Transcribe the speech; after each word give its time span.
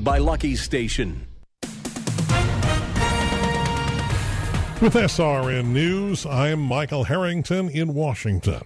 By 0.00 0.18
Lucky 0.18 0.56
Station. 0.56 1.26
With 4.82 4.94
SRN 4.94 5.66
News, 5.66 6.26
I'm 6.26 6.60
Michael 6.60 7.04
Harrington 7.04 7.70
in 7.70 7.94
Washington. 7.94 8.62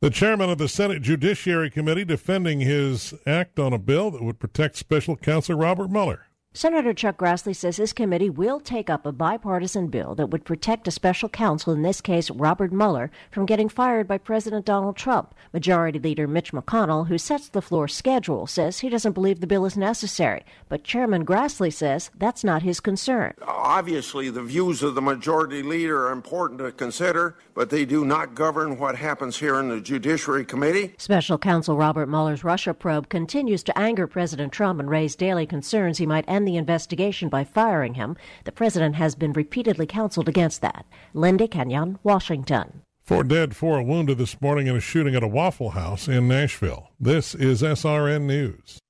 The 0.00 0.10
chairman 0.10 0.50
of 0.50 0.58
the 0.58 0.68
Senate 0.68 1.02
Judiciary 1.02 1.70
Committee 1.70 2.04
defending 2.04 2.60
his 2.60 3.14
act 3.26 3.58
on 3.58 3.72
a 3.72 3.78
bill 3.78 4.10
that 4.12 4.22
would 4.22 4.38
protect 4.38 4.76
special 4.76 5.16
counsel 5.16 5.56
Robert 5.56 5.90
Mueller. 5.90 6.26
Senator 6.56 6.94
Chuck 6.94 7.18
Grassley 7.18 7.54
says 7.54 7.76
his 7.76 7.92
committee 7.92 8.30
will 8.30 8.60
take 8.60 8.88
up 8.88 9.04
a 9.04 9.12
bipartisan 9.12 9.88
bill 9.88 10.14
that 10.14 10.30
would 10.30 10.46
protect 10.46 10.88
a 10.88 10.90
special 10.90 11.28
counsel, 11.28 11.74
in 11.74 11.82
this 11.82 12.00
case 12.00 12.30
Robert 12.30 12.72
Mueller, 12.72 13.10
from 13.30 13.44
getting 13.44 13.68
fired 13.68 14.08
by 14.08 14.16
President 14.16 14.64
Donald 14.64 14.96
Trump. 14.96 15.34
Majority 15.52 15.98
Leader 15.98 16.26
Mitch 16.26 16.52
McConnell, 16.52 17.08
who 17.08 17.18
sets 17.18 17.50
the 17.50 17.60
floor 17.60 17.88
schedule, 17.88 18.46
says 18.46 18.78
he 18.78 18.88
doesn't 18.88 19.12
believe 19.12 19.40
the 19.40 19.46
bill 19.46 19.66
is 19.66 19.76
necessary. 19.76 20.46
But 20.70 20.82
Chairman 20.82 21.26
Grassley 21.26 21.70
says 21.70 22.10
that's 22.16 22.42
not 22.42 22.62
his 22.62 22.80
concern. 22.80 23.34
Obviously, 23.42 24.30
the 24.30 24.42
views 24.42 24.82
of 24.82 24.94
the 24.94 25.02
Majority 25.02 25.62
Leader 25.62 26.06
are 26.06 26.12
important 26.12 26.60
to 26.60 26.72
consider, 26.72 27.36
but 27.52 27.68
they 27.68 27.84
do 27.84 28.02
not 28.06 28.34
govern 28.34 28.78
what 28.78 28.96
happens 28.96 29.36
here 29.36 29.60
in 29.60 29.68
the 29.68 29.82
Judiciary 29.82 30.46
Committee. 30.46 30.94
Special 30.96 31.36
counsel 31.36 31.76
Robert 31.76 32.08
Mueller's 32.08 32.44
Russia 32.44 32.72
probe 32.72 33.10
continues 33.10 33.62
to 33.64 33.78
anger 33.78 34.06
President 34.06 34.54
Trump 34.54 34.80
and 34.80 34.88
raise 34.88 35.14
daily 35.14 35.44
concerns 35.44 35.98
he 35.98 36.06
might 36.06 36.24
end 36.26 36.45
the 36.46 36.56
investigation 36.56 37.28
by 37.28 37.44
firing 37.44 37.94
him. 37.94 38.16
The 38.44 38.52
president 38.52 38.94
has 38.94 39.14
been 39.14 39.34
repeatedly 39.34 39.86
counseled 39.86 40.28
against 40.28 40.62
that. 40.62 40.86
Linda 41.12 41.46
Kenyon, 41.46 41.98
Washington. 42.02 42.80
Four 43.02 43.22
dead, 43.22 43.54
four 43.54 43.82
wounded 43.82 44.18
this 44.18 44.40
morning 44.40 44.66
in 44.66 44.74
a 44.74 44.80
shooting 44.80 45.14
at 45.14 45.22
a 45.22 45.28
Waffle 45.28 45.70
House 45.70 46.08
in 46.08 46.26
Nashville. 46.26 46.90
This 46.98 47.34
is 47.36 47.62
SRN 47.62 48.22
News. 48.22 48.80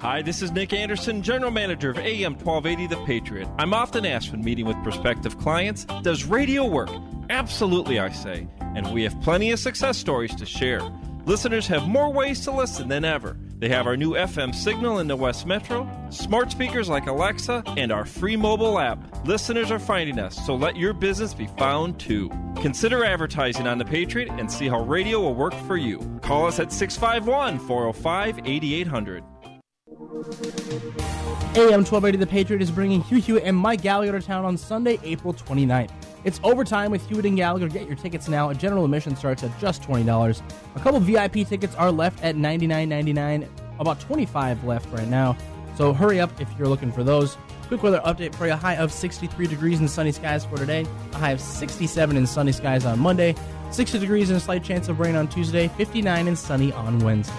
Hi, 0.00 0.20
this 0.20 0.42
is 0.42 0.50
Nick 0.50 0.72
Anderson, 0.72 1.22
General 1.22 1.50
Manager 1.50 1.90
of 1.90 1.98
AM 1.98 2.34
1280 2.34 2.88
The 2.88 3.06
Patriot. 3.06 3.48
I'm 3.56 3.72
often 3.72 4.04
asked 4.04 4.32
when 4.32 4.44
meeting 4.44 4.66
with 4.66 4.76
prospective 4.82 5.38
clients, 5.38 5.86
does 6.02 6.24
radio 6.24 6.66
work? 6.66 6.90
Absolutely, 7.30 7.98
I 7.98 8.10
say. 8.10 8.46
And 8.60 8.92
we 8.92 9.02
have 9.04 9.18
plenty 9.22 9.50
of 9.52 9.60
success 9.60 9.96
stories 9.96 10.34
to 10.34 10.44
share. 10.44 10.80
Listeners 11.26 11.66
have 11.68 11.88
more 11.88 12.12
ways 12.12 12.42
to 12.44 12.50
listen 12.50 12.88
than 12.88 13.02
ever. 13.02 13.38
They 13.58 13.70
have 13.70 13.86
our 13.86 13.96
new 13.96 14.10
FM 14.10 14.54
signal 14.54 14.98
in 14.98 15.06
the 15.06 15.16
West 15.16 15.46
Metro, 15.46 15.88
smart 16.10 16.50
speakers 16.50 16.90
like 16.90 17.06
Alexa, 17.06 17.62
and 17.78 17.90
our 17.90 18.04
free 18.04 18.36
mobile 18.36 18.78
app. 18.78 18.98
Listeners 19.26 19.70
are 19.70 19.78
finding 19.78 20.18
us, 20.18 20.36
so 20.44 20.54
let 20.54 20.76
your 20.76 20.92
business 20.92 21.32
be 21.32 21.46
found 21.46 21.98
too. 21.98 22.30
Consider 22.60 23.06
advertising 23.06 23.66
on 23.66 23.78
The 23.78 23.86
Patriot 23.86 24.28
and 24.32 24.52
see 24.52 24.68
how 24.68 24.82
radio 24.82 25.18
will 25.18 25.34
work 25.34 25.54
for 25.66 25.78
you. 25.78 25.98
Call 26.20 26.46
us 26.46 26.60
at 26.60 26.70
651 26.70 27.58
405 27.58 28.40
8800. 28.46 29.24
AM 31.56 31.84
1280 31.84 32.18
The 32.18 32.26
Patriot 32.26 32.60
is 32.60 32.70
bringing 32.70 33.00
Hugh 33.00 33.18
Hewitt 33.18 33.44
and 33.44 33.56
Mike 33.56 33.80
Gallagher 33.80 34.20
to 34.20 34.26
town 34.26 34.44
on 34.44 34.58
Sunday, 34.58 34.98
April 35.02 35.32
29th. 35.32 35.90
It's 36.24 36.40
overtime 36.42 36.90
with 36.90 37.06
Hewitt 37.06 37.26
and 37.26 37.36
Gallagher. 37.36 37.68
Get 37.68 37.86
your 37.86 37.96
tickets 37.96 38.28
now. 38.28 38.48
A 38.48 38.54
general 38.54 38.84
admission 38.84 39.14
starts 39.14 39.42
at 39.42 39.56
just 39.60 39.82
$20. 39.82 40.42
A 40.74 40.80
couple 40.80 40.98
VIP 41.00 41.46
tickets 41.46 41.74
are 41.74 41.92
left 41.92 42.22
at 42.24 42.34
$99.99. 42.34 43.46
About 43.78 44.00
25 44.00 44.64
left 44.64 44.90
right 44.90 45.08
now. 45.08 45.36
So 45.76 45.92
hurry 45.92 46.20
up 46.20 46.40
if 46.40 46.48
you're 46.58 46.68
looking 46.68 46.92
for 46.92 47.04
those. 47.04 47.36
Quick 47.68 47.82
weather 47.82 48.00
update 48.06 48.34
for 48.34 48.46
you. 48.46 48.52
A 48.52 48.56
high 48.56 48.76
of 48.76 48.90
63 48.90 49.46
degrees 49.46 49.80
in 49.80 49.88
sunny 49.88 50.12
skies 50.12 50.44
for 50.46 50.56
today. 50.56 50.86
A 51.12 51.18
high 51.18 51.32
of 51.32 51.40
67 51.40 52.16
in 52.16 52.26
sunny 52.26 52.52
skies 52.52 52.86
on 52.86 52.98
Monday. 52.98 53.34
60 53.70 53.98
degrees 53.98 54.30
and 54.30 54.36
a 54.36 54.40
slight 54.40 54.64
chance 54.64 54.88
of 54.88 55.00
rain 55.00 55.16
on 55.16 55.28
Tuesday. 55.28 55.68
59 55.68 56.28
and 56.28 56.38
sunny 56.38 56.72
on 56.72 57.00
Wednesday. 57.00 57.34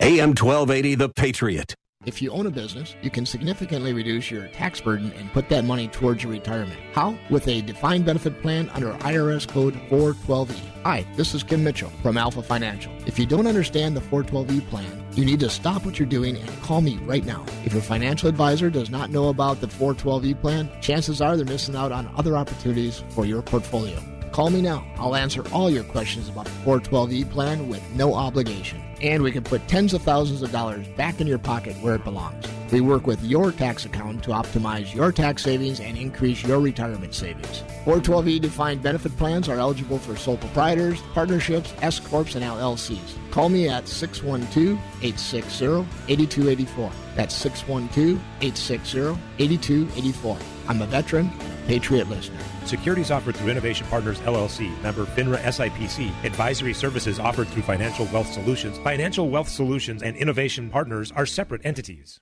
AM 0.00 0.30
1280 0.30 0.94
The 0.94 1.08
Patriot. 1.10 1.74
If 2.08 2.22
you 2.22 2.30
own 2.30 2.46
a 2.46 2.50
business, 2.50 2.94
you 3.02 3.10
can 3.10 3.26
significantly 3.26 3.92
reduce 3.92 4.30
your 4.30 4.48
tax 4.48 4.80
burden 4.80 5.12
and 5.18 5.30
put 5.34 5.50
that 5.50 5.66
money 5.66 5.88
towards 5.88 6.22
your 6.22 6.32
retirement. 6.32 6.80
How? 6.94 7.18
With 7.28 7.46
a 7.46 7.60
defined 7.60 8.06
benefit 8.06 8.40
plan 8.40 8.70
under 8.70 8.94
IRS 8.94 9.46
code 9.46 9.74
412E. 9.90 10.58
Hi, 10.84 11.06
this 11.16 11.34
is 11.34 11.42
Kim 11.42 11.62
Mitchell 11.62 11.90
from 12.00 12.16
Alpha 12.16 12.42
Financial. 12.42 12.90
If 13.04 13.18
you 13.18 13.26
don't 13.26 13.46
understand 13.46 13.94
the 13.94 14.00
412E 14.00 14.66
plan, 14.70 15.04
you 15.16 15.26
need 15.26 15.40
to 15.40 15.50
stop 15.50 15.84
what 15.84 15.98
you're 15.98 16.08
doing 16.08 16.38
and 16.38 16.62
call 16.62 16.80
me 16.80 16.96
right 17.02 17.26
now. 17.26 17.44
If 17.66 17.74
your 17.74 17.82
financial 17.82 18.30
advisor 18.30 18.70
does 18.70 18.88
not 18.88 19.10
know 19.10 19.28
about 19.28 19.60
the 19.60 19.66
412E 19.66 20.40
plan, 20.40 20.70
chances 20.80 21.20
are 21.20 21.36
they're 21.36 21.44
missing 21.44 21.76
out 21.76 21.92
on 21.92 22.10
other 22.16 22.38
opportunities 22.38 23.04
for 23.10 23.26
your 23.26 23.42
portfolio. 23.42 24.02
Call 24.32 24.50
me 24.50 24.62
now. 24.62 24.84
I'll 24.96 25.16
answer 25.16 25.44
all 25.52 25.70
your 25.70 25.84
questions 25.84 26.28
about 26.28 26.46
the 26.46 26.50
412E 26.64 27.30
plan 27.30 27.68
with 27.68 27.82
no 27.94 28.14
obligation. 28.14 28.82
And 29.00 29.22
we 29.22 29.32
can 29.32 29.44
put 29.44 29.66
tens 29.68 29.94
of 29.94 30.02
thousands 30.02 30.42
of 30.42 30.50
dollars 30.50 30.86
back 30.88 31.20
in 31.20 31.26
your 31.26 31.38
pocket 31.38 31.76
where 31.80 31.94
it 31.94 32.04
belongs. 32.04 32.44
We 32.70 32.80
work 32.80 33.06
with 33.06 33.22
your 33.24 33.50
tax 33.50 33.86
account 33.86 34.22
to 34.24 34.30
optimize 34.30 34.94
your 34.94 35.10
tax 35.10 35.44
savings 35.44 35.80
and 35.80 35.96
increase 35.96 36.42
your 36.42 36.60
retirement 36.60 37.14
savings. 37.14 37.62
412E 37.84 38.40
defined 38.40 38.82
benefit 38.82 39.16
plans 39.16 39.48
are 39.48 39.58
eligible 39.58 39.98
for 39.98 40.16
sole 40.16 40.36
proprietors, 40.36 41.00
partnerships, 41.14 41.72
S 41.80 41.98
Corps, 41.98 42.34
and 42.34 42.44
LLCs. 42.44 43.30
Call 43.30 43.48
me 43.48 43.68
at 43.68 43.88
612 43.88 44.78
860 45.02 45.86
8284. 46.08 46.92
That's 47.14 47.34
612 47.34 48.20
860 48.42 48.98
8284. 49.38 50.38
I'm 50.68 50.82
a 50.82 50.86
veteran, 50.86 51.30
Patriot 51.66 52.08
listener. 52.10 52.40
Securities 52.68 53.10
offered 53.10 53.34
through 53.34 53.50
Innovation 53.50 53.86
Partners 53.88 54.20
LLC, 54.20 54.80
member 54.82 55.06
FINRA 55.06 55.38
SIPC. 55.38 56.12
Advisory 56.24 56.74
services 56.74 57.18
offered 57.18 57.48
through 57.48 57.62
Financial 57.62 58.06
Wealth 58.12 58.30
Solutions. 58.32 58.78
Financial 58.78 59.30
Wealth 59.30 59.48
Solutions 59.48 60.02
and 60.02 60.16
Innovation 60.16 60.68
Partners 60.68 61.10
are 61.12 61.26
separate 61.26 61.62
entities. 61.64 62.20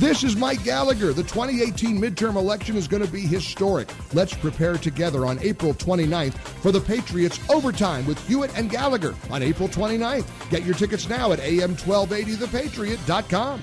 This 0.00 0.24
is 0.24 0.36
Mike 0.36 0.64
Gallagher. 0.64 1.12
The 1.12 1.22
2018 1.22 2.00
midterm 2.00 2.36
election 2.36 2.76
is 2.76 2.88
going 2.88 3.04
to 3.04 3.12
be 3.12 3.20
historic. 3.20 3.86
Let's 4.14 4.34
prepare 4.34 4.78
together 4.78 5.26
on 5.26 5.38
April 5.40 5.74
29th 5.74 6.32
for 6.34 6.72
the 6.72 6.80
Patriots 6.80 7.38
Overtime 7.50 8.06
with 8.06 8.18
Hewitt 8.26 8.56
and 8.56 8.70
Gallagher 8.70 9.14
on 9.30 9.42
April 9.42 9.68
29th. 9.68 10.50
Get 10.50 10.64
your 10.64 10.74
tickets 10.74 11.06
now 11.08 11.32
at 11.32 11.38
am1280thepatriot.com. 11.40 13.62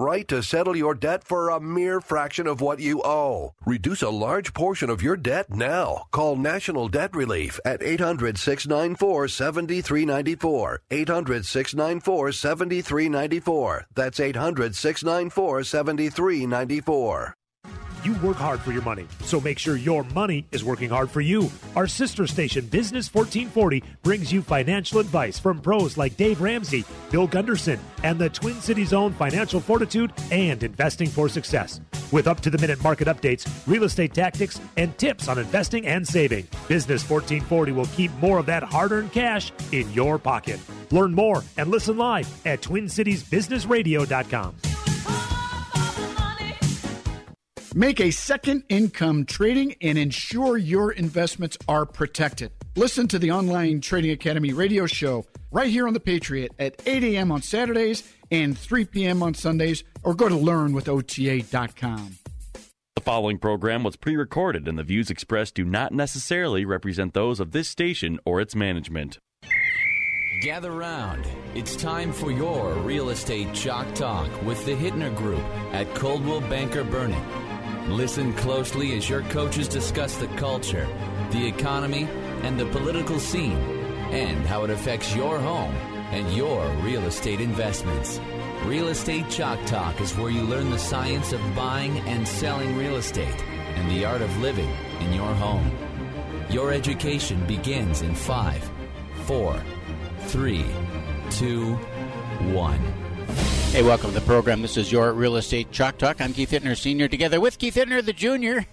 right 0.01 0.27
to 0.27 0.41
settle 0.41 0.75
your 0.75 0.95
debt 0.95 1.23
for 1.23 1.49
a 1.49 1.59
mere 1.59 2.01
fraction 2.01 2.47
of 2.47 2.59
what 2.59 2.79
you 2.79 3.01
owe. 3.03 3.53
Reduce 3.65 4.01
a 4.01 4.09
large 4.09 4.53
portion 4.53 4.89
of 4.89 5.03
your 5.03 5.15
debt 5.15 5.49
now. 5.49 6.05
Call 6.11 6.35
National 6.35 6.87
Debt 6.87 7.15
Relief 7.15 7.59
at 7.63 7.83
800 7.83 8.37
694 8.37 9.27
7394. 9.27 10.81
800 10.89 11.45
694 11.45 12.31
7394. 12.31 13.85
That's 13.93 14.19
800 14.19 14.75
694 14.75 15.63
7394. 15.63 17.35
You 18.03 18.13
work 18.15 18.37
hard 18.37 18.59
for 18.61 18.71
your 18.71 18.81
money, 18.81 19.07
so 19.23 19.39
make 19.39 19.59
sure 19.59 19.75
your 19.75 20.03
money 20.03 20.45
is 20.51 20.63
working 20.63 20.89
hard 20.89 21.09
for 21.09 21.21
you. 21.21 21.49
Our 21.75 21.87
sister 21.87 22.27
station, 22.27 22.65
Business 22.65 23.13
1440, 23.13 23.83
brings 24.03 24.31
you 24.31 24.41
financial 24.41 24.99
advice 24.99 25.37
from 25.39 25.59
pros 25.59 25.97
like 25.97 26.17
Dave 26.17 26.41
Ramsey, 26.41 26.83
Bill 27.11 27.27
Gunderson, 27.27 27.79
and 28.03 28.19
the 28.19 28.29
Twin 28.29 28.55
Cities 28.55 28.93
own 28.93 29.13
Financial 29.13 29.59
Fortitude 29.59 30.11
and 30.31 30.63
Investing 30.63 31.09
for 31.09 31.29
Success. 31.29 31.81
With 32.11 32.27
up 32.27 32.41
to 32.41 32.49
the 32.49 32.57
minute 32.57 32.83
market 32.83 33.07
updates, 33.07 33.47
real 33.67 33.83
estate 33.83 34.13
tactics, 34.13 34.59
and 34.77 34.97
tips 34.97 35.27
on 35.27 35.37
investing 35.37 35.87
and 35.87 36.07
saving, 36.07 36.47
Business 36.67 37.09
1440 37.09 37.71
will 37.71 37.85
keep 37.87 38.11
more 38.15 38.37
of 38.39 38.45
that 38.47 38.63
hard 38.63 38.91
earned 38.91 39.11
cash 39.11 39.51
in 39.71 39.91
your 39.93 40.17
pocket. 40.17 40.59
Learn 40.91 41.13
more 41.13 41.43
and 41.57 41.69
listen 41.69 41.97
live 41.97 42.27
at 42.45 42.61
TwinCitiesBusinessRadio.com. 42.61 44.55
Make 47.73 48.01
a 48.01 48.11
second 48.11 48.63
income 48.67 49.23
trading 49.23 49.75
and 49.79 49.97
ensure 49.97 50.57
your 50.57 50.91
investments 50.91 51.57
are 51.69 51.85
protected. 51.85 52.51
Listen 52.75 53.07
to 53.07 53.17
the 53.17 53.31
Online 53.31 53.79
Trading 53.79 54.11
Academy 54.11 54.51
radio 54.51 54.85
show 54.85 55.25
right 55.51 55.69
here 55.69 55.87
on 55.87 55.93
The 55.93 56.01
Patriot 56.01 56.51
at 56.59 56.81
8 56.85 57.01
a.m. 57.03 57.31
on 57.31 57.41
Saturdays 57.41 58.03
and 58.29 58.57
3 58.57 58.85
p.m. 58.85 59.23
on 59.23 59.35
Sundays, 59.35 59.85
or 60.03 60.13
go 60.13 60.27
to 60.27 60.35
learnwithota.com. 60.35 62.17
The 62.95 63.01
following 63.01 63.37
program 63.37 63.83
was 63.83 63.95
pre 63.95 64.17
recorded, 64.17 64.67
and 64.67 64.77
the 64.77 64.83
views 64.83 65.09
expressed 65.09 65.55
do 65.55 65.63
not 65.63 65.93
necessarily 65.93 66.65
represent 66.65 67.13
those 67.13 67.39
of 67.39 67.51
this 67.51 67.69
station 67.69 68.19
or 68.25 68.41
its 68.41 68.53
management. 68.53 69.17
Gather 70.41 70.71
round. 70.71 71.25
It's 71.55 71.77
time 71.77 72.11
for 72.11 72.31
your 72.31 72.73
real 72.73 73.11
estate 73.11 73.53
chalk 73.53 73.93
talk 73.95 74.29
with 74.43 74.65
the 74.65 74.75
Hittner 74.75 75.15
Group 75.15 75.43
at 75.71 75.93
Coldwell 75.95 76.41
Banker 76.41 76.83
Burnett. 76.83 77.40
Listen 77.87 78.33
closely 78.33 78.95
as 78.95 79.09
your 79.09 79.21
coaches 79.23 79.67
discuss 79.67 80.15
the 80.15 80.27
culture, 80.37 80.87
the 81.31 81.45
economy, 81.45 82.07
and 82.43 82.59
the 82.59 82.65
political 82.67 83.19
scene, 83.19 83.57
and 84.11 84.45
how 84.45 84.63
it 84.63 84.69
affects 84.69 85.15
your 85.15 85.39
home 85.39 85.75
and 86.11 86.31
your 86.35 86.67
real 86.83 87.03
estate 87.05 87.41
investments. 87.41 88.19
Real 88.65 88.89
Estate 88.89 89.29
Chalk 89.29 89.59
Talk 89.65 89.99
is 89.99 90.15
where 90.15 90.29
you 90.29 90.43
learn 90.43 90.69
the 90.69 90.77
science 90.77 91.33
of 91.33 91.41
buying 91.55 91.97
and 92.01 92.27
selling 92.27 92.77
real 92.77 92.97
estate 92.97 93.41
and 93.75 93.89
the 93.89 94.05
art 94.05 94.21
of 94.21 94.37
living 94.39 94.69
in 94.99 95.13
your 95.13 95.33
home. 95.33 95.71
Your 96.49 96.71
education 96.71 97.45
begins 97.47 98.03
in 98.03 98.13
five, 98.13 98.69
four, 99.25 99.59
three, 100.27 100.65
two, 101.31 101.73
one. 102.53 102.90
Hey, 103.71 103.83
welcome 103.83 104.11
to 104.11 104.19
the 104.19 104.25
program. 104.25 104.61
This 104.61 104.75
is 104.75 104.91
your 104.91 105.13
Real 105.13 105.37
Estate 105.37 105.71
Chalk 105.71 105.97
Talk. 105.97 106.19
I'm 106.19 106.33
Keith 106.33 106.51
Hittner 106.51 106.77
Sr., 106.77 107.07
together 107.07 107.39
with 107.39 107.57
Keith 107.57 107.75
Hittner 107.75 108.03
the 108.03 108.11
Jr., 108.11 108.67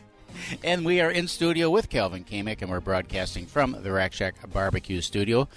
and 0.64 0.84
we 0.84 1.00
are 1.00 1.10
in 1.10 1.28
studio 1.28 1.70
with 1.70 1.88
Calvin 1.88 2.24
Kamick, 2.24 2.62
and 2.62 2.70
we're 2.70 2.80
broadcasting 2.80 3.46
from 3.46 3.76
the 3.80 3.92
Rack 3.92 4.12
Shack 4.12 4.34
Barbecue 4.52 5.00
Studio. 5.00 5.48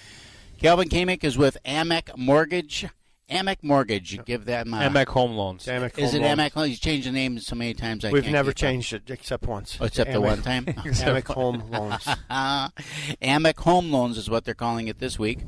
Calvin 0.60 0.90
Kamick 0.90 1.24
is 1.24 1.40
with 1.40 1.58
Amec 1.66 2.16
Mortgage. 2.18 2.88
Amec 3.32 3.58
Mortgage, 3.64 4.14
you 4.14 4.22
give 4.22 4.46
them 4.46 4.76
uh, 4.76 4.82
Amec 4.82 5.08
Home 5.08 5.32
Loans. 5.32 5.66
Amec 5.66 5.98
Is 5.98 6.12
Home 6.12 6.22
it 6.22 6.28
Loans. 6.28 6.40
Amec? 6.40 6.56
Loans? 6.56 6.70
You 6.70 6.78
changed 6.78 7.08
the 7.08 7.12
name 7.12 7.40
so 7.40 7.56
many 7.56 7.74
times. 7.74 8.06
I 8.06 8.12
We've 8.12 8.22
can't 8.22 8.34
never 8.34 8.52
keep 8.52 8.58
up. 8.58 8.70
changed 8.70 8.94
it 8.94 9.10
except 9.10 9.48
once. 9.48 9.78
Oh, 9.82 9.86
except 9.86 10.12
the 10.12 10.22
one 10.22 10.44
time. 10.44 10.66
Amec 10.66 11.34
Home 11.34 11.64
Loans. 11.72 12.04
Amec 12.30 13.58
Home 13.62 13.92
Loans 13.92 14.20
is 14.20 14.30
what 14.30 14.46
they're 14.46 14.54
calling 14.54 14.88
it 14.88 15.00
this 15.00 15.18
week. 15.18 15.40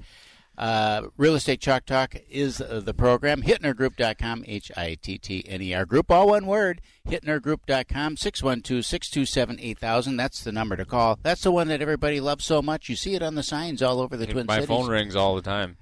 Uh, 0.57 1.07
Real 1.17 1.35
Estate 1.35 1.59
Chalk 1.59 1.85
Talk 1.85 2.15
is 2.29 2.61
uh, 2.61 2.79
the 2.83 2.94
program. 2.94 3.41
HittnerGroup.com, 3.41 4.44
H 4.47 4.71
I 4.77 4.95
T 5.01 5.17
T 5.17 5.44
N 5.47 5.61
E 5.61 5.73
R 5.73 5.85
Group, 5.85 6.11
all 6.11 6.27
one 6.27 6.45
word. 6.45 6.81
HittnerGroup.com, 7.07 8.17
612 8.17 8.85
627 8.85 9.59
8000. 9.59 10.17
That's 10.17 10.44
the 10.44 10.51
number 10.51 10.75
to 10.75 10.85
call. 10.85 11.17
That's 11.23 11.41
the 11.41 11.51
one 11.51 11.67
that 11.69 11.81
everybody 11.81 12.19
loves 12.19 12.45
so 12.45 12.61
much. 12.61 12.88
You 12.88 12.95
see 12.95 13.15
it 13.15 13.23
on 13.23 13.35
the 13.35 13.44
signs 13.44 13.81
all 13.81 14.00
over 14.00 14.15
the 14.15 14.27
Twin 14.27 14.45
My 14.45 14.55
Cities. 14.55 14.67
phone 14.67 14.89
rings 14.89 15.15
all 15.15 15.35
the 15.35 15.41
time. 15.41 15.77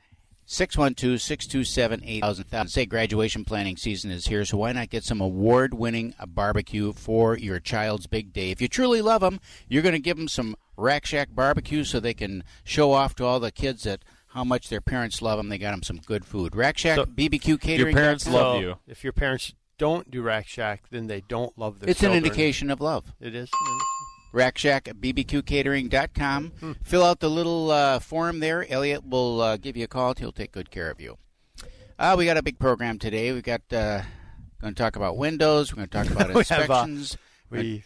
612 0.45 1.21
627 1.21 2.01
8000. 2.03 2.68
Say 2.68 2.85
graduation 2.85 3.45
planning 3.45 3.77
season 3.77 4.12
is 4.12 4.27
here, 4.27 4.44
so 4.44 4.57
why 4.57 4.71
not 4.73 4.89
get 4.89 5.03
some 5.03 5.21
award 5.21 5.73
winning 5.73 6.13
barbecue 6.27 6.91
for 6.94 7.38
your 7.38 7.59
child's 7.59 8.07
big 8.07 8.33
day? 8.33 8.51
If 8.51 8.62
you 8.62 8.68
truly 8.68 9.01
love 9.01 9.21
them, 9.21 9.39
you're 9.69 9.83
going 9.83 9.94
to 9.94 10.00
give 10.00 10.18
them 10.18 10.27
some 10.27 10.56
Rack 10.75 11.06
Shack 11.06 11.29
barbecue 11.33 11.83
so 11.83 12.00
they 12.00 12.13
can 12.13 12.44
show 12.63 12.91
off 12.91 13.15
to 13.15 13.25
all 13.25 13.39
the 13.39 13.51
kids 13.51 13.83
that 13.83 14.03
how 14.33 14.44
much 14.44 14.69
their 14.69 14.81
parents 14.81 15.22
love 15.22 15.38
them. 15.38 15.50
They 15.50 15.57
got 15.57 15.72
them 15.72 15.83
some 15.83 15.98
good 15.98 16.25
food. 16.25 16.56
Rack 16.56 16.78
Shack 16.78 17.00
BBQ 17.00 17.60
catering. 17.60 17.95
Your 17.95 18.01
parents 18.01 18.28
love 18.28 18.62
So, 18.62 18.80
If 18.88 19.04
your 19.04 19.13
parents 19.13 19.54
don't 19.78 20.10
do 20.12 20.22
Rack 20.22 20.48
Shack, 20.48 20.83
then 20.89 21.07
they 21.07 21.22
don't 21.22 21.57
love 21.57 21.80
their 21.80 21.89
It's 21.89 22.04
an 22.04 22.12
indication 22.13 22.69
of 22.69 22.80
love. 22.81 23.13
It 23.19 23.36
is. 23.36 23.50
RackShackBBQCatering.com. 24.33 26.51
Hmm. 26.60 26.72
Fill 26.83 27.04
out 27.04 27.19
the 27.19 27.30
little 27.30 27.72
uh, 27.72 28.00
form 28.00 28.39
there. 28.39 28.66
Elliot 28.72 29.06
will 29.06 29.42
uh, 29.42 29.57
give 29.57 29.75
you 29.75 29.83
a 29.83 29.88
call. 29.88 30.13
He'll 30.18 30.31
take 30.31 30.51
good 30.54 30.72
care 30.72 30.89
of 30.89 31.01
you. 31.01 31.18
Uh, 32.00 32.16
we 32.18 32.25
got 32.25 32.38
a 32.38 32.42
big 32.44 32.57
program 32.57 32.98
today. 32.98 33.31
We've 33.31 33.44
got 33.44 33.62
uh, 33.72 34.01
going 34.62 34.74
to 34.74 34.81
talk 34.81 34.95
about 34.95 35.18
windows. 35.18 35.72
We're 35.75 35.86
going 35.86 35.89
to 35.89 35.98
talk 35.98 36.10
about 36.10 36.28
We 36.36 36.44
have, 36.45 36.69
uh, 36.69 36.86
inspections. 36.86 37.18
we- 37.50 37.83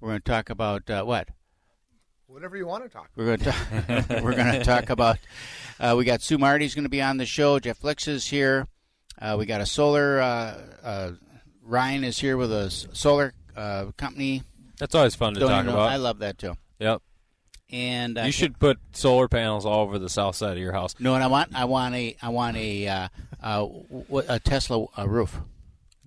we're 0.00 0.10
going 0.10 0.20
to 0.22 0.30
talk 0.30 0.50
about 0.50 0.88
uh, 0.90 1.04
what? 1.04 1.28
Whatever 2.30 2.56
you 2.56 2.66
want 2.66 2.84
to 2.84 2.88
talk. 2.88 3.10
We're 3.16 3.24
going 3.26 3.38
to 3.40 3.44
talk, 3.46 4.22
we're 4.22 4.36
going 4.36 4.52
to 4.52 4.62
talk 4.64 4.88
about. 4.90 5.18
Uh, 5.80 5.94
we 5.98 6.04
got 6.04 6.22
Sue 6.22 6.38
Marty's 6.38 6.74
going 6.74 6.84
to 6.84 6.88
be 6.90 7.02
on 7.02 7.16
the 7.16 7.26
show. 7.26 7.58
Jeff 7.58 7.78
Flix 7.78 8.06
is 8.06 8.26
here. 8.26 8.68
Uh, 9.20 9.36
we 9.38 9.46
got 9.46 9.60
a 9.60 9.66
solar. 9.66 10.20
Uh, 10.20 10.58
uh, 10.82 11.10
Ryan 11.62 12.04
is 12.04 12.18
here 12.18 12.36
with 12.36 12.52
a 12.52 12.70
solar 12.70 13.34
uh, 13.56 13.86
company. 13.96 14.42
That's 14.78 14.94
always 14.94 15.14
fun 15.16 15.34
to 15.34 15.40
Don't 15.40 15.50
talk 15.50 15.66
know- 15.66 15.72
about. 15.72 15.90
I 15.90 15.96
love 15.96 16.20
that 16.20 16.38
too. 16.38 16.54
Yep. 16.78 17.02
And 17.72 18.18
uh, 18.18 18.22
you 18.22 18.32
should 18.32 18.58
put 18.58 18.78
solar 18.92 19.28
panels 19.28 19.64
all 19.66 19.80
over 19.82 19.98
the 19.98 20.08
south 20.08 20.34
side 20.36 20.52
of 20.52 20.58
your 20.58 20.72
house. 20.72 20.94
No, 20.98 21.14
and 21.14 21.22
I 21.22 21.28
want 21.28 21.54
I 21.54 21.66
want 21.66 21.94
a 21.94 22.16
I 22.20 22.28
want 22.30 22.56
a 22.56 22.88
uh, 22.88 23.08
uh, 23.40 23.58
w- 23.60 24.26
a 24.28 24.40
Tesla 24.40 24.86
uh, 24.98 25.06
roof. 25.08 25.38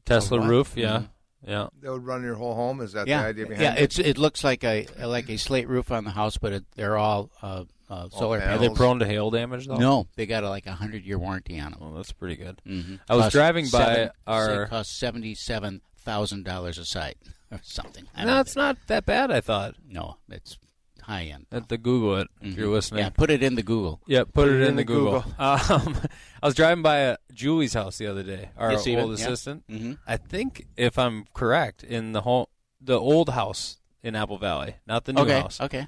Tesla 0.06 0.42
A 0.42 0.46
roof, 0.46 0.74
yeah, 0.76 0.98
Mhm. 1.00 1.10
Yeah. 1.46 1.68
That 1.82 1.92
would 1.92 2.06
run 2.06 2.24
your 2.24 2.36
whole 2.36 2.56
home. 2.56 2.82
Is 2.82 2.94
that 2.94 3.08
yeah, 3.08 3.24
the 3.24 3.28
idea 3.30 3.46
behind 3.48 3.62
yeah. 3.62 3.74
it? 3.76 3.82
It's 3.82 4.00
it 4.00 4.18
looks 4.18 4.44
like 4.44 4.64
a 4.64 4.88
like 5.00 5.30
a 5.30 5.38
slate 5.38 5.68
roof 5.68 5.92
on 5.92 6.04
the 6.04 6.12
house, 6.12 6.38
but 6.38 6.54
it, 6.54 6.64
they're 6.76 6.98
all 6.98 7.30
uh, 7.42 7.66
uh, 7.90 8.10
solar. 8.10 8.40
Panels. 8.40 8.56
Are 8.56 8.70
they 8.70 8.74
prone 8.74 9.00
to 9.00 9.06
hail 9.06 9.30
damage 9.32 9.68
though? 9.68 9.78
No, 9.78 10.08
they 10.16 10.26
got 10.26 10.44
a, 10.44 10.50
like 10.50 10.66
a 10.66 10.74
hundred 10.74 11.04
year 11.04 11.18
warranty 11.20 11.60
on 11.60 11.72
them. 11.72 11.80
Well, 11.82 11.94
that's 11.94 12.12
pretty 12.12 12.36
good. 12.36 12.62
Mm-hmm. 12.68 12.96
I 13.10 13.16
was 13.16 13.32
driving 13.32 13.68
by 13.72 14.10
our- 14.26 14.64
it 14.64 14.70
cost 14.70 14.98
seventy 14.98 15.36
seven 15.36 15.82
thousand 15.98 16.44
dollars 16.46 16.78
a 16.78 16.86
site 16.86 17.18
or 17.52 17.60
something. 17.64 18.06
I 18.16 18.24
No, 18.26 18.32
don't- 18.32 18.40
it's 18.42 18.56
not 18.56 18.78
that 18.88 19.06
bad. 19.06 19.32
I 19.32 19.42
thought. 19.42 19.76
No, 19.88 20.18
it's 20.30 20.58
high 21.04 21.26
end. 21.26 21.46
At 21.52 21.70
the 21.70 21.78
Google 21.78 22.18
it 22.18 22.28
if 22.42 22.58
you're 22.58 22.68
Mhm. 22.70 22.74
listening. 22.74 23.04
Yeah, 23.04 23.10
put 23.10 23.30
it 23.30 23.44
in 23.44 23.56
the 23.56 23.64
Google. 23.64 24.02
Yeah, 24.08 24.24
put, 24.24 24.50
it, 24.50 24.62
in, 24.62 24.76
the 24.76 24.84
Google. 24.84 25.24
Um, 25.40 25.98
I 26.42 26.46
was 26.48 26.56
driving 26.56 26.82
by 26.82 26.98
a, 26.98 27.18
Julie's 27.34 27.74
house 27.74 27.98
the 27.98 28.08
other 28.08 28.24
day. 28.24 28.50
Our 28.58 28.72
Yes, 28.74 28.82
Steven, 28.82 29.04
old 29.06 29.20
yeah. 29.20 29.26
assistant. 29.26 29.64
Mhm. 29.70 29.98
I 30.08 30.18
think 30.18 30.66
if 30.76 30.98
I'm 31.00 31.26
correct, 31.34 31.84
in 31.84 32.12
the 32.14 32.22
whole 32.22 32.50
the 32.82 33.00
old 33.00 33.30
house 33.30 33.78
in 34.02 34.16
Apple 34.16 34.38
Valley, 34.38 34.76
not 34.86 35.06
the 35.06 35.14
new 35.14 35.22
Okay, 35.22 35.40
house. 35.40 35.62
okay. 35.62 35.88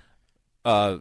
Uh, 0.63 0.99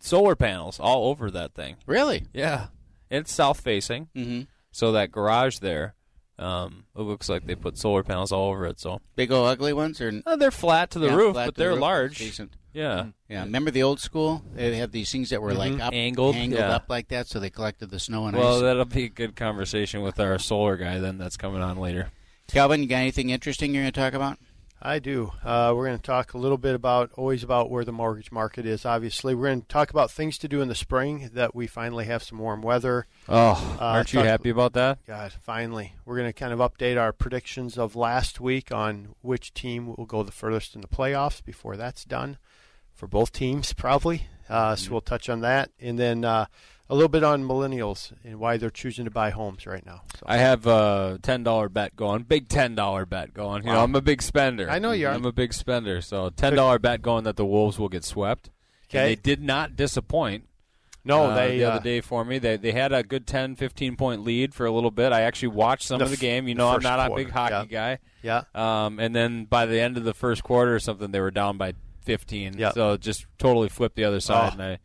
solar 0.00 0.36
panels 0.36 0.78
all 0.78 1.08
over 1.08 1.30
that 1.30 1.54
thing. 1.54 1.76
Really? 1.86 2.26
Yeah, 2.32 2.68
it's 3.10 3.32
south 3.32 3.60
facing. 3.60 4.08
Mm-hmm. 4.14 4.42
So 4.70 4.92
that 4.92 5.10
garage 5.10 5.58
there, 5.58 5.94
um, 6.38 6.84
it 6.94 7.00
looks 7.00 7.28
like 7.30 7.46
they 7.46 7.54
put 7.54 7.78
solar 7.78 8.02
panels 8.02 8.30
all 8.30 8.50
over 8.50 8.66
it. 8.66 8.78
So 8.78 9.00
Big 9.16 9.32
old 9.32 9.48
ugly 9.48 9.72
ones, 9.72 10.00
or 10.00 10.12
Uh, 10.26 10.36
they're 10.36 10.50
flat 10.50 10.90
to 10.90 10.98
the 10.98 11.06
Yeah, 11.08 11.14
roof, 11.14 11.34
but 11.34 11.54
the 11.54 11.58
they're 11.62 11.70
roof. 11.70 11.80
large. 11.80 12.18
Decent. 12.18 12.56
Yeah. 12.76 13.06
Yeah, 13.28 13.44
remember 13.44 13.70
the 13.70 13.82
old 13.82 14.00
school? 14.00 14.44
They 14.54 14.76
had 14.76 14.92
these 14.92 15.10
things 15.10 15.30
that 15.30 15.40
were 15.40 15.54
like 15.54 15.72
Mhm. 15.72 15.80
up, 15.80 15.94
Angled, 15.94 16.36
angled 16.36 16.60
yeah. 16.60 16.74
up 16.76 16.84
like 16.90 17.08
that, 17.08 17.26
so 17.26 17.40
they 17.40 17.48
collected 17.48 17.88
the 17.90 17.98
snow 17.98 18.26
and 18.26 18.36
Well, 18.36 18.56
ice. 18.56 18.60
that'll 18.62 18.84
be 18.84 19.04
a 19.04 19.08
good 19.08 19.34
conversation 19.34 20.02
with 20.02 20.20
our 20.20 20.38
solar 20.38 20.76
guy 20.76 20.98
then. 20.98 21.16
That's 21.16 21.38
coming 21.38 21.62
on 21.62 21.78
later. 21.78 22.10
Calvin, 22.48 22.82
you 22.82 22.86
got 22.88 22.96
anything 22.96 23.30
interesting 23.30 23.74
you're 23.74 23.82
going 23.84 23.92
to 23.92 23.98
talk 24.00 24.12
about? 24.12 24.38
I 24.80 24.98
do. 24.98 25.32
Uh, 25.42 25.72
we're 25.74 25.86
going 25.86 25.96
to 25.98 26.02
talk 26.02 26.34
a 26.34 26.38
little 26.38 26.58
bit 26.58 26.74
about 26.74 27.10
always 27.16 27.42
about 27.42 27.70
where 27.70 27.82
the 27.84 27.92
mortgage 27.92 28.30
market 28.30 28.66
is. 28.66 28.84
Obviously, 28.84 29.34
we're 29.34 29.46
going 29.46 29.62
to 29.62 29.68
talk 29.68 29.88
about 29.90 30.10
things 30.10 30.36
to 30.38 30.46
do 30.48 30.60
in 30.60 30.68
the 30.68 30.74
spring 30.74 31.30
that 31.32 31.54
we 31.54 31.66
finally 31.66 32.04
have 32.04 32.22
some 32.22 32.38
warm 32.38 32.60
weather. 32.60 33.06
Oh, 33.26 33.76
Uh, 33.80 33.84
aren't 33.84 34.12
you 34.12 34.18
talk- 34.20 34.28
happy 34.28 34.50
about 34.50 34.74
that? 34.74 34.98
God, 35.06 35.32
finally, 35.32 35.94
we're 36.04 36.16
going 36.18 36.28
to 36.28 36.32
kind 36.38 36.52
of 36.52 36.58
update 36.58 37.00
our 37.00 37.12
predictions 37.14 37.78
of 37.78 37.96
last 37.96 38.38
week 38.38 38.70
on 38.70 39.14
which 39.22 39.54
team 39.54 39.86
will 39.96 40.04
go 40.04 40.22
the 40.22 40.30
furthest 40.30 40.74
in 40.74 40.82
the 40.82 40.88
playoffs 40.88 41.42
before 41.42 41.78
that's 41.78 42.04
done 42.04 42.36
for 42.96 43.06
both 43.06 43.32
teams, 43.32 43.72
probably. 43.72 44.26
Uh, 44.48 44.72
Mm-hmm. 44.72 44.84
So 44.84 44.90
we'll 44.92 45.00
touch 45.00 45.28
on 45.28 45.40
that, 45.40 45.70
and 45.80 45.98
then 45.98 46.24
uh, 46.24 46.46
a 46.88 46.94
little 46.94 47.08
bit 47.08 47.24
on 47.24 47.42
millennials 47.42 48.12
and 48.24 48.38
why 48.38 48.56
they're 48.58 48.70
choosing 48.70 49.04
to 49.04 49.10
buy 49.10 49.30
homes 49.30 49.66
right 49.66 49.84
now. 49.84 50.02
So. 50.18 50.24
I 50.26 50.36
have 50.36 50.66
a 50.66 51.18
ten 51.20 51.42
dollar 51.42 51.68
bet 51.68 51.96
going, 51.96 52.22
big 52.22 52.48
ten 52.48 52.74
dollar 52.74 53.06
bet 53.06 53.34
going. 53.34 53.64
You 53.64 53.72
know, 53.72 53.82
I'm 53.82 53.94
a 53.96 54.00
big 54.00 54.22
spender. 54.22 54.70
I 54.70 54.78
know 54.78 54.92
you 54.92 55.08
are. 55.08 55.12
I'm 55.12 55.24
a 55.24 55.32
big 55.32 55.52
spender. 55.52 56.00
So 56.00 56.30
ten 56.30 56.54
dollar 56.54 56.78
bet 56.78 57.02
going 57.02 57.24
that 57.24 57.36
the 57.36 57.44
Wolves 57.46 57.78
will 57.78 57.88
get 57.88 58.04
swept. 58.04 58.50
And 58.92 59.00
Okay. 59.00 59.08
they 59.08 59.20
did 59.20 59.42
not 59.42 59.74
disappoint. 59.74 60.44
No, 61.04 61.26
uh, 61.26 61.34
they, 61.34 61.58
the 61.58 61.64
uh, 61.64 61.70
other 61.70 61.82
day 61.84 62.00
for 62.00 62.24
me. 62.24 62.38
They 62.38 62.56
they 62.56 62.72
had 62.72 62.92
a 62.92 63.02
good 63.02 63.26
10, 63.26 63.56
15 63.56 63.96
point 63.96 64.22
lead 64.22 64.54
for 64.54 64.66
a 64.66 64.70
little 64.72 64.90
bit. 64.90 65.12
I 65.12 65.22
actually 65.22 65.48
watched 65.48 65.86
some 65.86 65.98
The 65.98 66.04
of 66.04 66.10
the 66.10 66.16
game. 66.16 66.46
You 66.48 66.54
know, 66.54 66.68
I'm 66.68 66.82
not 66.82 67.10
a 67.10 67.14
big 67.14 67.30
hockey 67.30 67.68
yeah. 67.70 67.96
guy. 67.96 67.98
Yeah. 68.22 68.42
Um, 68.54 68.98
and 69.00 69.14
then 69.14 69.44
by 69.44 69.66
the 69.66 69.80
end 69.80 69.96
of 69.96 70.04
the 70.04 70.14
first 70.14 70.42
quarter 70.44 70.74
or 70.74 70.80
something, 70.80 71.10
they 71.12 71.20
were 71.20 71.30
down 71.30 71.58
by 71.58 71.74
15. 72.06 72.54
Yeah. 72.56 72.70
So 72.72 72.96
just 72.96 73.26
totally 73.38 73.68
flipped 73.68 73.96
the 73.96 74.04
other 74.04 74.20
side, 74.20 74.50
Oh. 74.50 74.52
and 74.54 74.62
I 74.62 74.78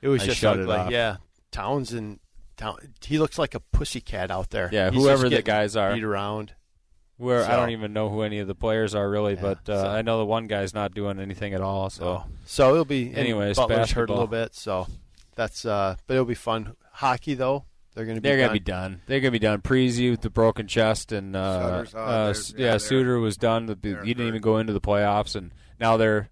It 0.00 0.08
was 0.08 0.22
I 0.22 0.26
just 0.26 0.38
shut 0.38 0.58
it 0.58 0.62
ugly. 0.62 0.76
off. 0.76 0.90
Yeah, 0.90 1.16
Townsend. 1.50 2.20
Town, 2.56 2.76
he 3.04 3.18
looks 3.18 3.38
like 3.38 3.54
a 3.54 3.60
pussycat 3.60 4.30
out 4.30 4.50
there. 4.50 4.68
Yeah, 4.72 4.90
He's 4.90 5.02
whoever 5.02 5.28
the 5.28 5.42
guys 5.42 5.74
are. 5.74 5.94
beat 5.94 6.04
around. 6.04 6.52
Where 7.16 7.44
I 7.44 7.56
don't 7.56 7.70
even 7.70 7.92
know 7.92 8.08
who 8.08 8.22
any 8.22 8.40
of 8.40 8.48
the 8.48 8.54
players 8.54 8.94
are 8.94 9.08
really, 9.08 9.36
but 9.36 9.68
uh, 9.68 9.82
so- 9.82 9.88
I 9.88 10.02
know 10.02 10.18
the 10.18 10.24
one 10.26 10.46
guy's 10.48 10.74
not 10.74 10.92
doing 10.92 11.18
anything 11.20 11.54
at 11.54 11.60
all. 11.60 11.88
So, 11.88 12.24
So 12.46 12.72
it'll 12.72 12.84
be. 12.84 13.14
anyways. 13.14 13.56
Butler's 13.56 13.92
hurt 13.92 14.10
a 14.10 14.12
little 14.12 14.26
bit, 14.26 14.54
so 14.54 14.86
that's. 15.36 15.64
uh 15.64 15.96
But 16.06 16.14
it'll 16.14 16.26
be 16.26 16.34
fun. 16.34 16.74
Hockey 16.94 17.34
though, 17.34 17.64
they're 17.94 18.04
going 18.06 18.16
to 18.16 18.20
be. 18.20 18.28
They're 18.28 18.38
done. 18.38 18.46
gonna 18.48 18.52
be 18.54 18.60
done. 18.60 19.00
They're 19.06 19.20
gonna 19.20 19.30
be 19.30 19.38
done. 19.38 19.60
Parise 19.62 20.10
with 20.10 20.20
the 20.22 20.30
broken 20.30 20.66
chest, 20.66 21.12
and 21.12 21.34
uh, 21.36 21.84
uh, 21.94 22.34
yeah, 22.56 22.64
yeah, 22.72 22.76
Suter 22.78 23.18
was 23.18 23.36
done. 23.36 23.66
The- 23.66 23.76
they're 23.80 24.02
He 24.02 24.08
didn't 24.14 24.24
hurt. 24.26 24.28
even 24.28 24.40
go 24.42 24.58
into 24.58 24.72
the 24.72 24.80
playoffs, 24.80 25.36
and 25.36 25.52
now 25.78 25.96
they're, 25.96 26.28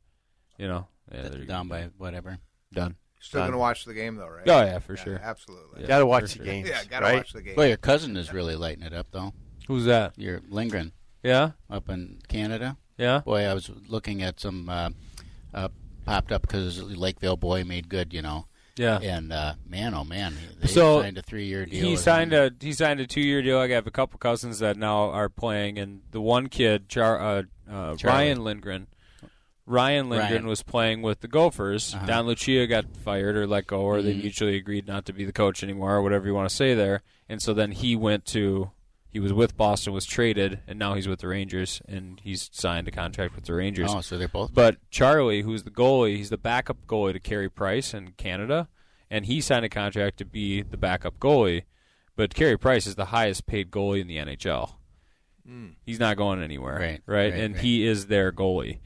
you 0.60 0.68
know, 0.68 0.86
yeah, 1.12 1.28
they're 1.28 1.44
down 1.44 1.68
by 1.68 1.88
whatever. 1.98 2.38
done. 2.72 2.96
Still 3.22 3.40
Done. 3.40 3.48
going 3.48 3.52
to 3.54 3.58
watch 3.58 3.84
the 3.84 3.92
game 3.92 4.16
though, 4.16 4.28
right? 4.28 4.48
Oh 4.48 4.60
yeah, 4.64 4.78
for 4.78 4.96
sure. 4.96 5.20
Absolutely. 5.22 5.82
Yeah, 5.82 5.88
Gotta 5.88 6.06
watch 6.06 6.22
for 6.22 6.28
the 6.28 6.34
sure. 6.36 6.44
games. 6.46 6.68
Yeah, 6.70 6.84
gotta 6.88 7.04
right? 7.04 7.16
watch 7.16 7.32
the 7.34 7.42
game. 7.42 7.54
Well, 7.56 7.66
your 7.66 7.76
cousin 7.76 8.16
is 8.16 8.32
really 8.32 8.56
lighting 8.56 8.82
it 8.82 8.94
up, 8.94 9.08
though. 9.12 9.34
Who's 9.68 9.84
that? 9.84 10.18
Your 10.18 10.40
Lindgren 10.48 10.92
Yeah, 11.22 11.50
up 11.68 11.90
in 11.90 12.20
Canada. 12.28 12.78
yeah. 12.96 13.20
Boy, 13.20 13.42
I 13.44 13.52
was 13.52 13.70
looking 13.88 14.22
at 14.22 14.40
some 14.40 14.68
uh, 14.70 14.90
uh, 15.52 15.68
popped 16.06 16.32
up 16.32 16.40
because 16.42 16.82
Lakeville 16.82 17.36
boy 17.36 17.62
made 17.62 17.90
good, 17.90 18.14
you 18.14 18.22
know. 18.22 18.46
Yeah. 18.76 18.98
And 19.02 19.34
uh, 19.34 19.54
man, 19.68 19.92
oh 19.94 20.04
man, 20.04 20.34
they 20.58 20.68
so 20.68 21.02
signed 21.02 21.18
a 21.18 21.22
three-year 21.22 21.66
deal. 21.66 21.84
He 21.84 21.90
with 21.92 22.00
signed 22.00 22.32
him. 22.32 22.56
a 22.58 22.64
he 22.64 22.72
signed 22.72 23.00
a 23.00 23.06
two 23.06 23.20
year 23.20 23.42
deal. 23.42 23.58
I 23.58 23.68
have 23.68 23.86
a 23.86 23.90
couple 23.90 24.18
cousins 24.18 24.60
that 24.60 24.78
now 24.78 25.10
are 25.10 25.28
playing, 25.28 25.78
and 25.78 26.00
the 26.10 26.22
one 26.22 26.46
kid, 26.48 26.88
Char, 26.88 27.20
uh, 27.20 27.42
uh, 27.70 27.96
Charlie. 27.96 28.16
Ryan 28.16 28.44
Lindgren. 28.44 28.86
Ryan 29.70 30.08
Lindgren 30.10 30.32
Ryan. 30.32 30.46
was 30.46 30.62
playing 30.62 31.02
with 31.02 31.20
the 31.20 31.28
Gophers. 31.28 31.94
Uh-huh. 31.94 32.06
Don 32.06 32.26
Lucia 32.26 32.66
got 32.66 32.84
fired 32.96 33.36
or 33.36 33.46
let 33.46 33.66
go, 33.66 33.80
or 33.82 34.02
they 34.02 34.14
Mhm. 34.14 34.22
mutually 34.22 34.56
agreed 34.56 34.86
not 34.86 35.04
to 35.06 35.12
be 35.12 35.24
the 35.24 35.32
coach 35.32 35.62
anymore, 35.62 35.94
or 35.94 36.02
whatever 36.02 36.26
you 36.26 36.34
want 36.34 36.48
to 36.48 36.54
say 36.54 36.74
there. 36.74 37.02
And 37.28 37.40
so 37.40 37.54
then 37.54 37.72
he 37.72 37.94
went 37.96 38.24
to 38.26 38.70
he 39.12 39.18
was 39.18 39.32
with 39.32 39.56
Boston, 39.56 39.92
was 39.92 40.06
traded, 40.06 40.60
and 40.68 40.78
now 40.78 40.94
he's 40.94 41.08
with 41.08 41.18
the 41.18 41.26
Rangers, 41.26 41.82
and 41.88 42.20
he's 42.22 42.48
signed 42.52 42.86
a 42.86 42.92
contract 42.92 43.34
with 43.34 43.44
the 43.44 43.54
Rangers. 43.54 43.90
Oh, 43.92 44.00
so 44.02 44.16
they're 44.16 44.28
both. 44.28 44.54
But 44.54 44.76
Charlie, 44.88 45.42
who's 45.42 45.64
the 45.64 45.70
goalie, 45.72 46.14
he's 46.16 46.30
the 46.30 46.38
backup 46.38 46.86
goalie 46.86 47.14
to 47.14 47.18
Carey 47.18 47.50
Price 47.50 47.92
in 47.92 48.12
Canada, 48.12 48.68
and 49.10 49.26
he 49.26 49.40
signed 49.40 49.64
a 49.64 49.68
contract 49.68 50.16
to 50.18 50.24
be 50.24 50.62
the 50.62 50.76
backup 50.76 51.18
goalie. 51.18 51.64
But 52.14 52.34
Carey 52.34 52.56
Price 52.56 52.86
is 52.86 52.94
the 52.94 53.06
highest 53.06 53.46
paid 53.46 53.72
goalie 53.72 54.00
in 54.00 54.06
the 54.06 54.16
NHL. 54.18 54.76
He's 55.84 55.98
not 55.98 56.16
going 56.16 56.40
anywhere, 56.40 56.74
Right, 56.78 57.02
Right, 57.04 57.32
right, 57.32 57.32
and 57.32 57.54
right. 57.54 57.64
he 57.64 57.84
is 57.84 58.06
their 58.06 58.30
goalie. 58.30 58.78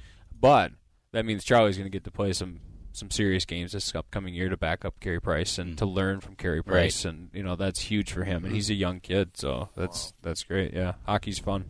But 0.45 0.73
that 1.13 1.25
means 1.25 1.43
Charlie's 1.43 1.79
going 1.79 1.87
to 1.87 1.91
get 1.91 2.05
to 2.05 2.11
play 2.11 2.35
some 2.35 2.61
some 2.93 3.11
serious 3.11 3.47
games 3.47 3.73
this 3.73 3.95
upcoming 3.95 4.35
year 4.35 4.51
to 4.51 4.59
back 4.59 4.85
up 4.85 5.01
Carey 5.01 5.19
Price 5.19 5.57
and 5.57 5.79
to 5.79 5.87
learn 5.87 6.21
from 6.21 6.37
Carey 6.37 6.61
Mm. 6.61 6.67
Right. 6.67 6.73
Price, 6.83 7.07
and 7.07 7.31
you 7.33 7.43
know 7.43 7.57
that's 7.57 7.81
huge 7.81 8.13
for 8.13 8.25
him. 8.25 8.45
And 8.45 8.55
he's 8.55 8.69
a 8.69 8.75
young 8.75 9.01
kid, 9.01 9.39
so 9.39 9.71
that's 9.75 10.13
that's 10.21 10.43
great. 10.45 10.75
Yeah, 10.75 10.97
hockey's 11.07 11.39
fun. 11.39 11.65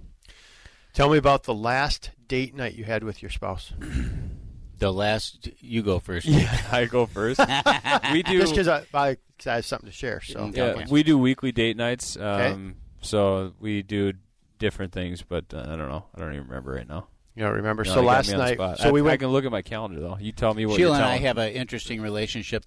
Tell 0.93 1.09
me 1.09 1.19
about 1.19 1.45
the 1.45 1.55
last 1.55 2.11
date 2.27 2.53
night 2.57 2.75
you 2.75 2.83
had 2.83 3.05
with 3.05 3.23
your 3.23 3.31
spouse. 3.31 3.73
the 4.79 4.93
last. 4.93 5.49
You 5.61 5.83
go 5.85 6.01
first. 6.01 6.27
Yeah, 6.27 6.61
I 6.73 6.87
go 6.87 7.07
first. 7.07 7.39
we 8.13 8.25
do 8.25 8.41
Just 8.41 8.55
because 8.55 8.67
I, 8.67 8.79
I, 8.93 9.15
'cause 9.39 9.47
I 9.47 9.55
have 9.55 9.67
something 9.67 9.89
to 9.89 9.95
share. 9.95 10.21
So 10.21 10.51
Yeah. 10.53 10.75
Yeah, 10.79 10.87
we 10.91 11.05
do 11.05 11.17
weekly 11.17 11.53
date 11.53 11.77
nights. 11.77 12.17
Um, 12.17 12.25
Okay. 12.25 12.75
So 13.03 13.53
we 13.61 13.83
do 13.83 14.15
different 14.59 14.93
things, 14.93 15.23
but 15.23 15.45
uh, 15.55 15.61
I 15.61 15.77
don't 15.77 15.89
know. 15.89 16.07
I 16.13 16.19
don't 16.19 16.33
even 16.35 16.49
remember 16.49 16.73
right 16.73 16.89
now. 16.89 17.07
You 17.37 17.43
don't 17.43 17.55
remember? 17.55 17.83
No, 17.85 17.95
so 17.95 18.01
last 18.03 18.29
me 18.29 18.35
on 18.35 18.39
the 18.47 18.55
night, 18.57 18.79
so 18.79 18.89
I, 18.89 18.93
we 18.93 19.01
I 19.01 19.03
went. 19.05 19.21
can 19.21 19.31
look 19.31 19.45
at 19.45 19.51
my 19.51 19.63
calendar 19.63 19.99
though. 20.01 20.17
You 20.21 20.31
tell 20.31 20.55
me 20.55 20.67
what 20.67 20.77
Sheila 20.77 20.97
you're 20.99 21.05
and 21.05 21.05
I 21.05 21.17
have 21.19 21.37
an 21.37 21.53
interesting 21.53 22.01
relationship. 22.01 22.65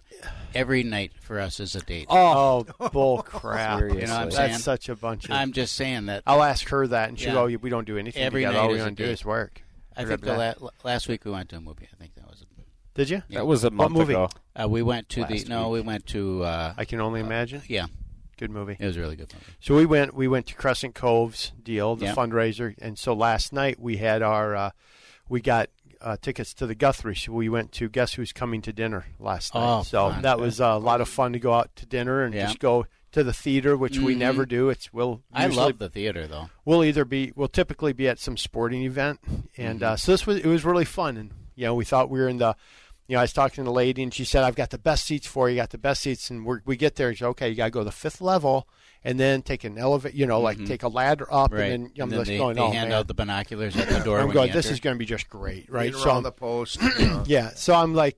Every 0.53 0.83
night 0.83 1.13
for 1.21 1.39
us 1.39 1.59
is 1.61 1.73
a 1.75 1.79
date. 1.81 2.07
Oh, 2.11 2.65
bull 2.91 3.21
crap! 3.23 3.79
Seriously. 3.79 4.01
You 4.01 4.07
know 4.07 4.13
what 4.13 4.21
I'm 4.23 4.29
That's 4.51 4.63
such 4.63 4.89
a 4.89 4.95
bunch 4.95 5.25
of. 5.25 5.31
I'm 5.31 5.53
just 5.53 5.73
saying 5.75 6.07
that. 6.07 6.23
I'll 6.27 6.43
ask 6.43 6.67
her 6.69 6.85
that, 6.87 7.07
and 7.09 7.17
she'll 7.17 7.29
Yeah. 7.49 7.55
go, 7.55 7.59
"We 7.61 7.69
don't 7.69 7.85
do 7.87 7.97
anything 7.97 8.21
Every 8.23 8.41
together. 8.41 8.55
night 8.57 8.61
All 8.63 8.67
we 8.69 8.75
is 8.75 8.81
a 8.81 8.85
want 8.85 8.97
to 8.97 9.05
do 9.05 9.09
is 9.11 9.23
work." 9.23 9.61
I 9.95 10.03
think 10.05 10.21
the 10.21 10.33
la- 10.59 10.69
last 10.83 11.07
week 11.07 11.23
we 11.23 11.31
went 11.31 11.49
to 11.49 11.55
a 11.57 11.61
movie. 11.61 11.87
I 11.91 11.95
think 11.95 12.15
that 12.15 12.27
was. 12.29 12.43
Did 12.93 13.09
you? 13.09 13.21
That 13.29 13.45
was 13.47 13.63
a 13.63 13.67
What 13.67 13.73
month 13.73 13.93
movie? 13.93 14.13
ago. 14.13 14.27
Uh, 14.59 14.67
we 14.67 14.81
went 14.81 15.07
to 15.09 15.23
the 15.25 15.35
Last 15.35 15.47
no. 15.47 15.69
week. 15.69 15.83
We 15.83 15.87
went 15.87 16.07
to. 16.07 16.43
Uh, 16.43 16.73
I 16.75 16.83
can 16.83 16.99
only 16.99 17.21
imagine. 17.21 17.61
yeah, 17.67 17.85
Good 18.37 18.51
movie. 18.51 18.77
it 18.79 18.85
was 18.85 18.97
a 18.97 18.99
really 18.99 19.15
good 19.15 19.31
movie. 19.33 19.45
So 19.59 19.75
we 19.75 19.85
went 19.85 20.13
we 20.13 20.27
went 20.27 20.45
to 20.47 20.55
Crescent 20.55 20.93
Cove's 20.95 21.51
deal, 21.61 21.95
the 21.95 22.05
Yeah. 22.05 22.15
fundraiser, 22.15 22.75
and 22.79 22.97
so 22.97 23.13
last 23.13 23.51
night 23.53 23.79
we 23.79 23.97
had 23.97 24.21
our 24.21 24.55
uh, 24.55 24.69
we 25.29 25.41
got 25.41 25.69
uh, 25.99 26.15
tickets 26.21 26.53
to 26.53 26.67
the 26.67 26.75
Guthrie. 26.75 27.15
So 27.15 27.31
we 27.33 27.49
went 27.49 27.71
to 27.73 27.89
Guess 27.89 28.13
Who's 28.13 28.31
Coming 28.31 28.61
to 28.61 28.71
Dinner 28.71 29.05
last 29.19 29.55
night. 29.55 29.79
Oh, 29.79 29.81
so 29.83 30.09
fun. 30.11 30.21
that 30.21 30.39
was 30.39 30.61
uh, 30.61 30.65
a 30.67 30.77
lot 30.77 31.01
of 31.01 31.09
fun 31.09 31.33
to 31.33 31.39
go 31.39 31.53
out 31.53 31.75
to 31.77 31.85
dinner 31.87 32.23
and 32.23 32.35
Yeah. 32.35 32.45
just 32.45 32.59
go 32.59 32.85
to 33.13 33.23
the 33.23 33.33
theater, 33.33 33.75
which 33.75 33.97
we 33.97 34.13
Mhm. 34.13 34.19
never 34.19 34.45
do. 34.45 34.69
It's 34.69 34.93
we'll 34.93 35.23
I 35.33 35.45
usually- 35.45 35.65
love 35.65 35.79
the 35.79 35.89
theater 35.89 36.27
though. 36.27 36.49
we'll 36.65 36.83
either 36.83 37.03
be 37.03 37.33
we'll 37.35 37.47
typically 37.47 37.93
be 37.93 38.07
at 38.07 38.19
some 38.19 38.37
sporting 38.37 38.83
event 38.83 39.19
and 39.57 39.81
uh, 39.81 39.95
so 39.97 40.11
this 40.11 40.27
was 40.27 40.37
it 40.37 40.45
was 40.45 40.63
really 40.63 40.85
fun 40.85 41.17
and 41.17 41.31
you 41.55 41.65
know 41.65 41.73
we 41.73 41.83
thought 41.83 42.11
we 42.11 42.19
were 42.19 42.29
in 42.29 42.37
the 42.37 42.55
you 43.07 43.13
know 43.15 43.19
I 43.19 43.23
was 43.23 43.33
talking 43.33 43.63
to 43.63 43.63
the 43.63 43.71
lady 43.71 44.03
and 44.03 44.13
she 44.13 44.25
said 44.25 44.43
I've 44.43 44.55
got 44.55 44.69
the 44.69 44.77
best 44.77 45.05
seats 45.05 45.25
for 45.27 45.49
you 45.49 45.55
got 45.55 45.69
the 45.71 45.77
best 45.77 46.01
seats 46.01 46.29
and 46.29 46.45
we 46.45 46.57
we 46.65 46.75
get 46.77 46.95
there 46.95 47.07
and 47.09 47.17
she 47.17 47.21
said, 47.23 47.29
okay 47.29 47.49
you 47.49 47.55
got 47.55 47.65
to 47.65 47.71
go 47.71 47.79
to 47.81 47.85
the 47.85 47.91
fifth 47.91 48.21
level 48.21 48.67
and 49.03 49.19
then 49.19 49.41
take 49.41 49.63
an 49.63 49.77
elevator 49.77 50.15
you 50.15 50.25
know 50.25 50.41
like 50.41 50.57
Mhm. 50.57 50.67
take 50.67 50.83
a 50.83 50.87
ladder 50.87 51.27
up 51.33 51.51
Right. 51.53 51.71
and 51.71 51.85
then 51.85 51.91
I'm 51.97 52.03
and 52.03 52.11
then 52.11 52.19
just 52.19 52.27
they, 52.29 52.37
going 52.37 52.55
they 52.55 52.61
oh 52.61 52.71
hand 52.71 52.89
man 52.89 52.99
out 52.99 53.07
the 53.07 53.13
binoculars 53.13 53.75
at 53.77 53.87
the 53.89 53.99
door. 53.99 54.19
I'm 54.19 54.27
when 54.27 54.33
going 54.33 54.47
you 54.49 54.53
this 54.53 54.65
enter. 54.67 54.73
is 54.73 54.79
going 54.79 54.95
to 54.95 54.99
be 54.99 55.05
just 55.05 55.29
great 55.29 55.69
right 55.69 55.93
Right 55.93 56.01
so 56.01 56.07
around 56.09 56.23
the 56.23 56.31
post. 56.31 56.79
you 56.99 57.07
know. 57.07 57.23
yeah 57.27 57.51
so 57.55 57.73
I'm 57.73 57.93
like 57.93 58.17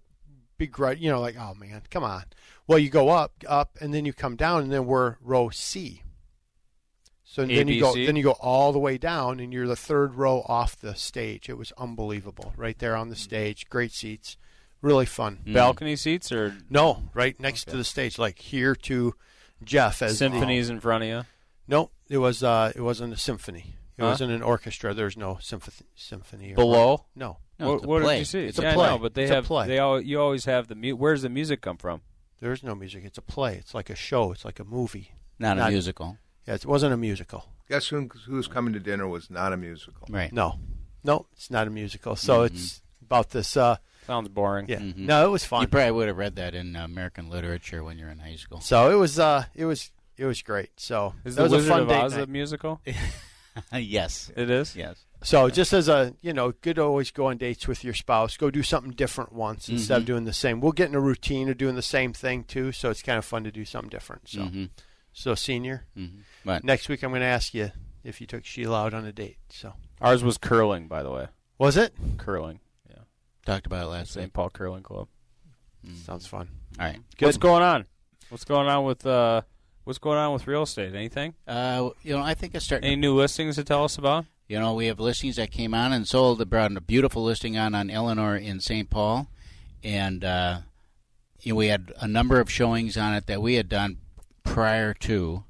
begrudge 0.58 1.00
you 1.00 1.10
know 1.10 1.22
like 1.22 1.36
oh 1.40 1.54
man 1.56 1.82
come 1.90 2.04
on 2.04 2.24
well 2.68 2.78
you 2.80 2.90
go 2.90 3.10
up 3.10 3.34
up 3.48 3.78
and 3.80 3.94
then 3.94 4.04
you 4.06 4.12
come 4.14 4.36
down 4.36 4.64
and 4.64 4.72
then 4.72 4.86
we're 4.86 5.16
row 5.22 5.50
C 5.50 6.02
so 7.24 7.46
then 7.46 7.68
you 7.68 7.80
go 7.80 7.94
then 7.94 8.16
you 8.16 8.24
go 8.24 8.32
all 8.32 8.74
the 8.74 8.80
way 8.80 8.98
down 8.98 9.40
and 9.40 9.54
you're 9.54 9.68
the 9.68 9.76
third 9.76 10.16
row 10.16 10.44
off 10.48 10.76
the 10.76 10.96
stage. 10.96 11.48
It 11.48 11.60
was 11.60 11.72
unbelievable. 11.78 12.54
Right 12.58 12.78
there 12.80 12.96
on 12.96 13.10
the 13.10 13.16
stage, 13.16 13.70
great 13.70 13.92
seats. 13.92 14.36
Really 14.82 15.06
fun. 15.06 15.40
Mm. 15.46 15.54
balcony 15.54 15.96
seats 15.96 16.32
or 16.32 16.56
No, 16.70 17.04
right 17.14 17.38
next 17.40 17.66
to 17.70 17.78
the 17.78 17.84
stage 17.84 18.18
like 18.18 18.40
here 18.40 18.76
to 18.76 19.14
Jeff 19.64 20.02
as 20.02 20.12
the- 20.14 20.18
symphonies 20.18 20.70
in 20.70 20.80
front 20.80 21.04
of 21.04 21.10
you. 21.10 21.26
no, 21.68 21.92
it 22.10 22.18
was 22.20 22.44
uh 22.44 22.72
it 22.76 22.82
wasn't 22.82 23.14
a 23.14 23.18
symphony. 23.18 23.76
It 23.98 24.02
Huh? 24.02 24.08
wasn't 24.10 24.32
an 24.32 24.42
orchestra. 24.42 24.94
There's 24.94 25.18
no 25.18 25.38
symphony 25.42 25.86
symphony 25.96 26.54
or- 26.54 26.56
Below? 26.56 27.06
No. 27.16 27.38
No, 27.60 27.68
what 27.68 27.76
it's 27.76 27.86
what 27.86 28.00
did 28.04 28.20
you 28.20 28.26
see? 28.26 28.46
It's 28.46 28.58
a 28.58 28.62
play. 28.62 28.72
I 28.72 28.90
know, 28.92 28.98
but 29.00 29.14
they 29.16 29.24
It's 29.24 29.32
a 29.32 29.36
have 29.36 29.46
play. 29.46 29.68
they 29.68 29.80
all 29.80 30.00
you 30.00 30.20
always 30.22 30.46
have 30.46 30.68
the 30.70 30.76
mu- 30.76 30.96
Where's 30.96 31.24
the 31.24 31.30
music 31.30 31.60
come 31.62 31.76
from? 31.78 32.02
There's 32.40 32.64
no 32.64 32.74
music. 32.74 33.04
It's 33.04 33.18
a 33.18 33.22
play. 33.22 33.56
It's 33.58 33.74
like 33.74 33.90
a 33.90 33.96
show. 33.96 34.32
It's 34.32 34.46
like 34.46 34.60
a 34.60 34.64
movie. 34.64 35.12
not 35.38 35.60
a 35.60 35.70
musical. 35.70 36.18
Yeah, 36.48 36.54
it 36.56 36.66
wasn't 36.66 36.94
a 36.94 36.98
musical. 36.98 37.50
Guess 37.68 37.88
who, 37.90 38.10
who's 38.28 38.48
coming 38.48 38.74
to 38.74 38.80
dinner 38.80 39.08
was 39.08 39.30
not 39.30 39.52
a 39.54 39.58
musical. 39.58 40.08
Right. 40.10 40.32
No. 40.34 40.60
No, 41.04 41.28
it's 41.34 41.52
not 41.52 41.68
a 41.68 41.70
musical. 41.70 42.16
So 42.16 42.44
it's 42.44 42.82
about 43.02 43.30
this 43.32 43.56
uh 43.58 43.78
Sounds 44.10 44.28
boring. 44.30 44.66
yeah. 44.68 44.80
Mhm. 44.80 44.98
No, 44.98 45.26
it 45.26 45.30
was 45.30 45.46
fun. 45.46 45.62
You 45.62 45.68
probably 45.68 45.92
would 45.92 46.08
have 46.08 46.18
read 46.18 46.36
that 46.38 46.56
in 46.56 46.76
uh, 46.76 46.84
American 46.84 47.30
literature 47.30 47.84
when 47.84 47.98
you're 48.00 48.10
in 48.10 48.20
high 48.20 48.36
school. 48.36 48.60
So 48.62 48.90
it 48.90 48.96
was 48.96 49.20
uh 49.20 49.46
it 49.56 49.66
was 49.66 49.92
it 50.18 50.26
was 50.26 50.42
great. 50.42 50.72
So 50.80 51.14
Is 51.24 51.36
that 51.36 51.44
the 51.44 51.44
was 51.44 51.52
Wizard 51.52 51.70
a 51.70 51.74
fun 51.74 51.82
of 51.84 51.88
date 51.90 51.96
Oz 52.04 52.14
a 52.18 52.28
musical? 52.28 52.82
yes. 53.74 54.32
It 54.36 54.50
is. 54.50 54.76
Yes. 54.76 55.06
So 55.22 55.50
just 55.50 55.74
as 55.74 55.88
a 55.90 56.14
you 56.22 56.34
know, 56.34 56.52
good 56.54 56.78
to 56.78 56.82
always 56.84 57.12
go 57.12 57.28
on 57.28 57.38
dates 57.38 57.68
with 57.68 57.84
your 57.84 57.94
spouse. 57.94 58.38
Go 58.38 58.50
do 58.50 58.64
something 58.64 58.92
different 58.94 59.34
once 59.34 59.68
instead 59.70 59.98
of 59.98 60.04
Mhm. 60.04 60.08
doing 60.08 60.24
the 60.26 60.34
same. 60.34 60.62
We'll 60.62 60.72
get 60.72 60.90
in 60.90 60.96
a 60.96 61.00
routine 61.00 61.50
of 61.50 61.58
doing 61.58 61.76
the 61.76 61.82
same 61.82 62.14
thing 62.14 62.46
too. 62.46 62.72
So 62.72 62.90
it's 62.90 63.02
kind 63.02 63.18
of 63.18 63.26
fun 63.26 63.44
to 63.44 63.52
do 63.52 63.66
something 63.66 63.90
different. 63.90 64.30
So 64.30 64.44
hmm 64.46 64.66
so 65.12 65.36
senior, 65.36 65.86
hmm 65.96 66.22
But 66.46 66.64
next 66.64 66.88
week 66.88 67.04
I'm 67.04 67.10
going 67.12 67.22
to 67.22 67.26
ask 67.28 67.54
you 67.54 67.72
if 68.04 68.22
you 68.22 68.28
took 68.28 68.46
Sheila 68.46 68.86
out 68.86 68.94
on 68.94 69.06
a 69.06 69.12
date. 69.12 69.38
So 69.50 69.74
Ours 70.00 70.24
was 70.24 70.38
curling, 70.38 70.88
by 70.88 71.04
the 71.04 71.12
way. 71.12 71.28
was 71.58 71.76
it? 71.76 71.94
Curling. 72.18 72.62
Yeah. 73.50 73.56
talked 73.56 73.66
about 73.68 73.86
it 73.86 73.90
last 73.90 74.12
St. 74.14 74.26
week. 74.28 74.34
Paul 74.34 74.50
Curling 74.50 74.84
Club. 74.84 75.08
Sounds 76.06 76.28
fun. 76.28 76.50
All 76.80 76.86
right. 76.86 77.00
What's 77.20 77.38
going 77.38 77.64
on? 77.64 77.86
What's 78.30 78.46
going 78.46 78.68
on 78.68 78.84
with 78.86 79.06
uh 79.06 79.42
what's 79.86 80.00
going 80.00 80.18
on 80.18 80.34
with 80.34 80.46
real 80.48 80.64
estate? 80.64 80.94
Anything? 80.94 81.34
Uh, 81.48 81.90
you 82.04 82.16
know, 82.16 82.22
I 82.22 82.34
think 82.34 82.54
it's 82.54 82.66
starting. 82.66 82.86
Any 82.88 82.96
new 82.96 83.16
listings 83.16 83.56
to 83.56 83.64
tell 83.64 83.84
us 83.84 83.98
about? 83.98 84.26
You 84.48 84.60
know, 84.60 84.74
we 84.74 84.88
have 84.88 85.00
listings 85.00 85.36
that 85.38 85.52
came 85.52 85.74
on 85.74 85.94
and 85.94 86.08
sold. 86.08 86.40
They 86.40 86.44
brought 86.44 86.76
a 86.76 86.82
beautiful 86.82 87.24
listing 87.24 87.58
on 87.58 87.74
on 87.76 87.90
Eleanor 87.90 88.36
in 88.36 88.60
St. 88.60 88.90
Paul, 88.90 89.30
and 89.84 90.24
uh, 90.24 90.60
you 91.42 91.54
know, 91.54 91.58
we 91.58 91.68
had 91.68 91.94
a 92.00 92.08
number 92.08 92.40
of 92.40 92.52
showings 92.52 92.98
on 92.98 93.14
it 93.14 93.28
that 93.28 93.42
we 93.42 93.56
had 93.56 93.70
done 93.70 93.98
prior 94.44 94.94
to, 94.96 95.44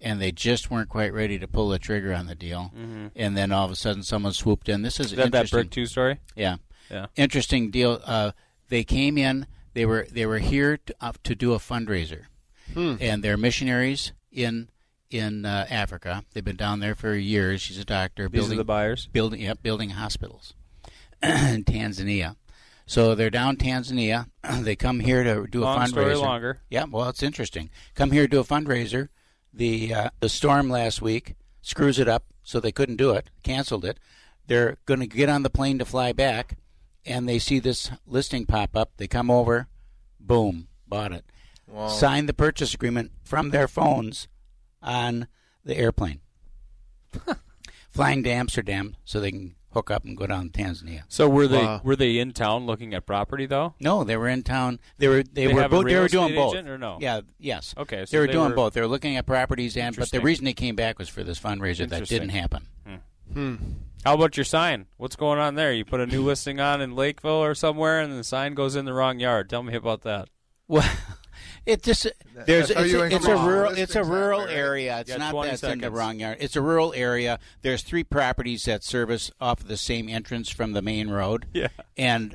and 0.00 0.20
they 0.20 0.32
just 0.32 0.70
weren't 0.70 0.88
quite 0.88 1.12
ready 1.12 1.38
to 1.38 1.46
pull 1.48 1.68
the 1.68 1.78
trigger 1.78 2.14
on 2.14 2.26
the 2.26 2.34
deal. 2.34 2.72
Mhm. 2.76 3.10
And 3.16 3.36
then 3.36 3.52
all 3.52 3.64
of 3.64 3.70
a 3.70 3.76
sudden, 3.76 4.02
someone 4.02 4.32
swooped 4.32 4.68
in. 4.68 4.82
This 4.82 4.98
is 5.00 5.12
Is 5.12 5.16
that 5.18 5.32
that 5.32 5.50
brick 5.50 5.70
two 5.70 5.86
story? 5.86 6.20
Yeah, 6.36 6.56
Yeah. 6.90 7.06
interesting 7.16 7.70
deal. 7.70 8.00
Uh, 8.04 8.32
they 8.68 8.84
came 8.84 9.18
in. 9.18 9.46
They 9.74 9.86
were 9.86 10.06
they 10.10 10.26
were 10.26 10.38
here 10.38 10.76
to, 10.78 10.94
uh, 11.00 11.12
to 11.24 11.34
do 11.34 11.52
a 11.52 11.58
fundraiser, 11.58 12.24
Hmm. 12.74 12.94
and 13.00 13.22
they're 13.24 13.36
missionaries 13.36 14.12
in 14.30 14.68
in 15.10 15.44
uh, 15.44 15.66
Africa. 15.70 16.24
They've 16.32 16.44
been 16.44 16.56
down 16.56 16.80
there 16.80 16.94
for 16.94 17.14
years. 17.14 17.60
She's 17.60 17.78
a 17.78 17.84
doctor. 17.84 18.24
These 18.28 18.38
are 18.38 18.42
building, 18.42 18.58
the 18.58 18.64
buyers? 18.64 19.06
Building, 19.12 19.40
yep, 19.40 19.62
building 19.62 19.90
hospitals 19.90 20.54
in 21.22 21.64
Tanzania. 21.64 22.36
So 22.86 23.14
they're 23.14 23.30
down 23.30 23.56
Tanzania. 23.56 24.28
they 24.60 24.76
come 24.76 25.00
here 25.00 25.24
to 25.24 25.46
do 25.46 25.62
a 25.64 25.66
fundraiser. 25.66 25.88
story 25.88 26.14
longer. 26.16 26.60
Yeah, 26.70 26.84
well, 26.90 27.08
it's 27.08 27.22
interesting. 27.22 27.70
Come 27.94 28.10
here 28.10 28.22
to 28.22 28.28
do 28.28 28.40
a 28.40 28.44
fundraiser. 28.44 29.08
The 29.52 29.94
uh, 29.94 30.10
the 30.20 30.28
storm 30.28 30.68
last 30.68 31.00
week 31.02 31.34
screws 31.62 31.98
it 31.98 32.08
up, 32.08 32.24
so 32.42 32.60
they 32.60 32.72
couldn't 32.72 32.96
do 32.96 33.12
it. 33.12 33.30
Canceled 33.42 33.84
it. 33.84 33.98
They're 34.46 34.76
going 34.84 35.00
to 35.00 35.06
get 35.06 35.28
on 35.28 35.42
the 35.42 35.50
plane 35.50 35.78
to 35.78 35.84
fly 35.84 36.12
back, 36.12 36.56
and 37.06 37.28
they 37.28 37.38
see 37.38 37.58
this 37.58 37.90
listing 38.06 38.46
pop 38.46 38.76
up. 38.76 38.92
They 38.96 39.06
come 39.06 39.30
over, 39.30 39.68
boom, 40.20 40.68
bought 40.86 41.12
it. 41.12 41.24
Wow. 41.66 41.88
Signed 41.88 42.28
the 42.28 42.34
purchase 42.34 42.74
agreement 42.74 43.12
from 43.22 43.50
their 43.50 43.66
phones 43.68 44.28
on 44.82 45.28
the 45.64 45.76
airplane. 45.76 46.20
Flying 47.90 48.22
to 48.24 48.30
Amsterdam 48.30 48.96
so 49.04 49.20
they 49.20 49.30
can 49.30 49.54
hook 49.72 49.90
up 49.90 50.04
and 50.04 50.16
go 50.16 50.26
down 50.26 50.50
to 50.50 50.62
Tanzania. 50.62 51.02
So 51.08 51.28
were 51.28 51.46
they 51.48 51.62
Wow. 51.62 51.80
were 51.84 51.96
they 51.96 52.18
in 52.18 52.32
town 52.32 52.66
looking 52.66 52.92
at 52.94 53.06
property 53.06 53.46
though? 53.46 53.74
No, 53.80 54.02
they 54.04 54.16
were 54.16 54.28
in 54.28 54.42
town. 54.42 54.78
They 54.98 55.08
were 55.08 55.22
they, 55.22 55.46
They 55.46 55.54
were 55.54 55.62
have 55.62 55.70
both. 55.70 55.86
They 55.86 55.96
were 55.98 56.08
doing 56.08 56.34
both. 56.34 56.54
or 56.56 56.76
no? 56.78 56.98
Yeah. 57.00 57.20
Yes. 57.38 57.74
Okay, 57.78 58.04
so 58.04 58.16
they 58.16 58.20
were 58.20 58.26
they 58.26 58.32
doing 58.32 58.50
were- 58.50 58.56
both. 58.56 58.74
They 58.74 58.80
were 58.80 58.86
looking 58.88 59.16
at 59.16 59.26
properties 59.26 59.76
and 59.76 59.96
but 59.96 60.10
the 60.10 60.20
reason 60.20 60.44
they 60.44 60.52
came 60.54 60.74
back 60.76 60.98
was 60.98 61.08
for 61.08 61.22
this 61.24 61.38
fundraiser 61.40 61.88
that 61.88 62.06
didn't 62.08 62.30
happen. 62.30 62.66
Hmm. 63.32 63.56
How 64.04 64.14
about 64.14 64.36
your 64.36 64.44
sign? 64.44 64.86
What's 64.98 65.16
going 65.16 65.38
on 65.38 65.54
there? 65.54 65.72
You 65.72 65.84
put 65.84 66.00
a 66.00 66.06
new 66.06 66.22
listing 66.22 66.60
on 66.60 66.80
in 66.82 66.94
Lakeville 66.94 67.42
or 67.42 67.54
somewhere, 67.54 68.00
and 68.00 68.12
the 68.12 68.24
sign 68.24 68.54
goes 68.54 68.76
in 68.76 68.84
the 68.84 68.92
wrong 68.92 69.18
yard. 69.18 69.48
Tell 69.48 69.62
me 69.62 69.74
about 69.74 70.02
that. 70.02 70.28
Well, 70.68 70.86
it 71.66 71.82
just 71.82 72.06
there's 72.46 72.68
That's 72.68 72.74
how 72.78 72.84
it's, 72.84 72.92
a, 72.94 73.16
it's 73.16 73.26
a 73.26 73.36
rural 73.36 73.72
it's 73.72 73.96
a 73.96 74.04
rural 74.04 74.42
area. 74.42 75.00
It's 75.00 75.08
Yeah, 75.10 75.16
not 75.16 75.30
20 75.32 75.48
that 75.48 75.54
it's 75.54 75.62
in 75.62 75.78
the 75.80 75.90
wrong 75.90 76.20
yard. 76.20 76.36
It's 76.40 76.54
a 76.56 76.60
rural 76.60 76.92
area. 76.94 77.38
There's 77.62 77.82
three 77.82 78.04
properties 78.04 78.64
that 78.64 78.84
service 78.84 79.30
off 79.40 79.60
of 79.62 79.68
the 79.68 79.76
same 79.78 80.08
entrance 80.10 80.50
from 80.50 80.72
the 80.72 80.82
main 80.82 81.08
road. 81.08 81.46
Yeah. 81.54 81.68
and 81.96 82.34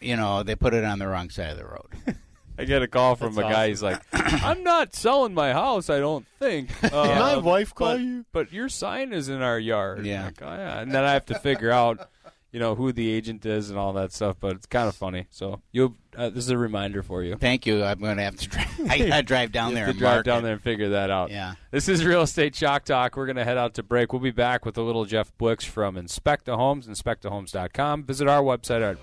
you 0.00 0.16
know 0.16 0.44
they 0.44 0.54
put 0.54 0.72
it 0.74 0.84
on 0.84 1.00
the 1.00 1.08
wrong 1.08 1.30
side 1.30 1.50
of 1.50 1.58
the 1.58 1.64
road. 1.66 2.16
I 2.58 2.64
get 2.64 2.82
a 2.82 2.88
call 2.88 3.14
from 3.14 3.34
That's 3.34 3.48
a 3.48 3.52
guy. 3.52 3.68
He's 3.68 3.82
like, 3.82 4.02
"I'm 4.12 4.64
not 4.64 4.94
selling 4.94 5.32
my 5.32 5.52
house. 5.52 5.88
I 5.88 6.00
don't 6.00 6.26
think." 6.38 6.70
Uh, 6.92 7.04
My 7.06 7.36
wife 7.36 7.74
call 7.74 7.92
but, 7.94 8.00
you? 8.00 8.24
But 8.32 8.52
your 8.52 8.68
sign 8.68 9.12
is 9.12 9.28
in 9.28 9.42
our 9.42 9.58
yard. 9.58 10.04
Yeah. 10.04 10.24
Like, 10.26 10.42
oh, 10.42 10.46
yeah. 10.46 10.80
And 10.80 10.90
then 10.90 11.04
I 11.04 11.12
have 11.12 11.26
to 11.26 11.38
figure 11.38 11.70
out, 11.70 12.08
you 12.50 12.58
know, 12.58 12.74
who 12.74 12.92
the 12.92 13.10
agent 13.10 13.44
is 13.46 13.68
and 13.70 13.78
all 13.78 13.92
that 13.92 14.12
stuff. 14.12 14.36
But 14.40 14.56
it's 14.56 14.66
kind 14.66 14.88
of 14.88 14.96
funny. 14.96 15.26
So 15.30 15.60
you, 15.70 15.96
uh, 16.16 16.30
this 16.30 16.44
is 16.44 16.50
a 16.50 16.58
reminder 16.58 17.02
for 17.02 17.22
you. 17.22 17.36
Thank 17.36 17.66
you. 17.66 17.84
I'm 17.84 17.98
going 18.00 18.16
to 18.16 18.22
have 18.22 18.36
to 18.36 18.48
drive. 18.48 18.80
I 18.90 18.98
gotta 18.98 19.22
drive 19.22 19.52
down 19.52 19.70
You 19.70 19.74
there 19.76 19.84
have 19.86 19.90
and 19.92 19.98
drive 19.98 20.14
mark 20.16 20.24
down 20.24 20.38
it. 20.38 20.42
there 20.42 20.52
and 20.54 20.62
figure 20.62 20.88
that 20.90 21.10
out. 21.10 21.30
Yeah. 21.30 21.54
This 21.70 21.88
is 21.88 22.04
Real 22.04 22.22
Estate 22.22 22.54
Chalk 22.54 22.84
Talk. 22.84 23.16
We're 23.16 23.26
going 23.26 23.36
to 23.36 23.44
head 23.44 23.58
out 23.58 23.74
to 23.74 23.82
break. 23.82 24.12
We'll 24.12 24.22
be 24.22 24.30
back 24.30 24.64
with 24.64 24.78
a 24.78 24.82
little 24.82 25.04
Jeff 25.04 25.36
Blix 25.38 25.64
from 25.64 25.96
Inspecta 25.96 26.56
Homes, 26.56 26.88
inspectahomes.com. 26.88 28.04
Visit 28.04 28.26
our 28.28 28.42
website 28.42 28.82
at 28.82 28.96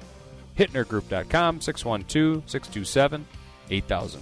hittnergroup.com, 0.58 1.62
612 1.62 2.50
627 2.50 3.26
8000. 3.70 4.22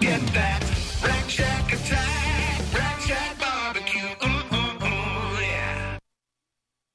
Get 0.00 0.20
that 0.28 0.62
Rack 1.02 1.28
Shack 1.28 1.72
attack, 1.72 2.74
Rack 2.74 3.00
Shack 3.00 3.40
barbecue. 3.40 4.00
Ooh, 4.00 4.56
ooh, 4.56 4.86
ooh, 4.86 5.40
yeah. 5.40 5.98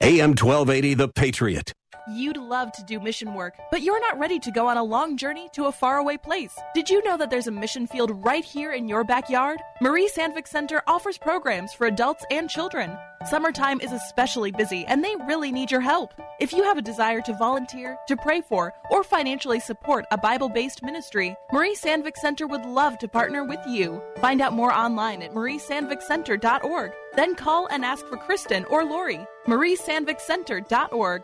AM 0.02 0.30
1280, 0.30 0.94
The 0.94 1.08
Patriot. 1.10 1.74
You'd 2.06 2.36
love 2.36 2.74
to 2.74 2.84
do 2.84 3.00
mission 3.00 3.34
work, 3.34 3.56
but 3.72 3.82
you're 3.82 4.02
not 4.02 4.20
ready 4.20 4.38
to 4.40 4.52
go 4.52 4.68
on 4.68 4.76
a 4.76 4.84
long 4.84 5.16
journey 5.16 5.48
to 5.54 5.66
a 5.66 5.72
faraway 5.72 6.18
place. 6.18 6.54
Did 6.74 6.90
you 6.90 7.02
know 7.04 7.16
that 7.16 7.30
there's 7.30 7.48
a 7.48 7.52
mission 7.52 7.88
field 7.88 8.12
right 8.26 8.44
here 8.44 8.74
in 8.74 8.90
your 8.90 9.06
backyard? 9.06 9.60
Marie 9.82 10.10
Sandvik 10.10 10.48
Center 10.48 10.84
offers 10.86 11.18
programs 11.18 11.74
for 11.74 11.88
adults 11.88 12.26
and 12.30 12.50
children. 12.50 12.98
Summertime 13.30 13.80
is 13.80 13.94
especially 13.94 14.52
busy, 14.52 14.86
and 14.86 15.02
they 15.02 15.16
really 15.26 15.50
need 15.50 15.72
your 15.72 15.80
help. 15.80 16.14
If 16.42 16.52
you 16.52 16.64
have 16.64 16.78
a 16.78 16.82
desire 16.82 17.22
to 17.22 17.34
volunteer, 17.34 17.98
to 18.10 18.18
pray 18.18 18.42
for, 18.42 18.74
or 18.90 19.06
financially 19.06 19.62
support 19.62 20.06
a 20.12 20.18
Bible 20.18 20.50
based 20.50 20.84
ministry, 20.84 21.38
Marie 21.54 21.76
Sandvik 21.76 22.18
Center 22.18 22.48
would 22.48 22.66
love 22.66 22.98
to 22.98 23.08
partner 23.08 23.46
with 23.46 23.66
you. 23.66 24.02
Find 24.20 24.42
out 24.42 24.52
more 24.52 24.74
online 24.74 25.22
at 25.22 25.34
mariesandvikcenter.org. 25.34 26.92
Then 27.16 27.36
call 27.36 27.68
and 27.68 27.86
ask 27.86 28.06
for 28.08 28.18
Kristen 28.18 28.66
or 28.66 28.84
Lori. 28.84 29.26
mariesandvikcenter.org. 29.48 31.24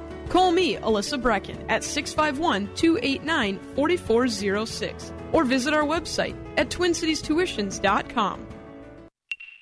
Call 0.31 0.53
me, 0.53 0.77
Alyssa 0.77 1.21
Brecken, 1.21 1.65
at 1.67 1.83
651 1.83 2.73
289 2.73 3.59
4406 3.75 5.11
or 5.33 5.43
visit 5.43 5.73
our 5.73 5.83
website 5.83 6.37
at 6.55 6.69
twincitiestuitions.com. 6.69 8.47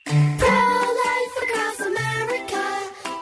Pro-life 0.05 1.35
across 1.41 1.79
America, 1.79 2.63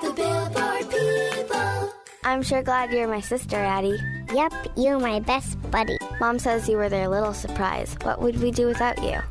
the 0.01 0.13
billboard 0.13 0.89
people. 0.91 1.93
I'm 2.25 2.43
sure 2.43 2.61
glad 2.63 2.91
you're 2.91 3.07
my 3.07 3.21
sister, 3.21 3.55
Addie. 3.55 3.97
Yep, 4.33 4.51
you're 4.75 4.99
my 4.99 5.21
best 5.21 5.55
buddy. 5.71 5.97
Mom 6.19 6.39
says 6.39 6.67
you 6.67 6.75
were 6.75 6.89
their 6.89 7.07
little 7.07 7.33
surprise. 7.33 7.95
What 8.01 8.21
would 8.21 8.41
we 8.41 8.51
do 8.51 8.65
without 8.65 9.01
you? 9.01 9.21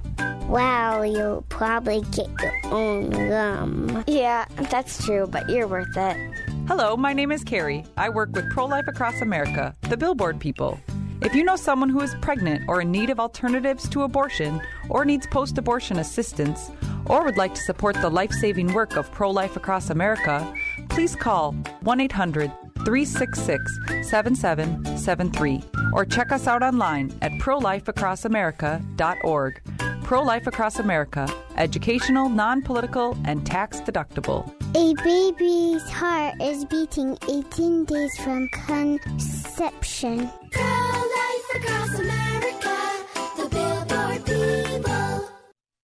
Well, 0.48 1.04
you'll 1.04 1.42
probably 1.50 2.00
get 2.12 2.28
your 2.40 2.54
own 2.72 3.10
gum. 3.10 4.04
Yeah, 4.06 4.46
that's 4.70 5.04
true, 5.04 5.26
but 5.26 5.50
you're 5.50 5.68
worth 5.68 5.94
it. 5.96 6.35
Hello, 6.68 6.96
my 6.96 7.12
name 7.12 7.30
is 7.30 7.44
Carrie. 7.44 7.84
I 7.96 8.08
work 8.08 8.30
with 8.32 8.50
Pro 8.50 8.66
Life 8.66 8.88
Across 8.88 9.20
America, 9.20 9.72
the 9.82 9.96
billboard 9.96 10.40
people. 10.40 10.80
If 11.22 11.32
you 11.32 11.44
know 11.44 11.54
someone 11.54 11.88
who 11.88 12.00
is 12.00 12.16
pregnant 12.20 12.64
or 12.66 12.80
in 12.80 12.90
need 12.90 13.08
of 13.08 13.20
alternatives 13.20 13.88
to 13.90 14.02
abortion 14.02 14.60
or 14.88 15.04
needs 15.04 15.28
post 15.28 15.58
abortion 15.58 16.00
assistance 16.00 16.72
or 17.06 17.24
would 17.24 17.36
like 17.36 17.54
to 17.54 17.60
support 17.60 17.94
the 18.00 18.10
life 18.10 18.32
saving 18.32 18.72
work 18.74 18.96
of 18.96 19.12
Pro 19.12 19.30
Life 19.30 19.56
Across 19.56 19.90
America, 19.90 20.52
please 20.88 21.14
call 21.14 21.52
1 21.82 22.00
800 22.00 22.50
366 22.84 24.08
7773 24.08 25.62
or 25.92 26.04
check 26.04 26.30
us 26.32 26.46
out 26.46 26.62
online 26.62 27.12
at 27.22 27.32
prolifeacrossamerica.org. 27.32 29.60
Pro 30.02 30.22
Life 30.22 30.46
Across 30.46 30.78
America, 30.78 31.28
educational, 31.56 32.28
non 32.28 32.62
political, 32.62 33.18
and 33.24 33.44
tax 33.44 33.80
deductible. 33.80 34.48
A 34.76 34.94
baby's 35.02 35.90
heart 35.90 36.40
is 36.40 36.64
beating 36.66 37.18
18 37.28 37.86
days 37.86 38.16
from 38.18 38.48
conception. 38.50 40.30
Pro-life 40.52 41.56
across 41.56 41.98
America, 41.98 42.15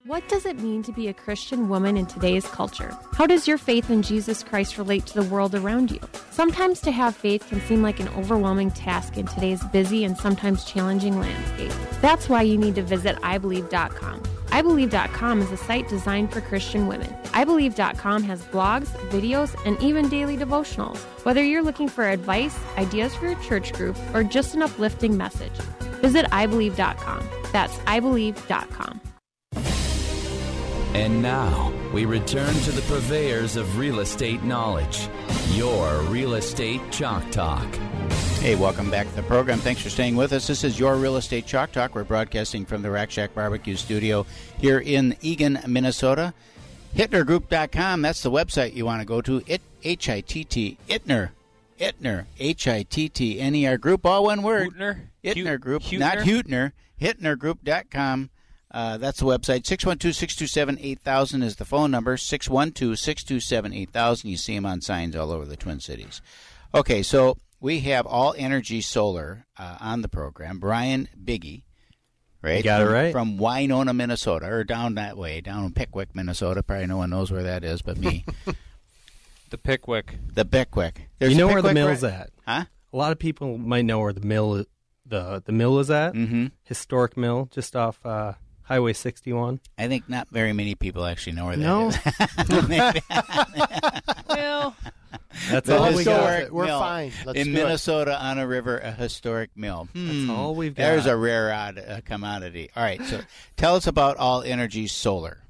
What 0.05 0.29
does 0.29 0.47
it 0.47 0.59
mean 0.59 0.83
to 0.83 0.93
be 0.93 1.07
a 1.07 1.15
Christian 1.15 1.69
woman 1.69 1.97
in 1.97 2.07
today's 2.07 2.45
culture? 2.45 2.93
How 3.13 3.25
does 3.25 3.47
your 3.47 3.57
faith 3.57 3.89
in 3.89 4.03
Jesus 4.03 4.43
Christ 4.43 4.77
relate 4.77 5.07
to 5.07 5.15
the 5.15 5.29
world 5.29 5.55
around 5.55 5.93
you? 5.93 6.01
Sometimes 6.33 6.81
to 6.81 6.91
have 6.91 7.15
faith 7.15 7.47
can 7.49 7.61
seem 7.61 7.83
like 7.83 8.01
an 8.01 8.09
overwhelming 8.09 8.73
task 8.73 9.17
in 9.17 9.27
today's 9.29 9.63
busy 9.67 10.03
and 10.03 10.19
sometimes 10.19 10.65
challenging 10.65 11.21
landscape. 11.21 11.71
That's 12.01 12.29
why 12.29 12.43
you 12.43 12.59
need 12.59 12.75
to 12.75 12.83
visit 12.83 13.15
iBelieve.com. 13.19 14.21
iBelieve.com 14.47 15.41
is 15.41 15.53
a 15.53 15.57
site 15.57 15.89
designed 15.89 16.33
for 16.33 16.41
Christian 16.41 16.89
women. 16.89 17.15
iBelieve.com 17.27 18.25
has 18.25 18.43
blogs, 18.47 18.89
videos, 19.11 19.55
and 19.65 19.81
even 19.81 20.09
daily 20.09 20.37
devotionals. 20.37 20.99
Whether 21.25 21.45
you're 21.45 21.63
looking 21.63 21.89
for 21.89 22.09
advice, 22.09 22.59
ideas 22.77 23.15
for 23.15 23.27
your 23.27 23.41
church 23.43 23.73
group, 23.73 23.97
or 24.13 24.25
just 24.25 24.57
an 24.57 24.63
uplifting 24.63 25.17
message, 25.17 25.57
visit 26.03 26.27
iBelieve.com. 26.27 27.25
That's 27.53 27.77
iBelieve.com. 27.79 29.01
And 30.95 31.23
now 31.23 31.73
we 31.95 32.05
return 32.05 32.53
to 32.55 32.71
the 32.71 32.83
purveyors 32.83 33.57
of 33.57 33.79
real 33.79 34.01
estate 34.01 34.43
knowledge. 34.43 35.09
Your 35.53 36.01
Real 36.03 36.35
Estate 36.35 36.81
Chalk 36.91 37.31
Talk. 37.31 37.67
Hey, 38.41 38.57
welcome 38.57 38.91
back 38.91 39.09
to 39.09 39.15
the 39.17 39.23
program. 39.23 39.59
Thanks 39.59 39.81
for 39.81 39.89
staying 39.89 40.17
with 40.17 40.33
us. 40.33 40.47
This 40.47 40.65
is 40.65 40.79
your 40.79 40.97
Real 40.97 41.17
Estate 41.17 41.47
Chalk 41.47 41.73
Talk. 41.73 41.95
We're 41.95 42.05
broadcasting 42.05 42.67
from 42.67 42.83
the 42.83 42.91
Rack 42.91 43.11
Shack 43.11 43.35
Barbecue 43.35 43.77
Studio 43.77 44.27
here 44.59 44.81
in 44.81 45.17
Eagan, 45.23 45.67
Minnesota. 45.67 46.35
HittnerGroup.com, 46.95 48.03
that's 48.03 48.23
the 48.23 48.31
website 48.31 48.75
you 48.75 48.85
want 48.85 49.01
to 49.01 49.07
go 49.07 49.23
to. 49.23 49.43
It, 49.47 49.63
H-I-T-T, 49.83 50.77
Ittner, 50.89 51.31
Ittner, 51.81 52.27
H-I-T-T-N-E-R 52.39 53.79
Group, 53.79 54.05
all 54.05 54.25
one 54.25 54.43
word. 54.43 54.75
Hutner? 54.75 55.01
Ittner 55.25 55.59
Group, 55.59 55.83
Hutner? 55.85 55.99
not 55.99 56.19
Hutner. 56.19 56.73
HittnerGroup.com. 57.01 58.31
Uh, 58.73 58.97
that's 58.97 59.19
the 59.21 59.27
website. 59.27 59.63
612-627-8000 59.65 61.43
is 61.43 61.57
the 61.57 61.65
phone 61.67 61.91
number. 61.91 62.17
612-627-8000. 62.17 64.25
You 64.25 64.37
see 64.37 64.55
them 64.55 64.65
on 64.67 64.81
signs 64.81 65.15
all 65.15 65.31
over 65.31 65.45
the 65.45 65.57
Twin 65.57 65.79
Cities. 65.81 66.23
Okay, 66.75 67.03
so 67.03 67.37
we 67.61 67.81
have 67.81 68.07
All 68.07 68.35
Energy 68.39 68.81
Solar 68.81 69.45
uh, 69.59 69.77
on 69.81 70.01
the 70.03 70.09
program. 70.09 70.59
Brian 70.59 71.09
Biggie, 71.23 71.65
right? 72.41 72.57
You 72.59 72.63
got 72.63 72.81
it 72.81 72.85
from, 72.87 72.95
right. 72.95 73.13
From 73.13 73.37
Winona, 73.37 73.93
Minnesota, 73.93 74.47
or 74.47 74.65
down 74.65 74.95
that 74.95 75.19
way, 75.19 75.43
down 75.43 75.65
in 75.67 75.73
Pickwick, 75.75 76.15
Minnesota. 76.15 76.63
Probably 76.63 76.87
no 76.87 76.97
one 76.97 77.11
knows 77.11 77.31
where 77.31 77.43
that 77.43 77.63
is 77.65 77.83
but 77.83 77.99
me. 77.99 78.25
The 79.51 79.59
Pickwick. 79.59 80.17
the 80.33 80.47
Pickwick. 80.47 81.11
you 81.21 81.35
know 81.35 81.47
a 81.47 81.53
where 81.53 81.61
the 81.61 81.69
Pickwick 81.69 81.75
mill's 81.75 82.03
right- 82.03 82.13
at? 82.15 82.31
Huh? 82.49 82.65
A 82.91 82.97
lot 82.97 83.13
of 83.13 83.19
people 83.19 83.59
might 83.59 83.85
know 83.85 84.01
where 84.01 84.15
the 84.15 84.23
mill 84.23 84.65
the 85.05 85.43
the 85.45 85.53
mill 85.53 85.79
is 85.79 85.91
at. 85.91 86.15
Mm-hmm. 86.15 86.47
Historic 86.65 87.19
mill, 87.19 87.51
just 87.53 87.77
off 87.77 88.01
uh, 88.07 88.33
Highway 88.73 88.95
61. 88.95 89.61
I 89.77 89.87
think 89.89 90.09
not 90.09 90.29
very 90.31 90.55
many 90.55 90.75
people 90.75 91.05
actually 91.05 91.35
know 91.35 91.45
where 91.45 91.57
that 91.57 91.63
No. 91.63 91.89
is. 91.89 91.99
well, 94.29 94.75
that's 95.51 95.67
The 95.67 95.77
all 95.77 95.93
we 95.93 96.05
got. 96.05 96.21
historic 96.39 96.51
We're 96.51 96.65
mill 96.65 96.79
fine. 96.81 97.13
Let's 97.27 97.39
in 97.39 97.49
do 97.49 97.53
it. 97.53 97.55
Minnesota 97.65 98.19
on 98.19 98.39
a 98.39 98.47
river, 98.47 98.79
a 98.79 98.91
historic 98.93 99.51
mill. 99.55 99.89
Hmm. 99.93 100.31
all 100.31 100.55
we've 100.55 100.75
got. 100.75 100.85
There's 100.85 101.05
a 101.05 101.15
rare 101.19 101.53
odd 101.53 101.79
uh, 101.79 102.01
commodity. 102.07 102.71
All 102.75 102.83
right, 102.83 103.03
so 103.05 103.21
tell 103.59 103.77
us 103.77 103.87
about 103.87 104.17
All 104.17 104.41
Energy 104.43 104.87
Solar. 104.87 105.43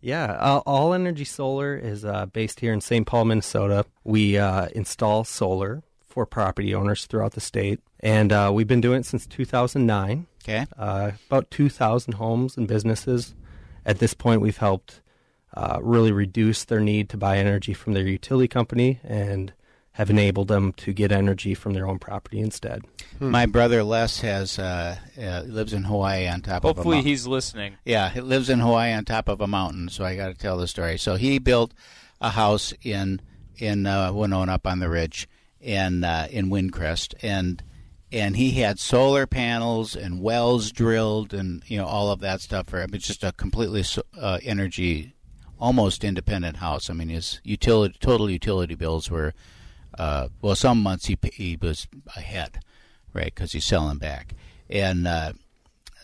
Yeah, 0.00 0.26
uh, 0.26 0.62
All 0.64 0.94
Energy 0.94 1.24
Solar 1.24 1.74
is 1.76 2.04
uh, 2.04 2.26
based 2.26 2.60
here 2.60 2.72
in 2.72 2.80
St. 2.80 3.04
Paul, 3.04 3.24
Minnesota. 3.24 3.86
We 4.04 4.38
uh, 4.38 4.68
install 4.74 5.24
solar 5.24 5.82
for 6.08 6.26
property 6.26 6.76
owners 6.76 7.06
throughout 7.06 7.32
the 7.32 7.40
state, 7.40 7.80
and 7.98 8.32
uh, 8.32 8.52
we've 8.54 8.68
been 8.68 8.80
doing 8.80 9.00
it 9.00 9.06
since 9.06 9.26
2009. 9.26 10.28
Okay. 10.42 10.66
Uh, 10.76 11.12
about 11.28 11.50
2,000 11.50 12.14
homes 12.14 12.56
and 12.56 12.66
businesses. 12.66 13.34
At 13.84 13.98
this 13.98 14.14
point, 14.14 14.40
we've 14.40 14.56
helped 14.56 15.00
uh, 15.54 15.78
really 15.82 16.12
reduce 16.12 16.64
their 16.64 16.80
need 16.80 17.08
to 17.10 17.16
buy 17.16 17.38
energy 17.38 17.74
from 17.74 17.92
their 17.92 18.06
utility 18.06 18.48
company 18.48 19.00
and 19.04 19.52
have 19.92 20.08
enabled 20.08 20.48
them 20.48 20.72
to 20.72 20.92
get 20.92 21.12
energy 21.12 21.54
from 21.54 21.74
their 21.74 21.86
own 21.86 21.98
property 21.98 22.40
instead. 22.40 22.82
My 23.20 23.44
brother 23.44 23.84
Les 23.84 24.20
has 24.20 24.58
uh, 24.58 24.96
uh, 25.20 25.42
lives 25.46 25.74
in 25.74 25.84
Hawaii 25.84 26.26
on 26.26 26.40
top 26.40 26.64
of 26.64 26.70
a 26.70 26.74
Hopefully 26.74 27.02
he's 27.02 27.26
listening. 27.26 27.76
Yeah, 27.84 28.08
he 28.08 28.20
lives 28.20 28.48
in 28.48 28.60
Hawaii 28.60 28.92
on 28.94 29.04
top 29.04 29.28
of 29.28 29.42
a 29.42 29.46
mountain, 29.46 29.90
so 29.90 30.04
I 30.04 30.16
got 30.16 30.28
to 30.28 30.34
tell 30.34 30.56
the 30.56 30.66
story. 30.66 30.96
So 30.96 31.16
he 31.16 31.38
built 31.38 31.72
a 32.20 32.30
house 32.30 32.72
in 32.82 33.20
in 33.58 33.86
uh, 33.86 34.12
Winona 34.12 34.54
up 34.54 34.66
on 34.66 34.78
the 34.78 34.88
ridge, 34.88 35.28
and 35.60 36.04
uh, 36.04 36.26
in 36.30 36.48
Windcrest, 36.48 37.14
and 37.22 37.62
and 38.12 38.36
he 38.36 38.52
had 38.52 38.78
solar 38.78 39.26
panels 39.26 39.96
and 39.96 40.20
wells 40.20 40.70
drilled, 40.72 41.32
and 41.32 41.62
you 41.66 41.78
know 41.78 41.86
all 41.86 42.10
of 42.10 42.20
that 42.20 42.40
stuff 42.40 42.68
for 42.68 42.80
him. 42.80 42.90
It's 42.92 43.06
just 43.06 43.24
a 43.24 43.32
completely 43.32 43.84
uh, 44.18 44.38
energy, 44.42 45.14
almost 45.58 46.04
independent 46.04 46.56
house. 46.58 46.90
I 46.90 46.92
mean, 46.94 47.08
his 47.08 47.40
utility 47.44 47.96
total 48.00 48.30
utility 48.30 48.74
bills 48.74 49.10
were, 49.10 49.32
uh, 49.98 50.28
well, 50.40 50.54
some 50.54 50.82
months 50.82 51.06
he 51.06 51.18
he 51.32 51.56
was 51.60 51.88
ahead, 52.16 52.60
right, 53.12 53.34
because 53.34 53.52
he's 53.52 53.64
selling 53.64 53.98
back, 53.98 54.34
and. 54.68 55.06
Uh, 55.06 55.32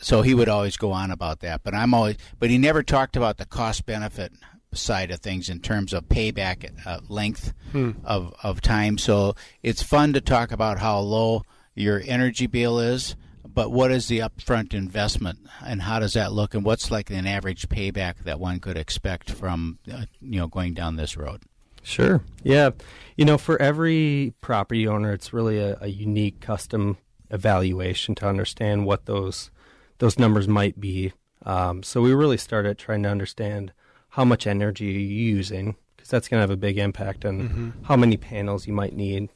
so 0.01 0.23
he 0.23 0.33
would 0.33 0.49
always 0.49 0.77
go 0.77 0.93
on 0.93 1.11
about 1.11 1.41
that 1.41 1.65
but 1.65 1.75
i'm 1.75 1.93
always 1.93 2.17
but 2.39 2.51
he 2.51 2.57
never 2.57 2.85
talked 2.85 3.17
about 3.17 3.37
the 3.37 3.45
cost 3.45 3.85
benefit 3.85 4.33
side 4.73 5.11
of 5.11 5.19
things 5.19 5.49
in 5.49 5.59
terms 5.59 5.93
of 5.93 6.05
payback 6.09 6.71
uh, 6.87 7.01
length 7.09 7.53
Hmm. 7.73 7.91
of 8.05 8.33
of 8.45 8.61
time 8.61 8.97
so 8.97 9.35
it's 9.65 9.83
fun 9.83 10.13
to 10.13 10.21
talk 10.21 10.53
about 10.53 10.79
how 10.79 11.01
low 11.01 11.43
your 11.79 12.03
energy 12.07 12.47
bill 12.47 12.79
is 12.79 13.15
but 13.55 13.73
what 13.73 13.91
is 13.91 14.09
the 14.09 14.19
upfront 14.19 14.73
investment 14.75 15.39
and 15.65 15.83
how 15.83 15.99
does 15.99 16.13
that 16.13 16.33
look 16.33 16.55
and 16.55 16.65
what's 16.65 16.91
like 16.91 17.11
an 17.11 17.27
average 17.27 17.69
payback 17.69 18.19
that 18.25 18.39
one 18.39 18.61
could 18.61 18.77
expect 18.77 19.31
from 19.31 19.79
uh, 19.93 20.05
you 20.21 20.39
know 20.39 20.47
going 20.47 20.75
down 20.75 20.97
this 20.97 21.17
road 21.17 21.43
Sure. 21.85 22.21
Yeah. 22.43 22.71
You 23.17 23.25
know, 23.25 23.39
for 23.39 23.57
every 23.63 24.35
property 24.43 24.87
owner, 24.87 25.13
it's 25.13 25.33
really 25.33 25.59
a, 25.59 25.79
a 25.81 25.87
unique 25.87 26.39
custom 26.41 26.99
evaluation 27.31 28.15
to 28.17 28.29
understand 28.29 28.85
what 28.85 29.07
those 29.07 29.51
those 29.99 30.19
numbers 30.19 30.47
might 30.49 30.79
be. 30.79 31.13
Um, 31.47 31.83
so 31.83 32.03
we 32.03 32.13
really 32.13 32.37
started 32.37 32.77
trying 32.77 33.05
to 33.05 33.09
understand 33.09 33.73
how 34.11 34.25
much 34.25 34.47
energy 34.47 34.85
you're 34.87 35.01
using 35.37 35.77
because 35.97 36.11
that's 36.11 36.29
going 36.29 36.39
to 36.39 36.43
have 36.43 36.51
a 36.51 36.57
big 36.59 36.77
impact 36.79 37.25
on 37.25 37.49
Mhm. 37.49 37.87
how 37.87 37.97
many 37.97 38.17
panels 38.19 38.67
you 38.67 38.73
might 38.75 38.95
need. 38.95 39.31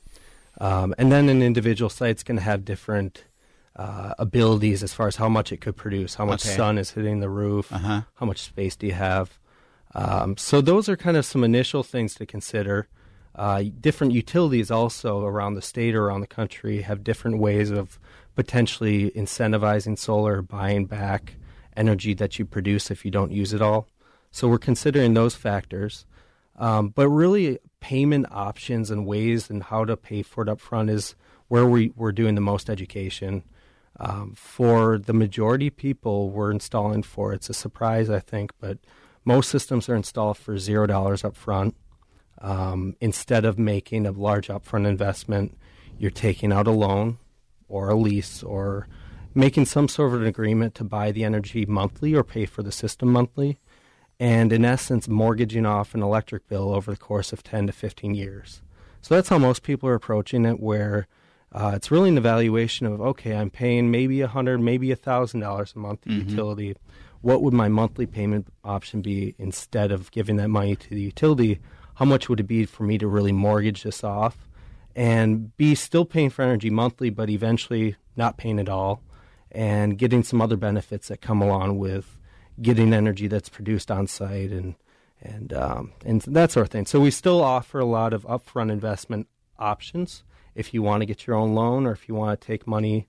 Um, 0.62 0.94
and 0.96 1.10
then 1.10 1.28
an 1.28 1.42
individual 1.42 1.90
site's 1.90 2.22
going 2.22 2.36
to 2.38 2.42
have 2.44 2.64
different 2.64 3.24
uh, 3.74 4.14
abilities 4.18 4.82
as 4.82 4.92
far 4.94 5.08
as 5.08 5.16
how 5.16 5.28
much 5.28 5.50
it 5.50 5.60
could 5.60 5.76
produce, 5.76 6.14
how 6.14 6.24
much 6.24 6.44
Okay. 6.46 6.54
sun 6.56 6.78
is 6.78 6.90
hitting 6.92 7.18
the 7.20 7.28
roof, 7.28 7.72
Uh-huh. 7.72 8.02
how 8.14 8.26
much 8.26 8.40
space 8.42 8.76
do 8.76 8.86
you 8.86 8.92
have. 8.92 9.38
Um, 9.94 10.36
so 10.36 10.60
those 10.60 10.88
are 10.88 10.96
kind 10.96 11.16
of 11.16 11.24
some 11.24 11.42
initial 11.42 11.82
things 11.82 12.14
to 12.16 12.26
consider. 12.26 12.86
Uh, 13.34 13.64
different 13.80 14.12
utilities 14.12 14.70
also 14.70 15.24
around 15.24 15.54
the 15.54 15.62
state 15.62 15.94
or 15.96 16.04
around 16.06 16.20
the 16.20 16.26
country 16.40 16.82
have 16.82 17.02
different 17.02 17.38
ways 17.38 17.70
of 17.70 17.98
potentially 18.36 19.10
incentivizing 19.16 19.98
solar, 19.98 20.42
buying 20.42 20.84
back 20.86 21.34
energy 21.76 22.14
that 22.14 22.38
you 22.38 22.44
produce 22.44 22.90
if 22.90 23.04
you 23.04 23.10
don't 23.10 23.32
use 23.32 23.52
it 23.52 23.62
all. 23.62 23.88
So 24.30 24.48
we're 24.48 24.58
considering 24.58 25.14
those 25.14 25.34
factors. 25.34 26.06
Um, 26.56 26.90
but 26.90 27.08
really, 27.08 27.58
payment 27.82 28.26
options 28.30 28.92
and 28.92 29.04
ways 29.04 29.50
and 29.50 29.64
how 29.64 29.84
to 29.84 29.96
pay 29.96 30.22
for 30.22 30.42
it 30.42 30.48
up 30.48 30.60
front 30.60 30.88
is 30.88 31.16
where 31.48 31.66
we, 31.66 31.92
we're 31.96 32.12
doing 32.12 32.36
the 32.36 32.40
most 32.40 32.70
education. 32.70 33.42
Um, 33.98 34.34
for 34.36 34.98
the 34.98 35.12
majority 35.12 35.68
people 35.68 36.30
we're 36.30 36.52
installing 36.52 37.02
for, 37.02 37.32
it's 37.32 37.50
a 37.50 37.54
surprise, 37.54 38.08
I 38.08 38.20
think, 38.20 38.52
but 38.60 38.78
most 39.24 39.50
systems 39.50 39.88
are 39.88 39.96
installed 39.96 40.38
for 40.38 40.56
zero 40.58 40.86
dollars 40.86 41.24
up 41.24 41.36
front. 41.36 41.74
Um, 42.40 42.94
instead 43.00 43.44
of 43.44 43.58
making 43.58 44.06
a 44.06 44.12
large 44.12 44.46
upfront 44.48 44.86
investment, 44.86 45.58
you're 45.98 46.10
taking 46.10 46.52
out 46.52 46.66
a 46.68 46.70
loan 46.70 47.18
or 47.68 47.90
a 47.90 47.96
lease 47.96 48.42
or 48.42 48.88
making 49.34 49.66
some 49.66 49.88
sort 49.88 50.14
of 50.14 50.20
an 50.20 50.26
agreement 50.26 50.74
to 50.76 50.84
buy 50.84 51.10
the 51.10 51.24
energy 51.24 51.66
monthly 51.66 52.14
or 52.14 52.22
pay 52.22 52.46
for 52.46 52.62
the 52.62 52.72
system 52.72 53.12
monthly. 53.12 53.58
And 54.22 54.52
in 54.52 54.64
essence, 54.64 55.08
mortgaging 55.08 55.66
off 55.66 55.94
an 55.96 56.02
electric 56.02 56.46
bill 56.46 56.72
over 56.72 56.92
the 56.92 56.96
course 56.96 57.32
of 57.32 57.42
10 57.42 57.66
to 57.66 57.72
15 57.72 58.14
years. 58.14 58.62
So 59.00 59.16
that's 59.16 59.28
how 59.28 59.38
most 59.38 59.64
people 59.64 59.88
are 59.88 59.94
approaching 59.94 60.44
it, 60.44 60.60
where 60.60 61.08
uh, 61.50 61.72
it's 61.74 61.90
really 61.90 62.08
an 62.08 62.16
evaluation 62.16 62.86
of 62.86 63.00
okay, 63.00 63.34
I'm 63.34 63.50
paying 63.50 63.90
maybe 63.90 64.20
a 64.20 64.28
hundred, 64.28 64.58
maybe 64.60 64.92
a 64.92 64.96
thousand 64.96 65.40
dollars 65.40 65.72
a 65.74 65.80
month 65.80 66.02
to 66.02 66.10
Mhm. 66.10 66.30
utility. 66.30 66.76
What 67.20 67.42
would 67.42 67.52
my 67.52 67.68
monthly 67.68 68.06
payment 68.06 68.46
option 68.62 69.02
be 69.02 69.34
instead 69.38 69.90
of 69.90 70.12
giving 70.12 70.36
that 70.36 70.50
money 70.50 70.76
to 70.76 70.90
the 70.90 71.00
utility? 71.02 71.58
How 71.94 72.04
much 72.04 72.28
would 72.28 72.38
it 72.38 72.44
be 72.44 72.64
for 72.64 72.84
me 72.84 72.98
to 72.98 73.08
really 73.08 73.32
mortgage 73.32 73.82
this 73.82 74.04
off 74.04 74.48
and 74.94 75.54
be 75.56 75.74
still 75.74 76.04
paying 76.04 76.30
for 76.30 76.42
energy 76.42 76.70
monthly, 76.70 77.10
but 77.10 77.28
eventually 77.28 77.96
not 78.16 78.36
paying 78.36 78.60
at 78.60 78.68
all, 78.68 79.02
and 79.50 79.98
getting 79.98 80.22
some 80.22 80.40
other 80.40 80.56
benefits 80.56 81.08
that 81.08 81.20
come 81.20 81.42
along 81.42 81.76
with 81.78 82.18
getting 82.60 82.92
energy 82.92 83.26
that's 83.26 83.48
produced 83.48 83.90
on 83.90 84.06
site 84.06 84.50
and 84.50 84.74
and 85.22 85.52
um, 85.52 85.92
and 86.04 86.20
that 86.22 86.50
sort 86.50 86.66
of 86.66 86.70
thing. 86.70 86.86
So 86.86 87.00
we 87.00 87.10
still 87.10 87.42
offer 87.42 87.78
a 87.78 87.84
lot 87.84 88.12
of 88.12 88.24
upfront 88.24 88.72
investment 88.72 89.28
options 89.58 90.24
if 90.54 90.74
you 90.74 90.82
want 90.82 91.00
to 91.00 91.06
get 91.06 91.26
your 91.26 91.36
own 91.36 91.54
loan 91.54 91.86
or 91.86 91.92
if 91.92 92.08
you 92.08 92.14
want 92.14 92.40
to 92.40 92.46
take 92.46 92.66
money 92.66 93.08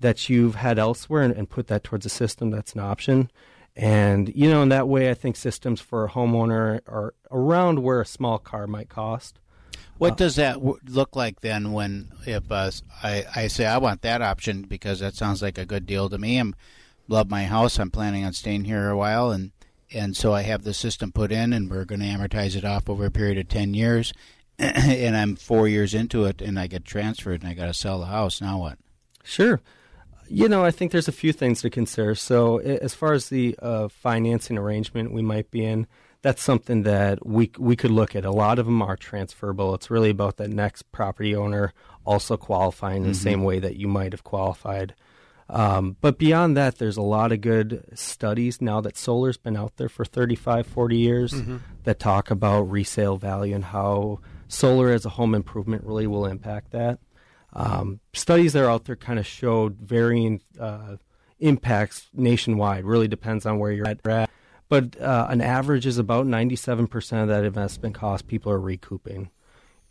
that 0.00 0.28
you've 0.28 0.56
had 0.56 0.78
elsewhere 0.78 1.22
and, 1.22 1.34
and 1.34 1.48
put 1.48 1.66
that 1.68 1.82
towards 1.82 2.04
a 2.04 2.10
system. 2.10 2.50
That's 2.50 2.74
an 2.74 2.80
option. 2.80 3.30
And 3.74 4.34
you 4.34 4.48
know, 4.50 4.62
in 4.62 4.68
that 4.68 4.88
way, 4.88 5.10
I 5.10 5.14
think 5.14 5.36
systems 5.36 5.80
for 5.80 6.04
a 6.04 6.10
homeowner 6.10 6.80
are 6.86 7.14
around 7.30 7.80
where 7.80 8.00
a 8.00 8.06
small 8.06 8.38
car 8.38 8.66
might 8.66 8.88
cost. 8.88 9.40
What 9.96 10.16
does 10.16 10.36
that 10.36 10.54
w- 10.54 10.78
look 10.88 11.14
like 11.14 11.40
then 11.40 11.72
when 11.72 12.10
if 12.26 12.50
uh, 12.50 12.70
I, 13.02 13.24
I 13.34 13.46
say 13.46 13.64
I 13.64 13.78
want 13.78 14.02
that 14.02 14.22
option 14.22 14.62
because 14.62 15.00
that 15.00 15.14
sounds 15.14 15.40
like 15.40 15.56
a 15.56 15.64
good 15.64 15.86
deal 15.86 16.08
to 16.08 16.18
me. 16.18 16.38
I'm 16.38 16.54
love 17.08 17.30
my 17.30 17.44
house. 17.44 17.78
I'm 17.78 17.90
planning 17.90 18.24
on 18.24 18.32
staying 18.32 18.64
here 18.64 18.88
a 18.88 18.96
while 18.96 19.30
and 19.30 19.52
and 19.92 20.16
so 20.16 20.32
I 20.32 20.42
have 20.42 20.64
the 20.64 20.74
system 20.74 21.12
put 21.12 21.30
in 21.30 21.52
and 21.52 21.70
we're 21.70 21.84
going 21.84 22.00
to 22.00 22.06
amortize 22.06 22.56
it 22.56 22.64
off 22.64 22.88
over 22.88 23.04
a 23.04 23.10
period 23.10 23.38
of 23.38 23.48
10 23.48 23.74
years 23.74 24.12
and 24.58 25.16
I'm 25.16 25.36
4 25.36 25.68
years 25.68 25.94
into 25.94 26.24
it 26.24 26.40
and 26.42 26.58
I 26.58 26.66
get 26.66 26.84
transferred 26.84 27.42
and 27.42 27.50
I 27.50 27.54
got 27.54 27.66
to 27.66 27.74
sell 27.74 28.00
the 28.00 28.06
house. 28.06 28.40
Now 28.40 28.58
what? 28.58 28.78
Sure. 29.22 29.60
You 30.28 30.48
know, 30.48 30.64
I 30.64 30.70
think 30.70 30.90
there's 30.90 31.08
a 31.08 31.12
few 31.12 31.32
things 31.32 31.60
to 31.62 31.70
consider. 31.70 32.14
So, 32.14 32.58
as 32.58 32.94
far 32.94 33.12
as 33.12 33.28
the 33.28 33.56
uh, 33.60 33.88
financing 33.88 34.56
arrangement 34.56 35.12
we 35.12 35.20
might 35.20 35.50
be 35.50 35.64
in, 35.64 35.86
that's 36.22 36.42
something 36.42 36.84
that 36.84 37.26
we 37.26 37.50
we 37.58 37.76
could 37.76 37.90
look 37.90 38.16
at. 38.16 38.24
A 38.24 38.30
lot 38.30 38.58
of 38.58 38.64
them 38.64 38.80
are 38.80 38.96
transferable. 38.96 39.74
It's 39.74 39.90
really 39.90 40.08
about 40.08 40.38
the 40.38 40.48
next 40.48 40.90
property 40.92 41.36
owner 41.36 41.74
also 42.06 42.38
qualifying 42.38 43.02
in 43.02 43.08
the 43.08 43.14
same 43.14 43.44
way 43.44 43.58
that 43.58 43.76
you 43.76 43.88
might 43.88 44.12
have 44.12 44.24
qualified. 44.24 44.94
Um, 45.50 45.96
but 46.00 46.18
beyond 46.18 46.56
that, 46.56 46.78
there's 46.78 46.96
a 46.96 47.02
lot 47.02 47.30
of 47.32 47.40
good 47.42 47.84
studies 47.94 48.60
now 48.62 48.80
that 48.80 48.96
solar's 48.96 49.36
been 49.36 49.56
out 49.56 49.76
there 49.76 49.88
for 49.90 50.04
35, 50.04 50.66
40 50.66 50.96
years 50.96 51.32
Mhm. 51.34 51.60
that 51.84 51.98
talk 51.98 52.30
about 52.30 52.62
resale 52.62 53.16
value 53.18 53.54
and 53.54 53.64
how 53.66 54.20
solar 54.48 54.90
as 54.90 55.04
a 55.04 55.10
home 55.10 55.34
improvement 55.34 55.84
really 55.84 56.06
will 56.06 56.24
impact 56.26 56.70
that. 56.72 56.98
Um, 57.52 58.00
studies 58.14 58.52
that 58.54 58.64
are 58.64 58.70
out 58.70 58.84
there 58.86 58.96
kind 58.96 59.18
of 59.18 59.26
showed 59.26 59.76
varying 59.80 60.40
uh, 60.58 60.96
impacts 61.38 62.08
nationwide. 62.14 62.84
Really 62.84 63.08
depends 63.08 63.44
on 63.46 63.58
where 63.58 63.70
you're 63.70 63.86
at. 63.86 64.00
But 64.68 64.98
uh, 65.00 65.26
an 65.28 65.40
average 65.42 65.84
is 65.86 65.98
about 65.98 66.26
97% 66.26 67.22
of 67.22 67.28
that 67.28 67.44
investment 67.44 67.94
cost 67.94 68.26
people 68.26 68.50
are 68.50 68.58
recouping. 68.60 69.30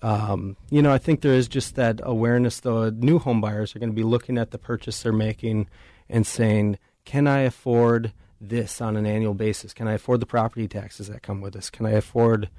Um, 0.04 0.58
you 0.70 0.82
know, 0.82 0.92
I 0.92 0.98
think 0.98 1.22
there 1.22 1.34
is 1.34 1.48
just 1.48 1.76
that 1.76 2.02
awareness, 2.04 2.60
though. 2.60 2.89
New 2.89 3.20
home 3.20 3.39
buyers 3.42 3.76
are 3.76 3.80
going 3.80 3.89
to 3.92 3.96
be 3.96 4.04
looking 4.04 4.38
at 4.38 4.52
the 4.52 4.58
purchase 4.58 5.02
they're 5.02 5.13
making 5.13 5.68
and 6.10 6.28
saying, 6.28 6.78
can 7.06 7.26
I 7.26 7.39
afford 7.39 8.12
this 8.42 8.82
on 8.82 8.98
an 8.98 9.06
annual 9.06 9.34
basis? 9.34 9.74
Can 9.74 9.88
I 9.88 9.94
afford 9.94 10.20
the 10.20 10.26
property 10.26 10.68
taxes 10.68 11.08
that 11.08 11.24
come 11.24 11.39
with 11.39 11.54
this? 11.54 11.70
Can 11.70 11.86
I 11.86 11.92
afford 11.92 12.50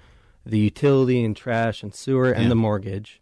the 0.47 0.59
utility 0.59 1.23
and 1.23 1.37
trash 1.37 1.83
and 1.83 1.95
sewer 1.95 2.31
and 2.33 2.45
Yeah. 2.45 2.49
the 2.49 2.55
mortgage? 2.55 3.21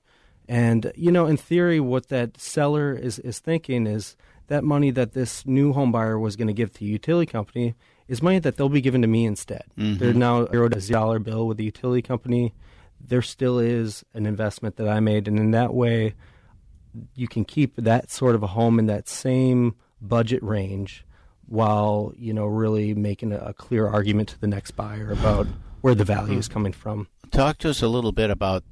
And, 0.48 0.92
you 0.94 1.10
know, 1.10 1.26
in 1.26 1.36
theory, 1.36 1.80
what 1.80 2.08
that 2.08 2.38
seller 2.40 2.92
is, 2.94 3.18
is 3.20 3.40
thinking 3.40 3.86
is 3.88 4.16
that 4.46 4.62
money 4.62 4.90
that 4.92 5.12
this 5.14 5.44
new 5.46 5.72
home 5.72 5.90
buyer 5.90 6.18
was 6.18 6.36
going 6.36 6.48
to 6.48 6.52
give 6.52 6.72
to 6.74 6.80
the 6.80 6.86
utility 6.86 7.30
company 7.30 7.74
is 8.06 8.22
money 8.22 8.38
that 8.40 8.56
they'll 8.56 8.68
be 8.68 8.80
given 8.80 9.02
to 9.02 9.08
me 9.08 9.24
instead. 9.24 9.64
Mhm. 9.78 9.98
They're 9.98 10.12
now 10.14 10.46
zero 10.46 10.68
to 10.68 10.80
zero 10.80 11.00
dollar 11.00 11.18
bill 11.18 11.46
with 11.48 11.56
the 11.56 11.64
utility 11.64 12.02
company. 12.02 12.52
There 13.04 13.22
still 13.22 13.58
is 13.58 14.04
an 14.14 14.26
investment 14.26 14.76
that 14.76 14.88
I 14.88 15.00
made, 15.00 15.28
and 15.28 15.38
in 15.38 15.50
that 15.52 15.74
way, 15.74 16.14
you 17.14 17.28
can 17.28 17.44
keep 17.44 17.76
that 17.76 18.10
sort 18.10 18.34
of 18.34 18.42
a 18.42 18.46
home 18.46 18.78
in 18.78 18.86
that 18.86 19.08
same 19.08 19.74
budget 20.00 20.42
range 20.42 21.04
while 21.46 22.12
you 22.16 22.32
know 22.32 22.46
really 22.46 22.94
making 22.94 23.32
a, 23.32 23.38
a 23.38 23.54
clear 23.54 23.86
argument 23.86 24.28
to 24.30 24.40
the 24.40 24.46
next 24.46 24.72
buyer 24.72 25.10
about 25.10 25.46
where 25.80 25.94
the 25.94 26.04
value 26.04 26.38
is 26.38 26.46
hmm. 26.46 26.52
coming 26.52 26.72
from. 26.72 27.08
Talk 27.30 27.58
to 27.58 27.70
us 27.70 27.82
a 27.82 27.88
little 27.88 28.12
bit 28.12 28.30
about. 28.30 28.64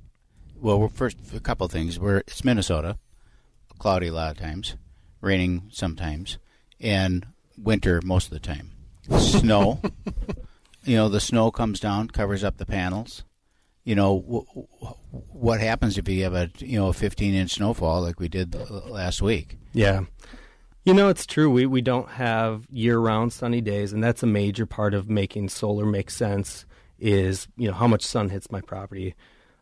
Well, 0.61 0.79
we're 0.79 0.89
first 0.89 1.17
a 1.35 1.41
couple 1.41 1.67
of 1.67 1.73
things. 1.73 1.99
We're 1.99 2.19
it's 2.19 2.45
Minnesota, 2.45 2.99
cloudy 3.79 4.09
a 4.09 4.13
lot 4.13 4.33
of 4.33 4.39
times, 4.39 4.77
raining 5.21 5.69
sometimes, 5.71 6.39
and 6.79 7.27
winter 7.57 8.01
most 8.05 8.27
of 8.27 8.33
the 8.33 8.41
time. 8.41 8.73
Snow. 9.19 9.81
you 10.85 10.97
know, 10.97 11.09
the 11.09 11.21
snow 11.21 11.51
comes 11.51 11.81
down, 11.81 12.09
covers 12.09 12.45
up 12.45 12.59
the 12.59 12.67
panels. 12.67 13.25
You 13.85 13.95
know, 13.95 14.21
w- 14.21 14.45
w- 14.81 14.97
what 15.33 15.61
happens 15.61 15.97
if 15.97 16.09
you 16.09 16.23
have 16.25 16.35
a 16.35 16.51
you 16.59 16.79
know 16.79 16.89
a 16.89 16.93
15 16.93 17.35
inch 17.35 17.53
snowfall 17.53 18.03
like 18.03 18.21
we 18.21 18.29
did 18.29 18.55
last 18.89 19.23
week? 19.23 19.57
Yeah. 19.73 20.03
You 20.85 20.95
know, 20.95 21.09
it's 21.09 21.27
true. 21.27 21.51
We 21.51 21.67
we 21.67 21.81
don't 21.83 22.09
have 22.11 22.67
year-round 22.71 23.33
sunny 23.33 23.61
days, 23.61 23.93
and 23.93 24.03
that's 24.03 24.23
a 24.23 24.27
major 24.27 24.67
part 24.67 24.95
of 24.95 25.09
making 25.11 25.49
solar 25.51 25.85
make 25.87 26.11
sense. 26.11 26.65
Is 26.99 27.49
you 27.57 27.69
know 27.69 27.75
how 27.75 27.87
much 27.87 28.03
sun 28.03 28.29
hits 28.29 28.51
my 28.51 28.61
property. 28.61 29.15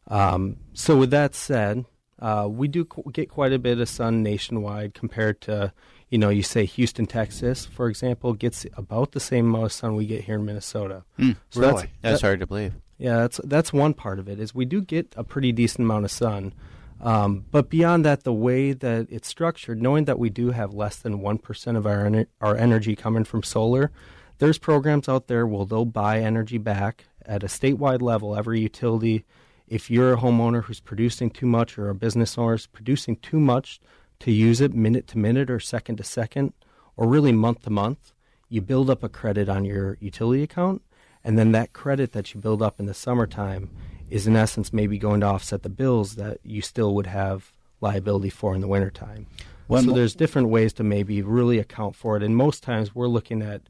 Um, 0.09 0.57
so 0.73 0.97
with 0.97 1.11
that 1.11 1.35
said, 1.35 1.85
uh, 2.21 2.49
we 2.51 2.67
do 2.67 2.85
qu- 2.85 3.11
get 3.13 3.29
quite 3.31 3.53
a 3.53 3.59
bit 3.59 3.79
of 3.79 3.89
sun 3.89 4.23
nationwide 4.23 4.95
compared 4.95 5.41
to 5.43 5.73
you 6.09 6.19
know 6.19 6.29
you 6.31 6.43
say 6.43 6.65
Houston, 6.65 7.07
Texas, 7.07 7.67
for 7.67 7.89
example, 7.89 8.33
gets 8.33 8.67
about 8.77 9.13
the 9.13 9.21
same 9.21 9.47
amount 9.47 9.67
of 9.67 9.73
sun 9.73 9.95
we 9.97 10.07
get 10.07 10.25
here 10.25 10.37
in 10.37 10.45
Minnesota. 10.45 11.05
Hmm, 11.19 11.33
So 11.51 11.61
really? 11.61 11.91
That's 12.03 12.21
that- 12.21 12.27
hard 12.27 12.41
to 12.41 12.47
believe. 12.47 12.75
Yeah, 12.99 13.19
that's 13.19 13.41
that's 13.45 13.73
one 13.73 13.95
part 13.95 14.19
of 14.19 14.29
it. 14.29 14.41
Is 14.41 14.55
we 14.55 14.65
do 14.65 14.81
get 14.81 15.15
a 15.17 15.25
pretty 15.25 15.53
decent 15.53 15.87
amount 15.87 16.05
of 16.05 16.11
sun. 16.11 16.53
Um, 17.01 17.45
but 17.51 17.71
beyond 17.71 18.05
that, 18.05 18.25
the 18.25 18.33
way 18.33 18.73
that 18.73 19.07
it's 19.09 19.29
structured, 19.29 19.81
knowing 19.81 20.07
that 20.07 20.19
we 20.19 20.31
do 20.31 20.51
have 20.51 20.75
less 20.75 20.97
than 20.97 21.21
1% 21.21 21.77
of 21.77 21.87
our, 21.87 22.05
ener- 22.05 22.27
our 22.41 22.57
energy 22.57 22.97
coming 22.97 23.23
from 23.23 23.45
solar, 23.45 23.93
there's 24.39 24.59
programs 24.59 25.09
out 25.09 25.29
there 25.29 25.47
where 25.47 25.65
they'll 25.65 25.85
buy 25.85 26.21
energy 26.21 26.59
back 26.59 27.05
at 27.25 27.43
a 27.43 27.47
statewide 27.47 28.03
level. 28.03 28.37
Every 28.37 28.61
utility, 28.61 29.25
if 29.69 29.91
you're 29.91 30.15
a 30.15 30.17
homeowner 30.17 30.65
who's 30.65 30.81
producing 30.81 31.31
too 31.31 31.47
much 31.47 31.79
or 31.79 31.89
a 31.89 31.95
business 31.95 32.37
owner 32.37 32.55
is 32.55 32.67
producing 32.67 33.17
too 33.17 33.39
much 33.39 33.81
to 34.21 34.33
use 34.33 34.61
it 34.61 34.75
minute 34.75 35.07
to 35.09 35.19
minute 35.19 35.51
or 35.51 35.61
second 35.61 35.97
to 35.97 36.05
second 36.05 36.53
or 36.97 37.07
really 37.07 37.33
month 37.33 37.63
to 37.63 37.71
month, 37.71 38.13
you 38.49 38.61
build 38.61 38.91
up 38.91 39.05
a 39.05 39.09
credit 39.09 39.49
on 39.49 39.65
your 39.65 39.99
utility 40.01 40.43
account. 40.43 40.83
And 41.25 41.39
then 41.39 41.53
that 41.53 41.73
credit 41.73 42.13
that 42.13 42.35
you 42.35 42.41
build 42.41 42.63
up 42.63 42.81
in 42.81 42.87
the 42.87 42.95
summertime 42.95 43.71
is 44.11 44.27
in 44.27 44.37
essence 44.37 44.73
maybe 44.73 44.99
going 44.99 45.21
to 45.21 45.27
offset 45.27 45.63
the 45.63 45.69
bills 45.69 46.15
that 46.15 46.39
you 46.43 46.63
still 46.63 46.95
would 46.95 47.07
have 47.07 47.53
liability 47.81 48.31
for 48.31 48.55
in 48.55 48.61
the 48.61 48.69
wintertime. 48.69 49.27
One 49.67 49.85
so 49.85 49.91
mo- 49.91 49.97
there's 49.97 50.15
different 50.15 50.49
ways 50.49 50.73
to 50.75 50.83
maybe 50.83 51.21
really 51.23 51.59
account 51.59 51.95
for 51.95 52.17
it. 52.17 52.23
And 52.23 52.35
most 52.37 52.63
times 52.63 52.95
we're 52.95 53.09
looking 53.09 53.43
at 53.43 53.63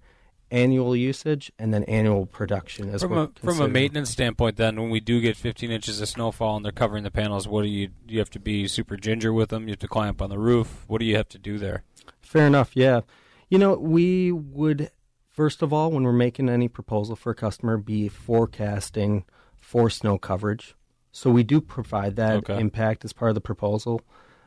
annual 0.50 0.96
usage 0.96 1.52
and 1.58 1.74
then 1.74 1.84
annual 1.84 2.24
production 2.24 2.88
as 2.88 3.02
From 3.02 3.12
a, 3.12 3.30
from 3.42 3.60
a 3.60 3.68
maintenance 3.68 4.10
standpoint, 4.10 4.56
then 4.56 4.80
when 4.80 4.90
we 4.90 5.00
do 5.00 5.20
get 5.20 5.36
15 5.36 5.70
inches 5.70 6.00
of 6.00 6.08
snowfall 6.08 6.56
and 6.56 6.64
they're 6.64 6.72
covering 6.72 7.04
the 7.04 7.10
panels, 7.10 7.46
what 7.46 7.62
do 7.62 7.68
you 7.68 7.88
do? 7.88 8.14
You 8.14 8.18
have 8.20 8.30
to 8.30 8.40
be 8.40 8.66
super 8.66 8.96
ginger 8.96 9.32
with 9.32 9.50
them. 9.50 9.64
You 9.64 9.72
have 9.72 9.80
to 9.80 9.88
climb 9.88 10.10
up 10.10 10.22
on 10.22 10.30
the 10.30 10.38
roof. 10.38 10.84
What 10.86 11.00
do 11.00 11.04
you 11.04 11.16
have 11.16 11.28
to 11.30 11.38
do 11.38 11.58
there? 11.58 11.82
Fair 12.20 12.46
enough. 12.46 12.70
Yeah. 12.74 13.00
You 13.50 13.58
know, 13.58 13.74
we 13.74 14.32
would 14.32 14.90
first 15.38 15.62
of 15.62 15.72
all, 15.72 15.92
when 15.92 16.02
we're 16.02 16.12
making 16.26 16.48
any 16.48 16.66
proposal 16.66 17.14
for 17.14 17.30
a 17.30 17.34
customer, 17.34 17.76
be 17.76 18.08
forecasting 18.08 19.24
for 19.60 19.88
snow 19.88 20.18
coverage. 20.18 20.74
So 21.12 21.30
we 21.30 21.44
do 21.44 21.60
provide 21.60 22.16
that 22.16 22.38
Okay. 22.38 22.58
impact 22.60 23.04
as 23.04 23.12
part 23.12 23.28
of 23.30 23.36
the 23.36 23.40
proposal. 23.40 24.00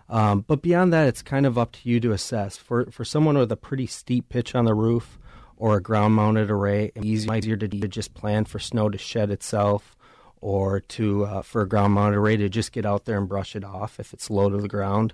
Um, 0.10 0.44
but 0.46 0.62
beyond 0.62 0.92
that, 0.92 1.08
it's 1.08 1.22
kind 1.22 1.46
of 1.46 1.58
up 1.58 1.72
to 1.78 1.90
you 1.90 2.02
to 2.02 2.12
assess. 2.12 2.58
For 2.58 2.92
for 2.92 3.06
someone 3.06 3.38
with 3.38 3.52
a 3.54 3.56
pretty 3.70 3.88
steep 3.88 4.28
pitch 4.28 4.54
on 4.54 4.66
the 4.66 4.74
roof 4.74 5.18
or 5.56 5.78
a 5.78 5.82
ground-mounted 5.82 6.52
array, 6.52 6.92
it's 6.96 7.06
easier, 7.06 7.36
easier 7.38 7.56
to, 7.56 7.68
to 7.70 7.88
just 7.88 8.14
plan 8.14 8.44
for 8.44 8.60
snow 8.60 8.90
to 8.90 8.98
shed 8.98 9.32
itself, 9.32 9.96
or 10.42 10.82
to 10.82 11.24
uh, 11.24 11.42
for 11.42 11.62
a 11.62 11.68
ground-mounted 11.70 12.18
array 12.18 12.36
to 12.36 12.50
just 12.50 12.74
get 12.74 12.86
out 12.86 13.06
there 13.06 13.18
and 13.18 13.30
brush 13.30 13.56
it 13.56 13.64
off 13.64 13.98
if 13.98 14.12
it's 14.14 14.30
low 14.30 14.50
to 14.50 14.58
the 14.58 14.68
ground. 14.78 15.14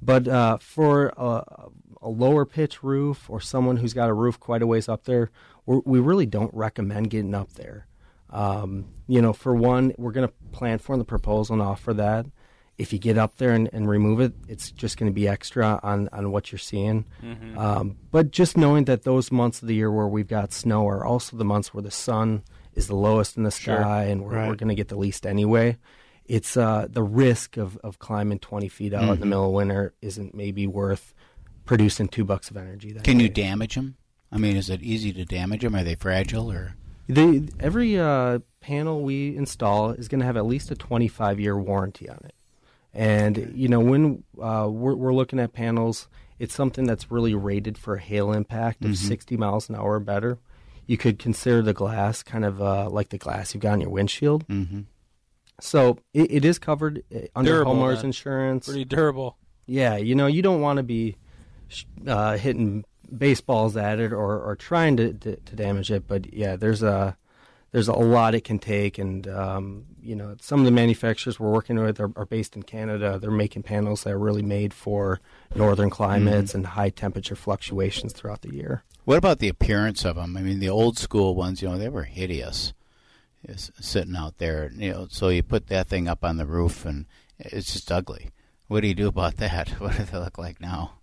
But 0.00 0.26
uh, 0.28 0.56
for 0.58 1.12
a, 1.16 1.68
a 2.02 2.08
lower 2.08 2.44
pitch 2.44 2.82
roof 2.82 3.28
or 3.28 3.40
someone 3.40 3.76
who's 3.78 3.94
got 3.94 4.08
a 4.08 4.14
roof 4.14 4.38
quite 4.38 4.62
a 4.62 4.66
ways 4.66 4.88
up 4.88 5.04
there, 5.04 5.30
we 5.66 5.98
really 6.00 6.26
don't 6.26 6.52
recommend 6.54 7.10
getting 7.10 7.34
up 7.34 7.52
there. 7.54 7.86
Um, 8.30 8.86
you 9.06 9.22
know, 9.22 9.32
for 9.32 9.54
one, 9.54 9.92
we're 9.98 10.12
going 10.12 10.28
to 10.28 10.34
plan 10.52 10.78
for 10.78 10.92
in 10.94 10.98
the 10.98 11.04
proposal 11.04 11.54
and 11.54 11.62
offer 11.62 11.94
that. 11.94 12.26
If 12.76 12.92
you 12.92 12.98
get 13.00 13.18
up 13.18 13.38
there 13.38 13.52
and, 13.52 13.68
and 13.72 13.88
remove 13.88 14.20
it, 14.20 14.34
it's 14.46 14.70
just 14.70 14.98
going 14.98 15.10
to 15.10 15.14
be 15.14 15.26
extra 15.26 15.80
on, 15.82 16.08
on 16.12 16.30
what 16.30 16.52
you're 16.52 16.58
seeing. 16.60 17.06
Mhm. 17.22 17.56
Um, 17.56 17.96
but 18.12 18.30
just 18.30 18.56
knowing 18.56 18.84
that 18.84 19.02
those 19.02 19.32
months 19.32 19.60
of 19.62 19.66
the 19.68 19.74
year 19.74 19.90
where 19.90 20.06
we've 20.06 20.28
got 20.28 20.52
snow 20.52 20.86
are 20.88 21.04
also 21.04 21.36
the 21.36 21.44
months 21.44 21.74
where 21.74 21.82
the 21.82 21.90
sun 21.90 22.42
is 22.74 22.86
the 22.86 22.94
lowest 22.94 23.36
in 23.36 23.42
the 23.42 23.50
Sure. 23.50 23.80
sky 23.80 24.04
and 24.04 24.22
we're, 24.22 24.46
we're 24.46 24.54
going 24.54 24.68
to 24.68 24.76
get 24.76 24.88
the 24.88 24.96
least 24.96 25.26
anyway. 25.26 25.76
It's 26.26 26.56
uh, 26.56 26.86
the 26.88 27.02
risk 27.02 27.56
of, 27.56 27.76
of 27.78 27.98
climbing 27.98 28.38
20 28.38 28.68
feet 28.68 28.94
out 28.94 29.08
in 29.14 29.18
the 29.20 29.26
middle 29.26 29.46
of 29.46 29.52
winter 29.52 29.94
isn't 30.02 30.34
maybe 30.34 30.66
worth 30.68 31.14
producing 31.68 32.08
two 32.08 32.24
bucks 32.24 32.50
of 32.50 32.56
energy. 32.56 32.92
That 32.92 33.04
Can 33.04 33.20
you 33.20 33.28
damage 33.28 33.74
them? 33.76 33.94
I 34.32 34.38
mean, 34.38 34.56
is 34.56 34.68
it 34.70 34.82
easy 34.82 35.12
to 35.12 35.24
damage 35.24 35.60
them? 35.60 35.76
Are 35.76 35.84
they 35.84 35.94
fragile 35.94 36.50
or? 36.50 36.74
They, 37.08 37.42
every 37.60 37.98
uh, 37.98 38.40
panel 38.60 39.02
we 39.02 39.36
install 39.36 39.90
is 39.90 40.08
going 40.08 40.20
to 40.20 40.26
have 40.26 40.36
at 40.36 40.44
least 40.46 40.70
a 40.70 40.74
25 40.74 41.38
year 41.38 41.56
warranty 41.58 42.08
on 42.08 42.18
it. 42.24 42.34
And, 42.92 43.52
you 43.54 43.68
know, 43.68 43.80
when 43.80 44.24
uh, 44.42 44.66
we're, 44.70 44.94
we're 44.94 45.14
looking 45.14 45.38
at 45.38 45.52
panels, 45.52 46.08
it's 46.38 46.54
something 46.54 46.84
that's 46.86 47.10
really 47.10 47.34
rated 47.34 47.78
for 47.78 47.94
a 47.96 48.00
hail 48.00 48.32
impact 48.32 48.84
of 48.84 48.92
Mhm. 48.92 48.96
60 48.96 49.36
miles 49.36 49.68
an 49.68 49.74
hour 49.76 49.94
or 49.94 50.00
better. 50.00 50.38
You 50.86 50.96
could 50.96 51.18
consider 51.18 51.60
the 51.62 51.74
glass 51.74 52.22
kind 52.22 52.44
of 52.44 52.60
uh, 52.62 52.88
like 52.90 53.10
the 53.10 53.18
glass 53.18 53.52
you've 53.54 53.62
got 53.62 53.72
on 53.74 53.80
your 53.80 53.90
windshield. 53.90 54.46
Mm-hmm. 54.48 54.80
So 55.60 55.98
it, 56.14 56.30
it 56.30 56.44
is 56.44 56.58
covered 56.58 57.02
uh, 57.14 57.20
under 57.34 57.52
Durable, 57.52 57.74
homeowners 57.74 57.96
then. 57.96 58.06
insurance. 58.06 58.66
Pretty 58.66 58.84
durable. 58.84 59.36
Yeah, 59.66 59.96
you 59.96 60.14
know, 60.14 60.26
you 60.26 60.40
don't 60.42 60.60
want 60.62 60.76
to 60.78 60.82
be 60.82 61.12
sh- 61.12 61.16
uh, 62.06 62.36
hitting 62.36 62.84
baseballs 63.16 63.76
at 63.76 63.98
it 63.98 64.12
or, 64.12 64.38
or 64.38 64.56
trying 64.56 64.96
to, 64.96 65.12
to, 65.14 65.36
to 65.36 65.56
damage 65.56 65.90
it. 65.90 66.06
But 66.06 66.32
yeah, 66.32 66.56
there's 66.56 66.82
a 66.82 67.16
there's 67.70 67.88
a 67.88 67.92
lot 67.92 68.34
it 68.34 68.44
can 68.44 68.58
take, 68.58 68.98
and 68.98 69.28
um, 69.28 69.84
you 70.00 70.16
know, 70.16 70.36
some 70.40 70.60
of 70.60 70.64
the 70.64 70.70
manufacturers 70.70 71.38
we're 71.38 71.50
working 71.50 71.78
with 71.78 72.00
are, 72.00 72.10
are 72.16 72.24
based 72.24 72.56
in 72.56 72.62
Canada. 72.62 73.18
They're 73.20 73.30
making 73.30 73.64
panels 73.64 74.04
that 74.04 74.14
are 74.14 74.18
really 74.18 74.42
made 74.42 74.72
for 74.72 75.20
northern 75.54 75.90
climates 75.90 76.54
and 76.54 76.66
high 76.66 76.88
temperature 76.88 77.36
fluctuations 77.36 78.14
throughout 78.14 78.40
the 78.40 78.54
year. 78.54 78.84
What 79.04 79.18
about 79.18 79.38
the 79.38 79.48
appearance 79.48 80.04
of 80.04 80.16
them? 80.16 80.36
I 80.36 80.40
mean, 80.40 80.60
the 80.60 80.70
old 80.70 80.98
school 80.98 81.34
ones, 81.34 81.60
you 81.60 81.68
know, 81.68 81.78
they 81.78 81.88
were 81.90 82.04
hideous, 82.04 82.72
sitting 83.56 84.16
out 84.16 84.38
there. 84.38 84.70
You 84.74 84.92
know, 84.92 85.06
so 85.10 85.28
you 85.28 85.42
put 85.42 85.66
that 85.66 85.88
thing 85.88 86.08
up 86.08 86.24
on 86.24 86.38
the 86.38 86.46
roof, 86.46 86.86
and 86.86 87.04
it's 87.38 87.72
just 87.74 87.92
ugly. 87.92 88.30
What 88.68 88.80
do 88.80 88.88
you 88.88 88.94
do 88.94 89.08
about 89.08 89.36
that? 89.38 89.68
What 89.78 89.96
do 89.96 90.04
they 90.04 90.18
look 90.18 90.38
like 90.38 90.58
now? 90.60 90.97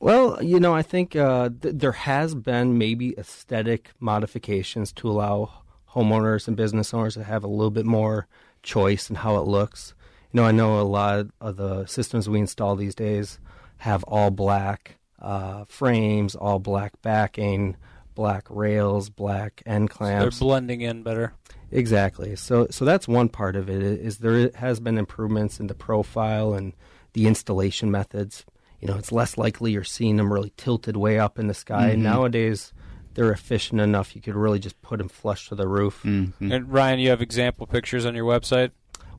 Well, 0.00 0.42
you 0.42 0.60
know, 0.60 0.74
I 0.74 0.82
think 0.82 1.16
uh, 1.16 1.50
th- 1.60 1.74
there 1.76 1.92
has 1.92 2.34
been 2.34 2.78
maybe 2.78 3.14
aesthetic 3.18 3.90
modifications 3.98 4.92
to 4.94 5.10
allow 5.10 5.64
homeowners 5.94 6.46
and 6.46 6.56
business 6.56 6.94
owners 6.94 7.14
to 7.14 7.24
have 7.24 7.42
a 7.42 7.48
little 7.48 7.70
bit 7.70 7.86
more 7.86 8.28
choice 8.62 9.10
in 9.10 9.16
how 9.16 9.36
it 9.36 9.46
looks. 9.46 9.94
You 10.32 10.40
know, 10.40 10.46
I 10.46 10.52
know 10.52 10.80
a 10.80 10.82
lot 10.82 11.26
of 11.40 11.56
the 11.56 11.86
systems 11.86 12.28
we 12.28 12.38
install 12.38 12.76
these 12.76 12.94
days 12.94 13.40
have 13.78 14.04
all 14.04 14.30
black 14.30 14.98
uh, 15.20 15.64
frames, 15.64 16.36
all 16.36 16.58
black 16.58 17.00
backing, 17.02 17.76
black 18.14 18.46
rails, 18.50 19.10
black 19.10 19.62
end 19.66 19.90
clamps. 19.90 20.38
They're 20.38 20.46
blending 20.46 20.80
in 20.80 21.02
better. 21.02 21.32
Exactly. 21.70 22.36
So 22.36 22.66
so 22.70 22.84
that's 22.84 23.08
one 23.08 23.28
part 23.28 23.56
of 23.56 23.68
it 23.68 23.82
is 23.82 24.18
there 24.18 24.50
has 24.56 24.80
been 24.80 24.98
improvements 24.98 25.60
in 25.60 25.66
the 25.66 25.74
profile 25.74 26.54
and 26.54 26.72
the 27.12 27.26
installation 27.26 27.90
methods. 27.90 28.44
You 28.80 28.88
know, 28.88 28.96
it's 28.96 29.10
less 29.12 29.36
likely 29.36 29.72
you're 29.72 29.84
seeing 29.84 30.16
them 30.16 30.32
really 30.32 30.52
tilted 30.56 30.96
way 30.96 31.18
up 31.18 31.38
in 31.38 31.46
the 31.48 31.54
sky. 31.54 31.94
Mhm. 31.94 31.98
Nowadays, 31.98 32.72
they're 33.14 33.32
efficient 33.32 33.80
enough 33.80 34.14
you 34.14 34.22
could 34.22 34.36
really 34.36 34.58
just 34.60 34.80
put 34.82 34.98
them 34.98 35.08
flush 35.08 35.48
to 35.48 35.54
the 35.56 35.66
roof. 35.66 36.02
Mm-hmm. 36.04 36.52
And 36.52 36.72
Ryan, 36.72 37.00
you 37.00 37.10
have 37.10 37.20
example 37.20 37.66
pictures 37.66 38.06
on 38.06 38.14
your 38.14 38.24
website. 38.24 38.70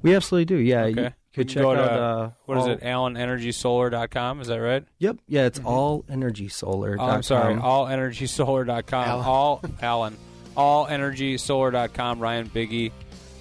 We 0.02 0.16
absolutely 0.16 0.46
do. 0.46 0.56
Yeah, 0.58 0.86
you 0.86 0.92
Okay. 1.02 1.14
could 1.36 1.50
You 1.52 1.56
check 1.56 1.64
can 1.64 1.76
go 1.76 1.82
out 1.84 1.88
to, 1.88 2.02
uh, 2.02 2.30
what 2.46 2.58
is 2.58 2.64
all- 2.64 2.70
it? 2.70 2.82
AllenEnergySolar.com. 2.82 4.40
Is 4.40 4.48
that 4.48 4.58
right? 4.62 4.86
Yep. 5.00 5.18
Yeah, 5.28 5.46
it's 5.46 5.60
all 5.66 6.06
energy 6.10 6.48
solar. 6.48 6.96
Oh, 6.98 7.06
I'm 7.06 7.24
sorry. 7.24 7.56
AllEnergySolar.com. 7.56 9.04
Alan. 9.10 9.26
All 9.26 9.62
Allen. 9.82 10.18
AllEnergySolar.com. 10.56 12.20
Ryan 12.20 12.50
Biggie. 12.50 12.92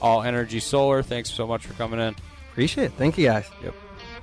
All 0.01 0.23
Energy 0.23 0.61
Solar. 0.61 1.03
Thanks 1.03 1.31
so 1.31 1.47
much 1.47 1.67
for 1.67 1.75
coming 1.75 2.01
in. 2.01 2.15
Appreciate 2.53 2.85
it. 2.87 2.93
Thank 2.95 3.19
you 3.19 3.27
guys. 3.27 3.49
Yep. 3.63 3.75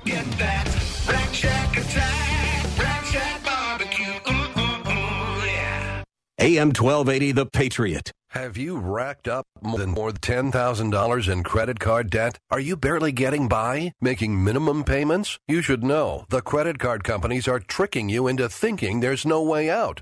Get 0.05 0.23
that 0.37 0.67
Rack 1.09 1.33
Shack 1.33 1.77
attack. 1.77 2.77
Rack 2.77 3.05
Shack 3.05 3.43
barbecue. 3.43 4.05
Ooh, 4.29 4.61
ooh, 4.61 4.91
ooh, 4.91 5.45
yeah. 5.47 6.03
AM 6.39 6.67
1280, 6.67 7.31
The 7.31 7.47
Patriot. 7.47 8.11
Have 8.29 8.55
you 8.55 8.77
racked 8.77 9.27
up 9.27 9.47
more 9.63 9.79
than 9.79 9.91
more 9.91 10.11
than 10.11 10.51
$10,000 10.51 11.31
in 11.31 11.43
credit 11.43 11.79
card 11.79 12.09
debt? 12.11 12.37
Are 12.51 12.59
you 12.59 12.75
barely 12.75 13.13
getting 13.13 13.47
by? 13.47 13.93
Making 13.99 14.43
minimum 14.43 14.83
payments? 14.83 15.39
You 15.47 15.63
should 15.63 15.83
know 15.83 16.25
the 16.29 16.41
credit 16.41 16.77
card 16.77 17.03
companies 17.03 17.47
are 17.47 17.59
tricking 17.59 18.09
you 18.09 18.27
into 18.27 18.47
thinking 18.47 18.99
there's 18.99 19.25
no 19.25 19.41
way 19.41 19.71
out. 19.71 20.01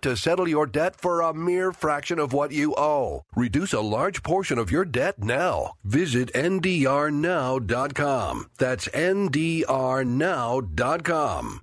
to 0.01 0.15
settle 0.17 0.47
your 0.47 0.65
debt 0.65 0.95
for 0.95 1.21
a 1.21 1.33
mere 1.33 1.71
fraction 1.71 2.19
of 2.19 2.33
what 2.33 2.51
you 2.51 2.75
owe. 2.77 3.23
Reduce 3.35 3.73
a 3.73 3.81
large 3.81 4.23
portion 4.23 4.57
of 4.57 4.71
your 4.71 4.85
debt 4.85 5.23
now. 5.23 5.73
Visit 5.83 6.31
ndrnow.com. 6.33 7.71
That's 8.57 8.87
ndrnow.com. 8.87 9.99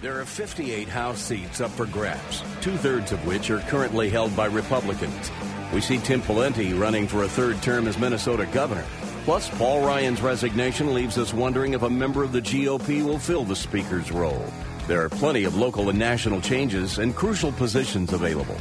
There 0.00 0.20
are 0.20 0.24
58 0.24 0.88
House 0.88 1.22
seats 1.22 1.60
up 1.60 1.70
for 1.70 1.86
grabs, 1.86 2.42
two 2.60 2.76
thirds 2.76 3.12
of 3.12 3.24
which 3.26 3.50
are 3.50 3.60
currently 3.60 4.10
held 4.10 4.36
by 4.36 4.46
Republicans. 4.46 5.30
We 5.72 5.80
see 5.80 5.98
Tim 5.98 6.20
Pawlenty 6.20 6.78
running 6.78 7.08
for 7.08 7.22
a 7.22 7.28
third 7.28 7.62
term 7.62 7.86
as 7.86 7.98
Minnesota 7.98 8.46
governor. 8.46 8.84
Plus, 9.24 9.48
Paul 9.56 9.80
Ryan's 9.80 10.20
resignation 10.20 10.92
leaves 10.92 11.16
us 11.16 11.32
wondering 11.32 11.72
if 11.72 11.80
a 11.80 11.88
member 11.88 12.22
of 12.22 12.32
the 12.32 12.42
GOP 12.42 13.02
will 13.02 13.18
fill 13.18 13.42
the 13.42 13.56
Speaker's 13.56 14.12
role. 14.12 14.44
There 14.86 15.02
are 15.02 15.08
plenty 15.08 15.44
of 15.44 15.56
local 15.56 15.88
and 15.88 15.98
national 15.98 16.42
changes 16.42 16.98
and 16.98 17.16
crucial 17.16 17.50
positions 17.50 18.12
available. 18.12 18.58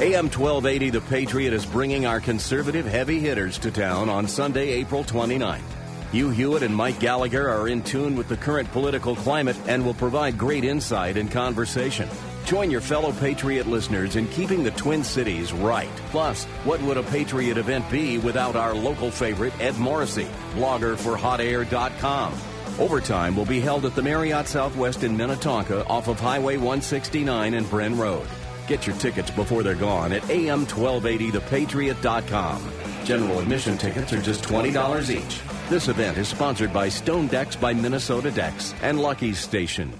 AM 0.00 0.28
1280 0.28 0.90
The 0.90 1.00
Patriot 1.00 1.54
is 1.54 1.64
bringing 1.64 2.04
our 2.04 2.20
conservative 2.20 2.84
heavy 2.84 3.20
hitters 3.20 3.56
to 3.60 3.70
town 3.70 4.10
on 4.10 4.28
Sunday, 4.28 4.68
April 4.72 5.02
29th. 5.02 5.62
Hugh 6.12 6.28
Hewitt 6.28 6.62
and 6.62 6.76
Mike 6.76 7.00
Gallagher 7.00 7.48
are 7.48 7.68
in 7.68 7.82
tune 7.82 8.14
with 8.14 8.28
the 8.28 8.36
current 8.36 8.70
political 8.70 9.16
climate 9.16 9.56
and 9.66 9.82
will 9.82 9.94
provide 9.94 10.36
great 10.36 10.62
insight 10.62 11.16
and 11.16 11.30
conversation. 11.30 12.06
Join 12.44 12.70
your 12.70 12.80
fellow 12.80 13.12
Patriot 13.12 13.66
listeners 13.66 14.16
in 14.16 14.26
keeping 14.28 14.62
the 14.62 14.70
Twin 14.72 15.04
Cities 15.04 15.52
right. 15.52 15.88
Plus, 16.10 16.44
what 16.64 16.80
would 16.82 16.96
a 16.96 17.02
Patriot 17.04 17.56
event 17.56 17.88
be 17.90 18.18
without 18.18 18.56
our 18.56 18.74
local 18.74 19.10
favorite, 19.10 19.58
Ed 19.60 19.78
Morrissey, 19.78 20.28
blogger 20.54 20.96
for 20.96 21.16
HotAir.com? 21.16 22.34
Overtime 22.78 23.36
will 23.36 23.44
be 23.44 23.60
held 23.60 23.84
at 23.84 23.94
the 23.94 24.02
Marriott 24.02 24.48
Southwest 24.48 25.04
in 25.04 25.14
Minnetonka 25.16 25.86
off 25.86 26.08
of 26.08 26.18
Highway 26.18 26.56
169 26.56 27.54
and 27.54 27.66
Bren 27.66 27.98
Road. 27.98 28.26
Get 28.66 28.86
your 28.86 28.96
tickets 28.96 29.30
before 29.30 29.62
they're 29.62 29.74
gone 29.74 30.12
at 30.12 30.22
am1280thepatriot.com. 30.22 32.72
General 33.04 33.40
admission 33.40 33.76
tickets 33.78 34.12
are 34.12 34.20
just 34.22 34.44
$20 34.44 35.10
each. 35.10 35.40
This 35.68 35.88
event 35.88 36.18
is 36.18 36.28
sponsored 36.28 36.72
by 36.72 36.88
Stone 36.88 37.26
Decks 37.28 37.56
by 37.56 37.72
Minnesota 37.74 38.30
Decks 38.30 38.74
and 38.82 39.00
Lucky's 39.00 39.38
Station. 39.38 39.92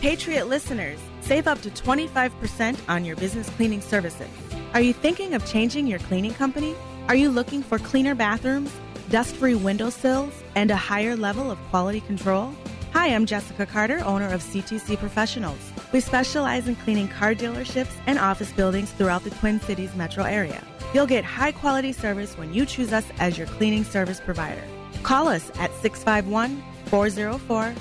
Patriot 0.00 0.46
listeners, 0.48 0.98
save 1.24 1.46
up 1.46 1.60
to 1.62 1.70
25% 1.70 2.78
on 2.88 3.04
your 3.04 3.16
business 3.16 3.48
cleaning 3.50 3.80
services. 3.80 4.28
Are 4.74 4.80
you 4.80 4.92
thinking 4.92 5.34
of 5.34 5.46
changing 5.46 5.86
your 5.86 5.98
cleaning 6.00 6.34
company? 6.34 6.74
Are 7.08 7.14
you 7.14 7.30
looking 7.30 7.62
for 7.62 7.78
cleaner 7.78 8.14
bathrooms, 8.14 8.70
dust 9.08 9.34
free 9.36 9.54
windowsills, 9.54 10.34
and 10.54 10.70
a 10.70 10.76
higher 10.76 11.16
level 11.16 11.50
of 11.50 11.58
quality 11.70 12.00
control? 12.02 12.52
Hi, 12.92 13.08
I'm 13.08 13.26
Jessica 13.26 13.66
Carter, 13.66 14.00
owner 14.04 14.28
of 14.32 14.42
CTC 14.42 14.98
Professionals. 14.98 15.58
We 15.92 16.00
specialize 16.00 16.68
in 16.68 16.76
cleaning 16.76 17.08
car 17.08 17.34
dealerships 17.34 17.92
and 18.06 18.18
office 18.18 18.52
buildings 18.52 18.90
throughout 18.92 19.24
the 19.24 19.30
Twin 19.30 19.60
Cities 19.60 19.94
metro 19.94 20.24
area. 20.24 20.62
You'll 20.92 21.06
get 21.06 21.24
high 21.24 21.52
quality 21.52 21.92
service 21.92 22.36
when 22.36 22.52
you 22.52 22.66
choose 22.66 22.92
us 22.92 23.06
as 23.18 23.38
your 23.38 23.46
cleaning 23.46 23.84
service 23.84 24.20
provider. 24.20 24.62
Call 25.02 25.28
us 25.28 25.50
at 25.58 25.72
651 25.80 26.62
404 26.86 27.74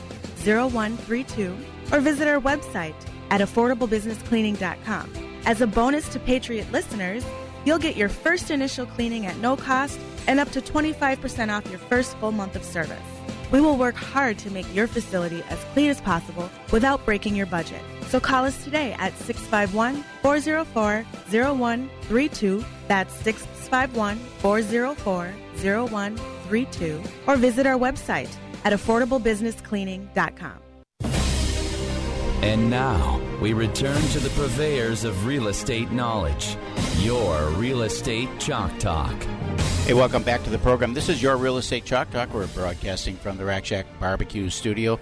0132 0.46 1.58
or 1.92 2.00
visit 2.00 2.28
our 2.28 2.42
website 2.42 2.96
at 3.34 3.42
affordablebusinesscleaning.com. 3.42 5.10
As 5.46 5.60
a 5.60 5.66
bonus 5.66 6.08
to 6.10 6.20
Patriot 6.20 6.72
listeners, 6.72 7.26
you'll 7.66 7.80
get 7.80 7.98
your 7.98 8.10
first 8.10 8.52
initial 8.52 8.86
cleaning 8.86 9.26
at 9.26 9.38
no 9.38 9.56
cost 9.56 10.00
and 10.28 10.40
up 10.40 10.52
to 10.52 10.62
25% 10.62 11.50
off 11.50 11.68
your 11.68 11.80
first 11.80 12.16
full 12.18 12.32
month 12.32 12.56
of 12.56 12.64
service. 12.64 13.10
We 13.52 13.60
will 13.60 13.76
work 13.76 13.96
hard 13.96 14.38
to 14.40 14.52
make 14.52 14.72
your 14.74 14.86
facility 14.86 15.44
as 15.50 15.60
clean 15.74 15.90
as 15.90 16.00
possible 16.00 16.48
without 16.72 17.06
breaking 17.06 17.36
your 17.36 17.48
budget. 17.48 17.82
So 18.08 18.20
call 18.20 18.46
us 18.46 18.64
today 18.64 18.94
at 18.94 19.18
651 19.18 20.04
404 20.22 21.06
0132. 21.32 22.64
That's 22.88 23.14
651 23.16 24.18
404 24.40 25.34
0132. 25.56 27.04
Or 27.26 27.36
visit 27.36 27.66
our 27.66 27.80
website 27.80 28.30
at 28.64 28.74
affordablebusinesscleaning.com. 28.74 30.63
And 32.44 32.70
now 32.70 33.20
we 33.42 33.54
return 33.54 34.02
to 34.10 34.20
the 34.20 34.30
purveyors 34.32 35.06
of 35.06 35.26
real 35.26 35.48
estate 35.48 35.92
knowledge. 35.92 36.58
Your 36.98 37.48
Real 37.52 37.84
Estate 37.84 38.28
Chalk 38.38 38.78
Talk. 38.80 39.16
Hey, 39.86 39.94
welcome 39.94 40.24
back 40.24 40.44
to 40.44 40.50
the 40.50 40.58
program. 40.58 40.94
This 40.94 41.08
is 41.08 41.24
your 41.24 41.38
Real 41.38 41.58
Estate 41.58 41.86
Chalk 41.86 42.12
Talk. 42.12 42.34
We're 42.34 42.48
broadcasting 42.48 43.16
from 43.16 43.38
the 43.38 43.46
Rack 43.46 43.64
Shack 43.64 43.86
Barbecue 43.98 44.50
Studio. 44.50 45.00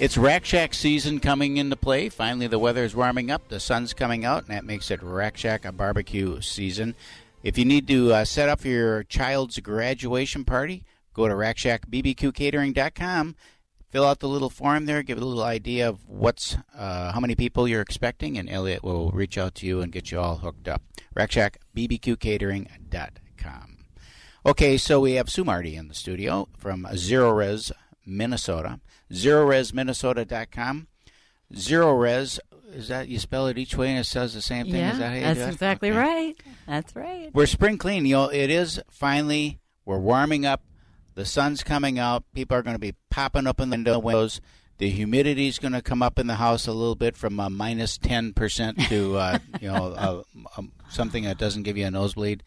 It's 0.00 0.18
Rack 0.18 0.44
Shack 0.44 0.74
season 0.74 1.18
coming 1.18 1.56
into 1.56 1.76
play. 1.76 2.10
Finally, 2.10 2.48
the 2.48 2.58
weather 2.58 2.84
is 2.84 2.94
warming 2.94 3.30
up, 3.30 3.48
the 3.48 3.58
sun's 3.58 3.94
coming 3.94 4.26
out, 4.26 4.42
and 4.42 4.54
that 4.54 4.66
makes 4.66 4.90
it 4.90 5.02
Rack 5.02 5.38
Shack 5.38 5.64
a 5.64 5.72
barbecue 5.72 6.42
season. 6.42 6.94
If 7.42 7.56
you 7.56 7.64
need 7.64 7.88
to 7.88 8.12
uh, 8.12 8.26
set 8.26 8.50
up 8.50 8.66
your 8.66 9.04
child's 9.04 9.58
graduation 9.60 10.44
party, 10.44 10.84
go 11.14 11.26
to 11.26 11.32
rackshackbbqcatering.com. 11.32 13.36
Fill 13.92 14.04
out 14.06 14.18
the 14.20 14.28
little 14.28 14.48
form 14.50 14.86
there, 14.86 15.02
give 15.02 15.18
it 15.18 15.22
a 15.22 15.26
little 15.26 15.42
idea 15.44 15.86
of 15.88 16.08
what's 16.08 16.56
uh, 16.74 17.12
how 17.12 17.20
many 17.20 17.34
people 17.34 17.68
you're 17.68 17.82
expecting, 17.82 18.38
and 18.38 18.48
Elliot 18.48 18.82
will 18.82 19.10
reach 19.10 19.36
out 19.38 19.54
to 19.56 19.66
you 19.66 19.80
and 19.82 19.92
get 19.92 20.10
you 20.10 20.18
all 20.18 20.38
hooked 20.38 20.66
up. 20.66 20.80
rackshackbbqcatering.com. 21.14 23.76
Okay, 24.44 24.76
so 24.76 24.98
we 25.00 25.12
have 25.12 25.30
Sue 25.30 25.44
Marty 25.44 25.76
in 25.76 25.86
the 25.88 25.94
studio 25.94 26.48
from 26.56 26.84
Zerorez, 26.94 27.70
Minnesota. 28.04 28.80
ZerorezMinnesota.com. 29.12 30.88
Zero 31.54 31.92
Res, 31.92 32.40
is 32.72 32.88
that 32.88 33.08
you 33.08 33.18
spell 33.18 33.46
it 33.46 33.58
each 33.58 33.76
way 33.76 33.90
and 33.90 33.98
it 34.00 34.04
says 34.04 34.32
the 34.32 34.40
same 34.40 34.64
thing? 34.64 34.76
Yeah, 34.76 34.92
is 34.92 34.98
that 34.98 35.08
how 35.10 35.14
you 35.14 35.20
that's 35.34 35.52
exactly 35.52 35.90
Okay. 35.90 35.98
right. 35.98 36.34
That's 36.66 36.96
right. 36.96 37.30
We're 37.34 37.44
spring 37.46 37.76
clean. 37.76 38.06
You 38.06 38.14
know, 38.14 38.28
it 38.30 38.48
is 38.48 38.80
finally, 38.90 39.60
we're 39.84 39.98
warming 39.98 40.46
up. 40.46 40.62
The 41.14 41.24
sun's 41.24 41.62
coming 41.62 41.98
out. 41.98 42.24
People 42.34 42.56
are 42.56 42.62
going 42.62 42.74
to 42.74 42.80
be 42.80 42.94
popping 43.10 43.46
up 43.46 43.60
in 43.60 43.70
the 43.70 43.74
window- 43.76 43.98
windows. 43.98 44.40
The 44.78 44.88
humidity 44.90 45.46
is 45.46 45.58
going 45.58 45.72
to 45.74 45.82
come 45.82 46.02
up 46.02 46.18
in 46.18 46.26
the 46.26 46.34
house 46.36 46.66
a 46.66 46.72
little 46.72 46.94
bit 46.96 47.16
from 47.16 47.38
uh, 47.38 47.48
minus 47.50 47.98
ten 47.98 48.32
percent 48.32 48.80
to 48.88 49.16
uh, 49.16 49.38
you 49.60 49.68
know 49.68 49.92
uh, 49.92 50.22
um, 50.56 50.72
something 50.88 51.24
that 51.24 51.38
doesn't 51.38 51.62
give 51.62 51.76
you 51.76 51.86
a 51.86 51.90
nosebleed, 51.90 52.42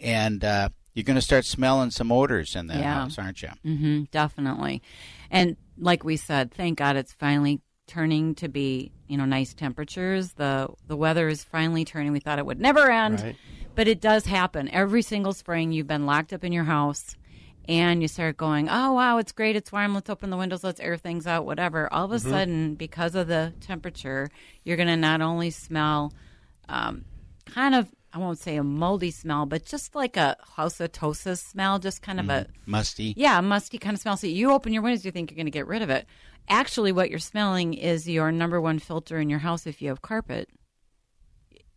and 0.00 0.42
uh, 0.44 0.68
you're 0.94 1.04
going 1.04 1.14
to 1.16 1.20
start 1.22 1.44
smelling 1.44 1.90
some 1.90 2.10
odors 2.10 2.56
in 2.56 2.66
that 2.68 2.78
Yeah. 2.78 2.94
house, 2.94 3.18
aren't 3.18 3.42
you? 3.42 3.50
hmm 3.62 4.02
definitely. 4.10 4.82
And 5.30 5.56
like 5.78 6.02
we 6.02 6.16
said, 6.16 6.50
thank 6.52 6.78
God 6.78 6.96
it's 6.96 7.12
finally 7.12 7.60
turning 7.86 8.34
to 8.36 8.48
be 8.48 8.90
you 9.06 9.16
know 9.16 9.26
nice 9.26 9.54
temperatures. 9.54 10.32
The 10.32 10.68
the 10.88 10.96
weather 10.96 11.28
is 11.28 11.44
finally 11.44 11.84
turning. 11.84 12.10
We 12.12 12.20
thought 12.20 12.38
it 12.40 12.46
would 12.46 12.58
never 12.60 12.90
end, 12.90 13.20
Right. 13.20 13.36
but 13.76 13.86
it 13.86 14.00
does 14.00 14.26
happen 14.26 14.68
every 14.70 15.02
single 15.02 15.34
spring. 15.34 15.70
You've 15.70 15.86
been 15.86 16.06
locked 16.06 16.32
up 16.32 16.42
in 16.42 16.52
your 16.52 16.64
house. 16.64 17.14
And 17.68 18.00
you 18.00 18.08
start 18.08 18.36
going, 18.36 18.68
oh 18.68 18.92
wow, 18.92 19.18
it's 19.18 19.32
great, 19.32 19.56
it's 19.56 19.72
warm. 19.72 19.94
Let's 19.94 20.08
open 20.08 20.30
the 20.30 20.36
windows, 20.36 20.62
let's 20.62 20.78
air 20.80 20.96
things 20.96 21.26
out, 21.26 21.44
whatever. 21.46 21.92
All 21.92 22.04
of 22.04 22.12
a 22.12 22.16
Mm-hmm. 22.16 22.28
Mhm. 22.28 22.30
sudden, 22.30 22.74
because 22.76 23.14
of 23.14 23.26
the 23.26 23.52
temperature, 23.60 24.28
you're 24.64 24.76
going 24.76 24.88
to 24.88 24.96
not 24.96 25.20
only 25.20 25.50
smell 25.50 26.12
um, 26.68 27.04
kind 27.46 27.74
of 27.74 27.88
I 28.12 28.18
won't 28.18 28.38
say 28.38 28.56
a 28.56 28.62
moldy 28.64 29.10
smell, 29.10 29.44
but 29.44 29.66
just 29.66 29.94
like 29.94 30.16
a 30.16 30.36
housatosis 30.56 31.38
smell, 31.44 31.78
just 31.78 32.00
kind 32.00 32.18
of 32.18 32.30
a 32.30 32.46
Musty. 32.64 33.12
yeah, 33.14 33.40
musty 33.42 33.76
kind 33.76 33.92
of 33.94 34.00
smell. 34.00 34.16
So 34.16 34.26
you 34.26 34.52
open 34.52 34.72
your 34.72 34.82
windows, 34.82 35.04
you 35.04 35.10
think 35.10 35.30
you're 35.30 35.36
going 35.36 35.44
to 35.46 35.50
get 35.50 35.66
rid 35.66 35.82
of 35.82 35.90
it. 35.90 36.06
Actually, 36.48 36.92
what 36.92 37.10
you're 37.10 37.18
smelling 37.18 37.74
is 37.74 38.08
your 38.08 38.32
number 38.32 38.58
one 38.58 38.78
filter 38.78 39.18
in 39.18 39.28
your 39.28 39.40
house. 39.40 39.66
If 39.66 39.82
you 39.82 39.88
have 39.90 40.00
carpet, 40.00 40.48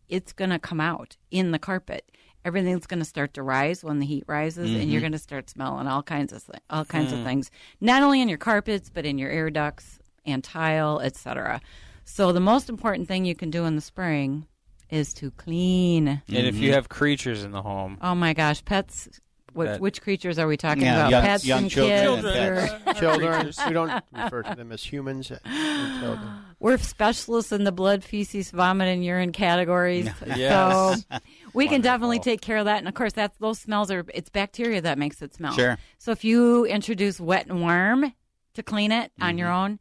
it's 0.07 0.31
going 0.33 0.51
to 0.51 0.59
come 0.59 0.79
out 0.79 1.17
in 1.29 1.51
the 1.51 1.59
carpet. 1.59 2.09
Everything's 2.45 2.87
going 2.87 2.99
to 2.99 3.05
start 3.05 3.33
to 3.33 3.43
rise 3.43 3.83
when 3.83 3.99
the 3.99 4.05
heat 4.05 4.23
rises, 4.27 4.69
and 4.73 4.89
you're 4.91 4.99
Mhm. 4.99 5.03
going 5.03 5.11
to 5.13 5.19
start 5.19 5.49
smelling 5.49 5.87
all 5.87 6.01
kinds 6.01 6.31
of 6.31 6.41
thi- 6.43 6.59
all 6.69 6.85
kinds 6.85 7.11
of 7.11 7.19
Hmm. 7.19 7.25
things. 7.25 7.51
Not 7.81 8.01
only 8.01 8.21
in 8.21 8.29
your 8.29 8.37
carpets, 8.37 8.89
but 8.93 9.05
in 9.05 9.17
your 9.17 9.29
air 9.29 9.49
ducts 9.49 9.99
and 10.25 10.43
tile, 10.43 10.99
etc. 11.01 11.59
So 12.05 12.31
the 12.31 12.39
most 12.39 12.69
important 12.69 13.07
thing 13.07 13.25
you 13.25 13.35
can 13.35 13.49
do 13.51 13.65
in 13.65 13.75
the 13.75 13.81
spring 13.81 14.45
is 14.89 15.13
to 15.15 15.31
clean. 15.31 16.07
And 16.07 16.21
if 16.47 16.55
you 16.55 16.73
have 16.73 16.87
creatures 16.89 17.43
in 17.43 17.51
the 17.51 17.61
home, 17.61 17.97
Oh 18.01 18.15
my 18.15 18.33
gosh, 18.33 18.63
pets. 18.63 19.09
What, 19.53 19.79
which 19.81 20.01
creatures 20.03 20.37
are 20.37 20.45
we 20.47 20.57
talking 20.57 20.83
Yeah, 20.83 20.99
about? 21.07 21.11
young- 21.11 21.23
pets 21.23 21.45
young 21.45 21.61
and 21.63 21.71
children 21.71 22.21
kids. 22.21 22.25
and 22.25 22.57
or- 22.57 22.79
pets. 22.85 22.99
Children. 22.99 23.51
we 23.67 23.73
don't 23.73 24.03
refer 24.13 24.43
to 24.43 24.55
them 24.55 24.71
as 24.71 24.83
humans. 24.83 25.31
We're 26.59 26.77
specialists 26.77 27.51
in 27.51 27.63
the 27.63 27.71
blood, 27.71 28.03
feces, 28.03 28.51
vomit, 28.51 28.87
and 28.89 29.03
urine 29.03 29.31
categories. 29.31 30.07
Yes. 30.27 31.03
So 31.09 31.17
we 31.53 31.67
can 31.67 31.81
definitely 31.81 32.19
take 32.19 32.41
care 32.41 32.57
of 32.57 32.65
that. 32.65 32.77
And 32.77 32.87
of 32.87 32.93
course, 32.93 33.13
that's 33.13 33.37
those 33.37 33.59
smells 33.59 33.91
are 33.91 34.05
it's 34.13 34.29
bacteria 34.29 34.81
that 34.81 34.97
makes 34.97 35.21
it 35.21 35.33
smell. 35.33 35.53
Sure. 35.53 35.77
So 35.97 36.11
if 36.11 36.23
you 36.23 36.65
introduce 36.65 37.19
wet 37.19 37.47
and 37.47 37.61
warm 37.61 38.13
to 38.53 38.63
clean 38.63 38.91
it 38.91 39.11
on 39.21 39.37
your 39.37 39.51
own, 39.51 39.79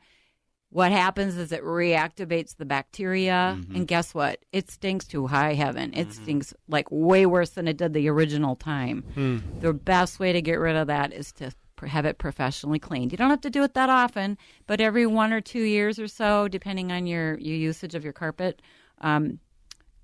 what 0.70 0.92
happens 0.92 1.36
is 1.36 1.50
it 1.50 1.64
reactivates 1.64 2.56
the 2.56 2.66
bacteria, 2.66 3.58
and 3.74 3.86
guess 3.86 4.14
what? 4.14 4.44
It 4.52 4.70
stinks 4.70 5.06
to 5.06 5.26
high 5.26 5.54
heaven. 5.54 5.94
It 5.94 6.12
stinks 6.12 6.52
like 6.68 6.86
way 6.90 7.24
worse 7.24 7.50
than 7.50 7.66
it 7.66 7.78
did 7.78 7.94
the 7.94 8.08
original 8.08 8.54
time. 8.54 9.02
Hmm. 9.14 9.38
The 9.60 9.72
best 9.72 10.20
way 10.20 10.32
to 10.34 10.42
get 10.42 10.56
rid 10.56 10.76
of 10.76 10.86
that 10.88 11.14
is 11.14 11.32
to 11.34 11.52
have 11.86 12.04
it 12.04 12.18
professionally 12.18 12.78
cleaned. 12.78 13.12
You 13.12 13.18
don't 13.18 13.30
have 13.30 13.40
to 13.42 13.50
do 13.50 13.62
it 13.62 13.74
that 13.74 13.88
often, 13.88 14.36
but 14.66 14.80
every 14.80 15.06
one 15.06 15.32
or 15.32 15.40
two 15.40 15.62
years 15.62 15.98
or 15.98 16.08
so, 16.08 16.48
depending 16.48 16.92
on 16.92 17.06
your, 17.06 17.38
your 17.38 17.56
usage 17.56 17.94
of 17.94 18.04
your 18.04 18.12
carpet, 18.12 18.60
um, 19.00 19.38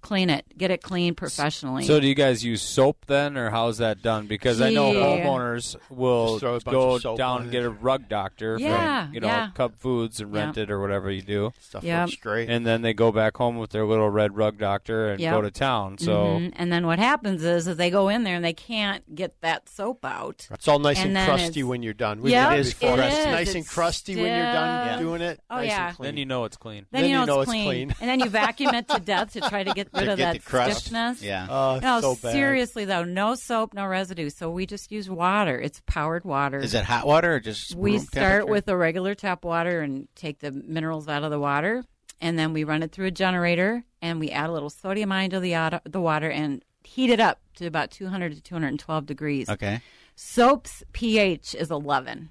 clean 0.05 0.31
it. 0.31 0.45
Get 0.57 0.71
it 0.71 0.83
cleaned 0.83 1.17
professionally. 1.17 1.85
So 1.85 1.99
do 1.99 2.07
you 2.07 2.15
guys 2.15 2.45
use 2.45 2.63
soap 2.63 3.07
then, 3.07 3.37
or 3.37 3.51
how's 3.51 3.79
that 3.79 4.03
done? 4.03 4.27
Because 4.29 4.61
I 4.61 4.71
know 4.71 4.93
Yeah. 4.93 5.01
homeowners 5.25 5.75
will 5.91 6.39
Just 6.39 6.41
throw 6.41 6.55
a 6.57 6.61
bunch 6.61 6.73
go 6.73 6.99
soap 6.99 7.19
down 7.19 7.31
on 7.37 7.41
and 7.43 7.49
it. 7.49 7.53
get 7.53 7.65
a 7.65 7.71
rug 7.71 8.09
doctor 8.09 8.57
Yeah, 8.61 9.07
from 9.07 9.15
you 9.15 9.21
know 9.21 9.27
yeah. 9.27 9.49
Cub 9.55 9.75
Foods 9.79 10.21
and 10.21 10.33
rent 10.33 10.57
Yeah. 10.57 10.65
it 10.65 10.71
or 10.71 10.81
whatever 10.81 11.11
you 11.11 11.23
do. 11.23 11.53
Stuff 11.61 11.83
Yep. 11.83 12.07
looks 12.07 12.21
great. 12.21 12.49
And 12.49 12.65
then 12.67 12.83
they 12.83 12.93
go 12.95 13.11
back 13.11 13.37
home 13.37 13.57
with 13.59 13.71
their 13.71 13.85
little 13.85 14.11
red 14.11 14.37
rug 14.37 14.59
doctor 14.59 15.11
and 15.11 15.21
Yep. 15.21 15.33
go 15.35 15.41
to 15.43 15.51
town. 15.51 15.99
So 15.99 16.13
Mhm. 16.39 16.53
and 16.57 16.73
then 16.73 16.87
what 16.87 16.99
happens 16.99 17.43
is, 17.43 17.67
is 17.67 17.77
they 17.77 17.91
go 17.91 18.09
in 18.09 18.25
there 18.25 18.37
and 18.37 18.45
they 18.45 18.53
can't 18.53 19.15
get 19.15 19.41
that 19.41 19.69
soap 19.69 20.05
out. 20.05 20.47
It's 20.53 20.69
all 20.69 20.79
nice 20.79 21.03
and, 21.03 21.17
then 21.17 21.27
crusty 21.27 21.47
it's- 21.61 21.65
when 21.65 21.83
you're 21.83 21.95
done. 21.95 22.21
We 22.21 22.31
Yep, 22.33 22.51
did 22.51 22.67
it 22.67 22.79
before. 22.81 22.99
it 23.01 23.05
It's 23.07 23.19
is. 23.19 23.27
nice 23.27 23.49
and 23.55 23.57
It's 23.65 23.73
crusty 23.75 24.17
when 24.17 24.27
you're 24.27 24.53
done 24.53 24.89
stiff. 24.89 25.01
doing 25.01 25.23
it. 25.23 25.41
Oh 25.51 25.57
nice 25.57 25.69
yeah. 25.69 25.89
and 25.89 25.97
clean. 25.97 26.07
then 26.09 26.17
you 26.19 26.27
know 26.27 26.45
it's 26.45 26.57
clean. 26.57 26.87
Then, 26.91 27.03
Then 27.03 27.11
you 27.11 27.17
know, 27.17 27.25
know 27.25 27.41
it's, 27.41 27.51
it's 27.51 27.51
clean. 27.53 27.65
clean. 27.89 27.95
and 28.01 28.11
then 28.11 28.21
you 28.21 28.29
vacuum 28.29 28.75
it 28.75 28.89
to 28.89 29.01
death 29.01 29.33
to 29.33 29.41
try 29.41 29.63
to 29.65 29.73
get 29.73 29.91
rid 29.95 30.09
of 30.09 30.19
that 30.19 30.43
the 30.43 30.73
stiffness. 30.73 31.23
Yeah. 31.23 31.47
Oh, 31.49 31.79
no, 31.83 32.01
so 32.01 32.15
bad. 32.17 32.33
seriously 32.33 32.85
though, 32.85 33.05
no 33.05 33.35
soap, 33.35 33.75
no 33.75 33.87
residue. 33.87 34.31
So 34.31 34.51
we 34.51 34.67
just 34.67 34.91
use 34.93 35.09
water. 35.09 35.59
It's 35.61 35.81
powered 35.87 36.25
water. 36.25 36.59
Is 36.59 36.75
it 36.75 36.85
hot 36.85 37.07
water 37.07 37.35
or 37.35 37.41
just 37.41 37.75
We 37.75 37.99
start 37.99 38.49
with 38.49 38.69
a 38.69 38.77
regular 38.77 39.15
tap 39.15 39.45
water 39.45 39.81
and 39.81 40.09
take 40.15 40.41
the 40.41 40.53
minerals 40.53 41.09
out 41.09 41.25
of 41.25 41.31
the 41.31 41.41
water, 41.41 41.85
and 42.21 42.39
then 42.39 42.53
we 42.53 42.65
run 42.65 42.83
it 42.83 42.93
through 42.93 43.07
a 43.07 43.11
generator, 43.11 43.85
and 44.03 44.21
we 44.21 44.31
add 44.31 44.51
a 44.51 44.53
little 44.53 44.71
sodium 44.71 45.13
ion 45.13 45.31
to 45.31 45.41
the 45.41 45.57
auto- 45.57 45.81
the 45.85 46.01
water 46.01 46.31
and 46.31 46.65
heat 46.85 47.11
it 47.11 47.21
up 47.21 47.41
to 47.57 47.67
about 47.67 47.91
200 47.91 48.35
to 48.35 48.41
212 48.43 49.07
degrees. 49.07 49.49
Okay. 49.49 49.81
Soap's 50.17 50.83
pH 50.93 51.55
is 51.55 51.71
11. 51.71 52.31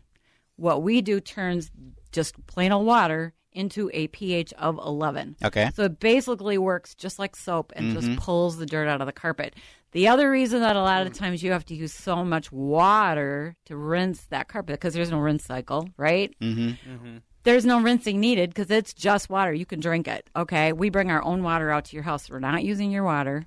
What 0.55 0.84
we 0.84 1.01
do 1.01 1.20
turns 1.20 1.72
just 2.11 2.45
plain 2.47 2.72
old 2.72 2.86
water 2.86 3.34
into 3.56 3.89
a 3.93 4.08
pH 4.08 4.54
of 4.54 4.78
11. 4.78 5.36
Okay. 5.43 5.70
So 5.76 5.84
it 5.84 5.99
basically 5.99 6.58
works 6.58 6.95
just 6.95 7.20
like 7.20 7.36
soap 7.36 7.72
and 7.76 7.91
Mhm. 7.91 8.01
just 8.01 8.20
pulls 8.20 8.58
the 8.58 8.66
dirt 8.66 8.88
out 8.88 9.01
of 9.01 9.08
the 9.08 9.14
carpet. 9.14 9.56
The 9.91 10.08
other 10.08 10.30
reason 10.32 10.62
that 10.62 10.76
a 10.76 10.82
lot 10.82 11.06
of 11.06 11.14
times 11.14 11.43
you 11.43 11.51
have 11.51 11.66
to 11.66 11.76
use 11.76 11.93
so 11.93 12.24
much 12.26 12.51
water 12.51 13.56
to 13.66 13.76
rinse 13.78 14.22
that 14.26 14.47
carpet 14.47 14.74
because 14.76 14.93
there's 14.93 15.12
no 15.12 15.20
rinse 15.20 15.43
cycle, 15.45 15.89
right? 15.97 16.34
Mm-hmm. 16.41 17.18
There's 17.43 17.66
no 17.66 17.82
rinsing 17.82 18.20
needed 18.20 18.49
because 18.49 18.72
it's 18.72 18.93
just 18.93 19.30
water. 19.30 19.54
You 19.54 19.66
can 19.66 19.80
drink 19.80 20.08
it. 20.08 20.30
Okay. 20.36 20.74
We 20.74 20.89
bring 20.89 21.12
our 21.12 21.22
own 21.24 21.43
water 21.43 21.70
out 21.72 21.86
to 21.86 21.95
your 21.95 22.04
house. 22.04 22.30
We're 22.30 22.39
not 22.39 22.64
using 22.64 22.89
your 22.91 23.04
water. 23.04 23.45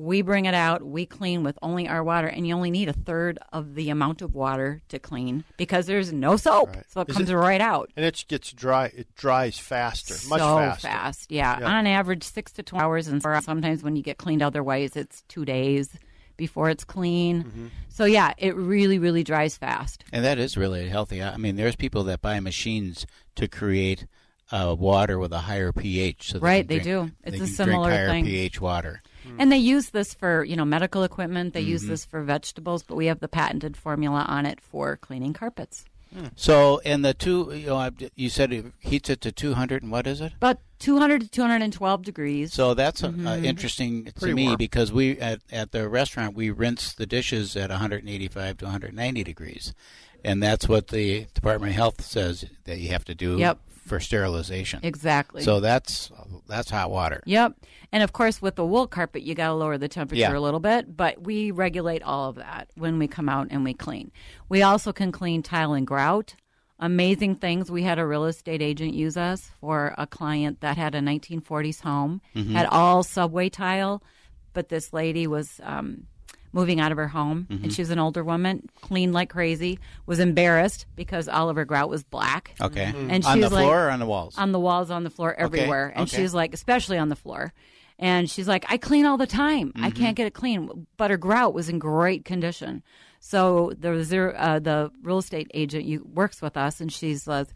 We 0.00 0.22
bring 0.22 0.44
it 0.44 0.54
out. 0.54 0.84
We 0.86 1.06
clean 1.06 1.42
with 1.42 1.58
only 1.60 1.88
our 1.88 2.04
water, 2.04 2.28
and 2.28 2.46
you 2.46 2.54
only 2.54 2.70
need 2.70 2.88
a 2.88 2.92
third 2.92 3.38
of 3.52 3.74
the 3.74 3.90
amount 3.90 4.22
of 4.22 4.32
water 4.32 4.80
to 4.90 5.00
clean 5.00 5.42
because 5.56 5.86
there's 5.86 6.12
no 6.12 6.36
soap, 6.36 6.68
Right. 6.76 6.84
so 6.88 7.00
it 7.00 7.08
Is 7.08 7.16
comes 7.16 7.30
it- 7.30 7.34
right 7.34 7.60
out. 7.60 7.90
And 7.96 8.06
it 8.06 8.24
gets 8.28 8.52
dry. 8.52 8.86
It 8.96 9.08
dries 9.16 9.58
faster, 9.58 10.14
much 10.28 10.38
so 10.40 10.56
faster. 10.58 10.86
fast. 10.88 11.32
Yeah. 11.32 11.58
Yeah. 11.58 11.66
on 11.68 11.86
average 11.88 12.22
six 12.22 12.52
to 12.52 12.62
twelve 12.62 12.84
hours, 12.84 13.08
and 13.08 13.20
sometimes 13.20 13.82
when 13.82 13.96
you 13.96 14.02
get 14.04 14.18
cleaned 14.18 14.40
otherwise, 14.42 14.94
it's 14.94 15.22
two 15.22 15.44
days 15.44 15.90
before 16.36 16.70
it's 16.70 16.84
clean. 16.84 17.42
Mm-hmm. 17.42 17.66
So 17.88 18.04
yeah, 18.04 18.32
it 18.38 18.54
really, 18.54 19.00
really 19.00 19.24
dries 19.24 19.56
fast. 19.56 20.04
And 20.12 20.24
that 20.24 20.38
is 20.38 20.56
really 20.56 20.88
healthy. 20.88 21.20
I 21.20 21.36
mean, 21.38 21.56
there's 21.56 21.74
people 21.74 22.04
that 22.04 22.22
buy 22.22 22.38
machines 22.38 23.04
to 23.34 23.48
create 23.48 24.06
uh, 24.52 24.76
water 24.78 25.18
with 25.18 25.32
a 25.32 25.40
higher 25.40 25.72
pH. 25.72 26.30
So 26.32 26.38
Right, 26.38 26.66
they 26.66 26.78
drink- 26.78 27.10
do. 27.10 27.14
It's 27.24 27.32
they 27.32 27.36
a 27.42 27.46
can 27.46 27.46
similar 27.48 27.88
drink 27.88 27.98
higher 27.98 28.08
thing. 28.10 28.24
pH 28.24 28.60
water. 28.60 29.02
And 29.38 29.50
they 29.52 29.58
use 29.58 29.90
this 29.90 30.14
for 30.14 30.44
you 30.44 30.56
know 30.56 30.64
medical 30.64 31.02
equipment. 31.02 31.54
They 31.54 31.60
use 31.60 31.84
Mhm. 31.84 31.88
this 31.88 32.04
for 32.04 32.22
vegetables, 32.22 32.82
but 32.82 32.96
we 32.96 33.06
have 33.06 33.20
the 33.20 33.28
patented 33.28 33.76
formula 33.76 34.24
on 34.28 34.46
it 34.46 34.60
for 34.60 34.96
cleaning 34.96 35.32
carpets. 35.32 35.84
So, 36.36 36.80
and 36.86 37.04
the 37.04 37.12
two, 37.12 37.52
you 37.54 37.66
know, 37.66 37.90
you 38.16 38.30
said 38.30 38.50
it 38.50 38.64
heats 38.78 39.10
it 39.10 39.20
to 39.20 39.30
200, 39.30 39.82
and 39.82 39.92
what 39.92 40.06
is 40.06 40.22
it? 40.22 40.32
About 40.38 40.58
200 40.78 41.20
to 41.20 41.28
212 41.28 42.02
degrees. 42.02 42.54
So 42.54 42.72
that's 42.72 43.04
uh, 43.04 43.10
Mhm. 43.10 43.44
interesting 43.44 44.06
to 44.18 44.34
me 44.34 44.46
warm. 44.46 44.56
because 44.56 44.90
we 44.90 45.18
at, 45.18 45.40
at 45.52 45.72
the 45.72 45.86
restaurant 45.88 46.34
we 46.34 46.48
rinse 46.50 46.94
the 46.94 47.04
dishes 47.06 47.56
at 47.56 47.70
185 47.70 48.56
to 48.58 48.64
190 48.64 49.22
degrees, 49.22 49.74
and 50.24 50.42
that's 50.42 50.66
what 50.66 50.88
the 50.88 51.26
Department 51.34 51.72
of 51.72 51.76
Health 51.76 52.02
says 52.02 52.46
that 52.64 52.78
you 52.78 52.88
have 52.88 53.04
to 53.04 53.14
do 53.14 53.36
Yep. 53.38 53.58
For 53.88 53.98
sterilization. 54.00 54.80
Exactly. 54.82 55.42
So 55.42 55.60
that's 55.60 56.10
that's 56.46 56.70
hot 56.70 56.90
water. 56.90 57.22
Yep. 57.26 57.54
And 57.92 58.02
of 58.02 58.12
course, 58.12 58.40
with 58.42 58.56
the 58.56 58.64
wool 58.64 58.86
carpet, 58.86 59.22
you 59.22 59.34
got 59.34 59.48
to 59.48 59.54
lower 59.54 59.78
the 59.78 59.88
temperature 59.88 60.20
Yeah. 60.20 60.36
a 60.36 60.40
little 60.40 60.60
bit, 60.60 60.96
but 60.96 61.22
we 61.22 61.50
regulate 61.50 62.02
all 62.02 62.28
of 62.28 62.36
that 62.36 62.68
when 62.76 62.98
we 62.98 63.08
come 63.08 63.28
out 63.28 63.48
and 63.50 63.64
we 63.64 63.74
clean. 63.74 64.12
We 64.48 64.62
also 64.62 64.92
can 64.92 65.10
clean 65.10 65.42
tile 65.42 65.72
and 65.72 65.86
grout. 65.86 66.34
Amazing 66.78 67.36
things. 67.36 67.70
We 67.70 67.82
had 67.82 67.98
a 67.98 68.06
real 68.06 68.24
estate 68.26 68.62
agent 68.62 68.94
use 68.94 69.16
us 69.16 69.50
for 69.60 69.94
a 69.98 70.06
client 70.06 70.60
that 70.60 70.76
had 70.76 70.94
a 70.94 71.00
1940s 71.00 71.80
home, 71.80 72.20
Mhm. 72.36 72.52
had 72.52 72.66
all 72.66 73.02
subway 73.02 73.48
tile, 73.48 74.00
but 74.52 74.68
this 74.68 74.92
lady 74.92 75.26
was 75.26 75.60
um, 75.64 76.06
moving 76.52 76.80
out 76.80 76.90
of 76.92 76.98
her 76.98 77.08
home, 77.08 77.46
Mm-hmm. 77.50 77.64
and 77.64 77.72
she 77.72 77.82
was 77.82 77.90
an 77.90 77.98
older 77.98 78.24
woman, 78.24 78.68
clean 78.80 79.12
like 79.12 79.30
crazy, 79.30 79.78
was 80.06 80.18
embarrassed 80.18 80.86
because 80.96 81.28
all 81.28 81.48
of 81.50 81.56
her 81.56 81.64
grout 81.64 81.88
was 81.90 82.02
black. 82.04 82.54
Okay. 82.60 82.84
And 82.96 83.24
On 83.24 83.34
she 83.34 83.40
the 83.40 83.46
was 83.46 83.52
like- 83.52 83.64
floor 83.64 83.86
or 83.86 83.90
on 83.90 83.98
the 84.00 84.06
walls? 84.06 84.36
On 84.38 84.52
the 84.52 84.60
walls, 84.60 84.90
on 84.90 85.04
the 85.04 85.10
floor, 85.10 85.34
everywhere. 85.34 85.92
And 85.94 86.08
okay. 86.08 86.16
she's 86.16 86.32
like, 86.34 86.54
especially 86.54 86.98
on 86.98 87.08
the 87.08 87.16
floor. 87.16 87.52
And 87.98 88.30
she's 88.30 88.46
like, 88.46 88.64
I 88.68 88.76
clean 88.78 89.06
all 89.06 89.16
the 89.16 89.26
time. 89.26 89.72
I 89.76 89.90
Mhm. 89.90 89.96
can't 89.96 90.16
get 90.16 90.26
it 90.26 90.34
clean. 90.34 90.86
But 90.96 91.10
her 91.10 91.16
grout 91.16 91.52
was 91.52 91.68
in 91.68 91.78
great 91.80 92.24
condition. 92.24 92.82
So 93.20 93.72
there 93.76 93.90
was 93.92 94.06
zero, 94.06 94.32
uh, 94.36 94.60
the 94.60 94.90
real 95.02 95.18
estate 95.18 95.50
agent 95.52 95.84
you 95.84 96.06
works 96.14 96.40
with 96.40 96.56
us, 96.56 96.80
and 96.80 96.92
she's 96.92 97.26
like, 97.26 97.48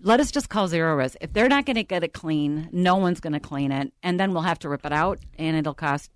let 0.00 0.18
us 0.18 0.30
just 0.32 0.48
call 0.48 0.66
Zerorez. 0.68 1.14
If 1.20 1.32
they're 1.34 1.48
not 1.48 1.66
going 1.66 1.76
to 1.76 1.84
get 1.84 2.02
it 2.02 2.12
clean, 2.14 2.70
no 2.72 2.96
one's 2.96 3.20
going 3.20 3.34
to 3.34 3.40
clean 3.40 3.70
it, 3.70 3.92
and 4.02 4.18
then 4.18 4.32
we'll 4.32 4.42
have 4.42 4.58
to 4.60 4.68
rip 4.70 4.84
it 4.86 4.92
out, 4.92 5.18
and 5.38 5.56
it'll 5.56 5.74
cost 5.74 6.10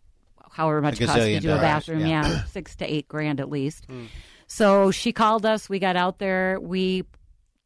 however 0.51 0.81
much 0.83 1.01
it 1.01 1.07
costs 1.07 1.25
to 1.25 1.41
do 1.41 1.53
a 1.53 1.57
bathroom. 1.57 2.01
yeah. 2.01 2.27
Yeah, 2.27 2.45
six 2.51 2.77
to 2.77 2.93
eight 2.93 3.09
grand 3.09 3.41
at 3.41 3.51
least. 3.51 3.87
Hmm. 3.87 4.05
So 4.47 4.91
she 4.91 5.13
called 5.13 5.45
us. 5.45 5.69
We 5.69 5.79
got 5.79 5.97
out 5.97 6.19
there. 6.19 6.59
We 6.61 7.05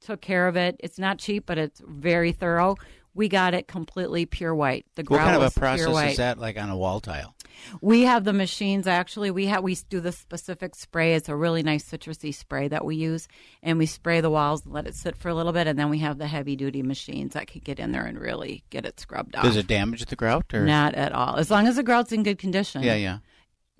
took 0.00 0.20
care 0.20 0.48
of 0.48 0.56
it. 0.56 0.76
It's 0.80 0.98
not 0.98 1.18
cheap, 1.18 1.44
but 1.46 1.58
it's 1.58 1.82
very 1.86 2.32
thorough. 2.32 2.76
We 3.14 3.28
got 3.28 3.54
it 3.54 3.68
completely 3.68 4.24
pure 4.24 4.54
white. 4.54 4.86
The 4.94 5.02
What 5.02 5.18
kind 5.20 5.36
of 5.36 5.42
a 5.42 5.58
process 5.58 6.10
is 6.12 6.16
that 6.18 6.38
like 6.38 6.58
on 6.58 6.70
a 6.70 6.76
wall 6.76 7.00
tile? 7.00 7.34
We 7.80 8.02
have 8.02 8.24
the 8.24 8.32
machines 8.32 8.86
actually. 8.86 9.30
We 9.30 9.46
have 9.46 9.62
we 9.62 9.74
do 9.88 10.00
the 10.00 10.12
specific 10.12 10.74
spray. 10.74 11.14
It's 11.14 11.28
a 11.28 11.36
really 11.36 11.62
nice 11.62 11.84
citrusy 11.90 12.34
spray 12.34 12.68
that 12.68 12.84
we 12.84 12.96
use, 12.96 13.28
and 13.62 13.78
we 13.78 13.86
spray 13.86 14.20
the 14.20 14.30
walls 14.30 14.64
and 14.64 14.72
let 14.74 14.86
it 14.86 14.94
sit 14.94 15.16
for 15.16 15.28
a 15.28 15.34
little 15.34 15.52
bit, 15.52 15.66
and 15.66 15.78
then 15.78 15.90
we 15.90 15.98
have 15.98 16.18
the 16.18 16.26
heavy 16.26 16.56
duty 16.56 16.82
machines 16.82 17.34
that 17.34 17.46
can 17.46 17.60
get 17.64 17.78
in 17.78 17.92
there 17.92 18.04
and 18.06 18.18
really 18.18 18.64
get 18.70 18.84
it 18.84 18.98
scrubbed 19.00 19.36
off. 19.36 19.44
Does 19.44 19.56
it 19.56 19.66
damage 19.66 20.04
the 20.06 20.16
grout? 20.16 20.52
Or? 20.54 20.64
Not 20.64 20.94
at 20.94 21.12
all. 21.12 21.36
As 21.36 21.50
long 21.50 21.66
as 21.66 21.76
the 21.76 21.82
grout's 21.82 22.12
in 22.12 22.22
good 22.22 22.38
condition. 22.38 22.82
Yeah, 22.82 22.94
yeah. 22.96 23.18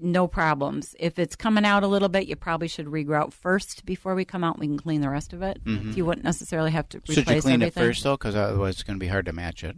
No 0.03 0.27
problems. 0.27 0.97
If 0.99 1.19
it's 1.19 1.37
coming 1.37 1.67
out 1.67 1.83
a 1.83 1.87
little 1.87 2.09
bit, 2.09 2.27
you 2.27 2.35
probably 2.35 2.69
should 2.69 2.87
regrout 2.87 3.35
first 3.35 3.85
before 3.85 4.15
we 4.15 4.25
come 4.25 4.43
out. 4.43 4.59
We 4.59 4.67
can 4.67 4.79
clean 4.79 5.03
the 5.03 5.11
rest 5.11 5.35
of 5.35 5.43
it. 5.43 5.63
Mhm. 5.63 5.95
You 5.95 6.07
wouldn't 6.07 6.25
necessarily 6.25 6.71
have 6.71 6.89
to 6.89 6.99
replace 6.99 7.17
Should 7.17 7.29
you 7.29 7.43
clean 7.43 7.55
everything. 7.61 7.83
it 7.83 7.87
first 7.87 8.03
though? 8.03 8.15
Because 8.17 8.35
otherwise 8.35 8.77
it's 8.77 8.83
going 8.83 8.99
to 8.99 9.05
be 9.05 9.09
hard 9.09 9.27
to 9.27 9.35
match 9.35 9.63
it. 9.63 9.77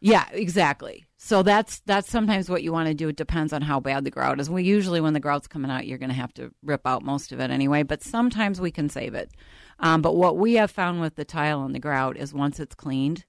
Yeah, 0.00 0.24
exactly. 0.32 1.04
So 1.16 1.42
that's 1.42 1.80
that's 1.86 2.10
sometimes 2.10 2.48
what 2.50 2.62
you 2.62 2.72
want 2.72 2.88
to 2.88 2.94
do. 2.94 3.08
It 3.08 3.16
depends 3.16 3.52
on 3.52 3.62
how 3.62 3.80
bad 3.80 4.04
the 4.04 4.10
grout 4.10 4.38
is. 4.40 4.48
We 4.50 4.62
usually 4.62 5.00
when 5.00 5.14
the 5.14 5.20
grout's 5.20 5.48
coming 5.48 5.70
out, 5.70 5.86
you're 5.86 5.98
going 5.98 6.10
to 6.10 6.14
have 6.14 6.34
to 6.34 6.52
rip 6.62 6.86
out 6.86 7.02
most 7.02 7.32
of 7.32 7.40
it 7.40 7.50
anyway. 7.50 7.82
But 7.82 8.02
sometimes 8.02 8.60
we 8.60 8.70
can 8.70 8.88
save 8.88 9.14
it. 9.14 9.30
Um, 9.80 10.02
but 10.02 10.14
what 10.14 10.36
we 10.36 10.54
have 10.54 10.70
found 10.70 11.00
with 11.00 11.16
the 11.16 11.24
tile 11.24 11.64
and 11.64 11.74
the 11.74 11.78
grout 11.78 12.16
is 12.16 12.32
once 12.34 12.60
it's 12.60 12.74
cleaned, 12.74 13.24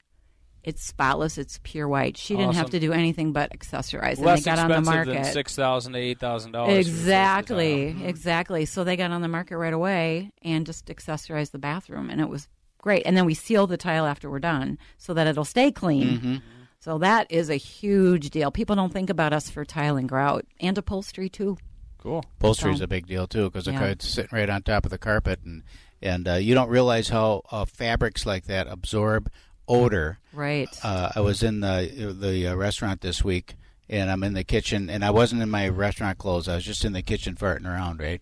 it's 0.63 0.83
spotless. 0.83 1.37
It's 1.37 1.59
pure 1.63 1.87
white. 1.87 2.17
She 2.17 2.35
didn't 2.35 2.55
have 2.55 2.69
to 2.71 2.79
do 2.79 2.91
anything 2.91 3.31
but 3.31 3.51
accessorize. 3.57 4.19
Less 4.19 4.19
and 4.19 4.37
they 4.39 4.41
got 4.41 4.59
on 4.59 4.67
the 4.67 4.77
expensive 4.77 4.93
market. 4.93 5.23
than 5.23 5.33
six 5.33 5.55
thousand 5.55 5.93
to 5.93 5.99
eight 5.99 6.19
thousand 6.19 6.51
dollars. 6.51 6.85
Exactly, 6.87 7.95
exactly. 8.03 8.65
So 8.65 8.83
they 8.83 8.97
got 8.97 9.11
on 9.11 9.21
the 9.21 9.27
market 9.27 9.57
right 9.57 9.73
away 9.73 10.31
and 10.41 10.65
just 10.65 10.87
accessorized 10.87 11.51
the 11.51 11.59
bathroom, 11.59 12.09
and 12.09 12.19
it 12.21 12.29
was 12.29 12.47
great. 12.79 13.03
And 13.05 13.15
then 13.17 13.25
we 13.25 13.33
seal 13.33 13.65
the 13.67 13.77
tile 13.77 14.05
after 14.05 14.29
we're 14.29 14.39
done 14.39 14.77
so 14.97 15.13
that 15.13 15.25
it'll 15.27 15.45
stay 15.45 15.71
clean. 15.71 16.19
Mhm. 16.19 16.41
So 16.79 16.97
that 16.99 17.27
is 17.31 17.49
a 17.49 17.55
huge 17.55 18.29
deal. 18.29 18.51
People 18.51 18.75
don't 18.75 18.93
think 18.93 19.09
about 19.09 19.33
us 19.33 19.49
for 19.49 19.65
tile 19.65 19.97
and 19.97 20.07
grout 20.07 20.45
and 20.59 20.77
upholstery 20.77 21.29
too. 21.29 21.57
Cool. 21.97 22.23
Upholstery 22.39 22.71
is 22.73 22.77
So- 22.79 22.83
a 22.85 22.87
big 22.87 23.07
deal 23.07 23.27
too 23.27 23.49
because 23.49 23.67
Yeah. 23.67 23.83
it's 23.85 24.07
sitting 24.07 24.29
right 24.31 24.49
on 24.49 24.61
top 24.61 24.85
of 24.85 24.91
the 24.91 24.97
carpet, 24.97 25.39
and 25.43 25.63
and 26.01 26.27
uh, 26.27 26.33
you 26.35 26.53
don't 26.53 26.69
realize 26.69 27.09
how 27.09 27.41
uh, 27.51 27.65
fabrics 27.65 28.25
like 28.25 28.45
that 28.45 28.67
absorb 28.67 29.31
odor. 29.67 30.19
Right. 30.31 30.69
Uh, 30.83 31.09
I 31.15 31.21
was 31.21 31.41
in 31.41 31.61
the 31.61 32.15
the 32.17 32.47
uh, 32.47 32.55
restaurant 32.55 33.01
this 33.01 33.23
week, 33.23 33.55
and 33.89 34.11
I'm 34.11 34.23
in 34.23 34.33
the 34.33 34.43
kitchen, 34.43 34.89
and 34.91 35.03
I 35.03 35.09
wasn't 35.09 35.41
in 35.41 35.49
my 35.49 35.67
restaurant 35.69 36.19
clothes. 36.19 36.47
I 36.47 36.55
was 36.55 36.63
just 36.65 36.85
in 36.85 36.93
the 36.93 37.01
kitchen 37.01 37.35
farting 37.35 37.65
around, 37.65 37.99
right? 37.99 38.21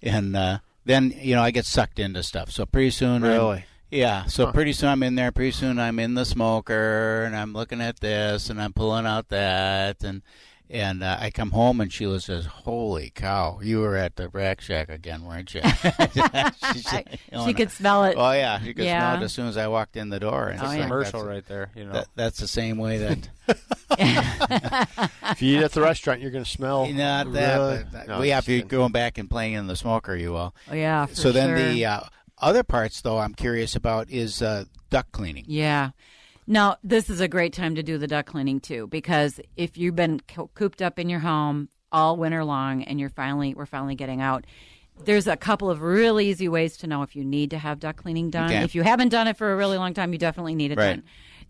And 0.00 0.36
uh, 0.36 0.58
then 0.84 1.12
you 1.20 1.34
know 1.34 1.42
I 1.42 1.50
get 1.50 1.66
sucked 1.66 1.98
into 1.98 2.22
stuff. 2.22 2.52
So 2.52 2.64
pretty 2.64 2.90
soon, 2.90 3.24
I'm- 3.24 3.32
Really? 3.32 3.64
Yeah. 3.96 4.24
So 4.26 4.46
Huh. 4.46 4.52
pretty 4.52 4.72
soon 4.72 4.90
I'm 4.90 5.02
in 5.02 5.14
there. 5.14 5.32
Pretty 5.32 5.52
soon 5.52 5.78
I'm 5.78 5.98
in 5.98 6.14
the 6.14 6.24
smoker, 6.24 7.24
and 7.24 7.34
I'm 7.36 7.52
looking 7.52 7.80
at 7.80 8.00
this, 8.00 8.50
and 8.50 8.60
I'm 8.60 8.72
pulling 8.72 9.06
out 9.06 9.28
that, 9.28 10.02
and 10.04 10.22
and 10.68 11.04
uh, 11.04 11.16
I 11.20 11.30
come 11.30 11.52
home, 11.52 11.80
and 11.80 11.92
Sheila 11.92 12.20
says, 12.20 12.46
"Holy 12.46 13.10
cow, 13.14 13.60
you 13.62 13.78
were 13.80 13.96
at 13.96 14.16
the 14.16 14.28
rack 14.28 14.60
shack 14.60 14.88
again, 14.88 15.24
weren't 15.24 15.54
you?" 15.54 15.60
She 16.72 16.78
said, 16.80 17.18
She 17.44 17.54
could 17.54 17.70
smell 17.70 18.04
it. 18.04 18.16
Oh 18.18 18.32
yeah, 18.32 18.58
she 18.60 18.74
could 18.74 18.84
Yeah. 18.84 19.12
smell 19.12 19.22
it 19.22 19.24
as 19.26 19.32
soon 19.32 19.46
as 19.46 19.56
I 19.56 19.68
walked 19.68 19.96
in 19.96 20.08
the 20.08 20.18
door. 20.18 20.48
And 20.48 20.60
It's 20.60 20.68
a 20.70 20.74
it's 20.74 20.82
commercial 20.82 21.20
that's- 21.20 21.34
right 21.36 21.46
there, 21.46 21.70
you 21.76 21.84
know. 21.84 21.92
that- 21.92 22.08
that's 22.16 22.38
the 22.38 22.48
same 22.48 22.78
way 22.78 22.98
that. 22.98 23.28
if 25.30 25.40
you 25.42 25.58
eat 25.58 25.62
at 25.64 25.72
the 25.72 25.80
restaurant, 25.80 26.20
you're 26.20 26.30
going 26.32 26.44
to 26.44 26.50
smell. 26.50 26.86
Not 26.86 27.32
that. 27.32 27.56
really- 27.56 27.76
but 27.84 27.92
that- 27.92 28.08
No, 28.08 28.14
well, 28.16 28.24
yeah, 28.24 28.38
if 28.38 28.48
you're 28.48 28.62
going 28.62 28.92
back 28.92 29.18
and 29.18 29.30
playing 29.30 29.52
in 29.54 29.66
the 29.68 29.76
smoker, 29.76 30.16
you 30.16 30.32
will. 30.32 30.54
Oh, 30.70 30.74
yeah, 30.74 31.06
for 31.06 31.14
so 31.14 31.32
then 31.32 31.54
the 31.54 31.84
uh, 31.86 32.00
other 32.38 32.62
parts, 32.62 33.00
though, 33.00 33.18
I'm 33.18 33.34
curious 33.34 33.74
about 33.76 34.10
is 34.10 34.42
uh, 34.42 34.64
duct 34.90 35.12
cleaning. 35.12 35.44
Yeah. 35.46 35.90
Now, 36.46 36.76
this 36.84 37.10
is 37.10 37.20
a 37.20 37.28
great 37.28 37.52
time 37.52 37.74
to 37.74 37.82
do 37.82 37.98
the 37.98 38.06
duct 38.06 38.28
cleaning 38.28 38.60
too, 38.60 38.86
because 38.86 39.40
if 39.56 39.76
you've 39.76 39.96
been 39.96 40.20
co- 40.28 40.50
cooped 40.54 40.80
up 40.80 40.98
in 40.98 41.08
your 41.08 41.20
home 41.20 41.68
all 41.90 42.16
winter 42.16 42.44
long 42.44 42.82
and 42.84 43.00
you're 43.00 43.08
finally 43.08 43.54
we're 43.54 43.66
finally 43.66 43.96
getting 43.96 44.20
out, 44.20 44.44
there's 45.04 45.26
a 45.26 45.36
couple 45.36 45.70
of 45.70 45.82
really 45.82 46.28
easy 46.28 46.48
ways 46.48 46.76
to 46.78 46.86
know 46.86 47.02
if 47.02 47.16
you 47.16 47.24
need 47.24 47.50
to 47.50 47.58
have 47.58 47.80
duct 47.80 47.98
cleaning 47.98 48.30
done. 48.30 48.50
Okay. 48.50 48.62
If 48.62 48.74
you 48.76 48.82
haven't 48.82 49.08
done 49.08 49.26
it 49.26 49.36
for 49.36 49.52
a 49.52 49.56
really 49.56 49.76
long 49.76 49.92
time, 49.92 50.12
you 50.12 50.18
definitely 50.18 50.54
need 50.54 50.70
it 50.70 50.78
Right. 50.78 50.90
done. 50.96 51.02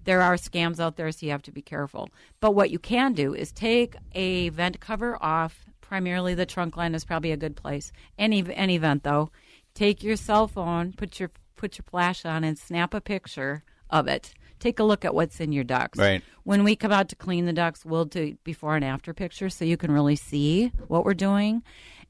There 0.05 0.23
are 0.23 0.35
scams 0.37 0.81
out 0.81 0.97
there, 0.97 1.11
so 1.13 1.27
you 1.27 1.33
have 1.33 1.43
to 1.43 1.53
be 1.53 1.63
careful. 1.63 2.09
But 2.41 2.53
what 2.55 2.71
you 2.71 2.79
can 2.79 3.13
do 3.13 3.35
is 3.35 3.53
take 3.53 3.97
a 4.15 4.49
vent 4.51 4.81
cover 4.81 5.21
off. 5.23 5.65
Primarily, 5.81 6.35
the 6.35 6.47
trunk 6.47 6.77
line 6.77 6.95
is 6.95 7.05
probably 7.05 7.33
a 7.33 7.37
good 7.37 7.55
place. 7.57 7.93
Any 8.19 8.45
any 8.55 8.79
vent 8.79 9.03
though, 9.05 9.31
take 9.77 10.03
your 10.03 10.17
cell 10.17 10.49
phone, 10.49 10.93
put 10.93 11.21
your 11.21 11.31
put 11.55 11.79
your 11.79 11.85
flash 11.89 12.25
on, 12.25 12.43
and 12.43 12.59
snap 12.59 12.93
a 12.93 13.01
picture 13.01 13.63
of 13.89 14.09
it. 14.09 14.35
Take 14.59 14.79
a 14.81 14.85
look 14.85 15.05
at 15.05 15.15
what's 15.15 15.39
in 15.39 15.53
your 15.53 15.65
ducks. 15.65 15.99
Right. 15.99 16.23
When 16.43 16.65
we 16.65 16.75
come 16.75 16.91
out 16.91 17.09
to 17.11 17.17
clean 17.17 17.45
the 17.47 17.53
ducks, 17.53 17.85
we'll 17.85 18.07
do 18.07 18.37
before 18.43 18.75
and 18.75 18.85
after 18.85 19.13
pictures 19.15 19.55
so 19.55 19.65
you 19.65 19.77
can 19.77 19.93
really 19.93 20.17
see 20.17 20.73
what 20.89 21.05
we're 21.05 21.15
doing, 21.15 21.63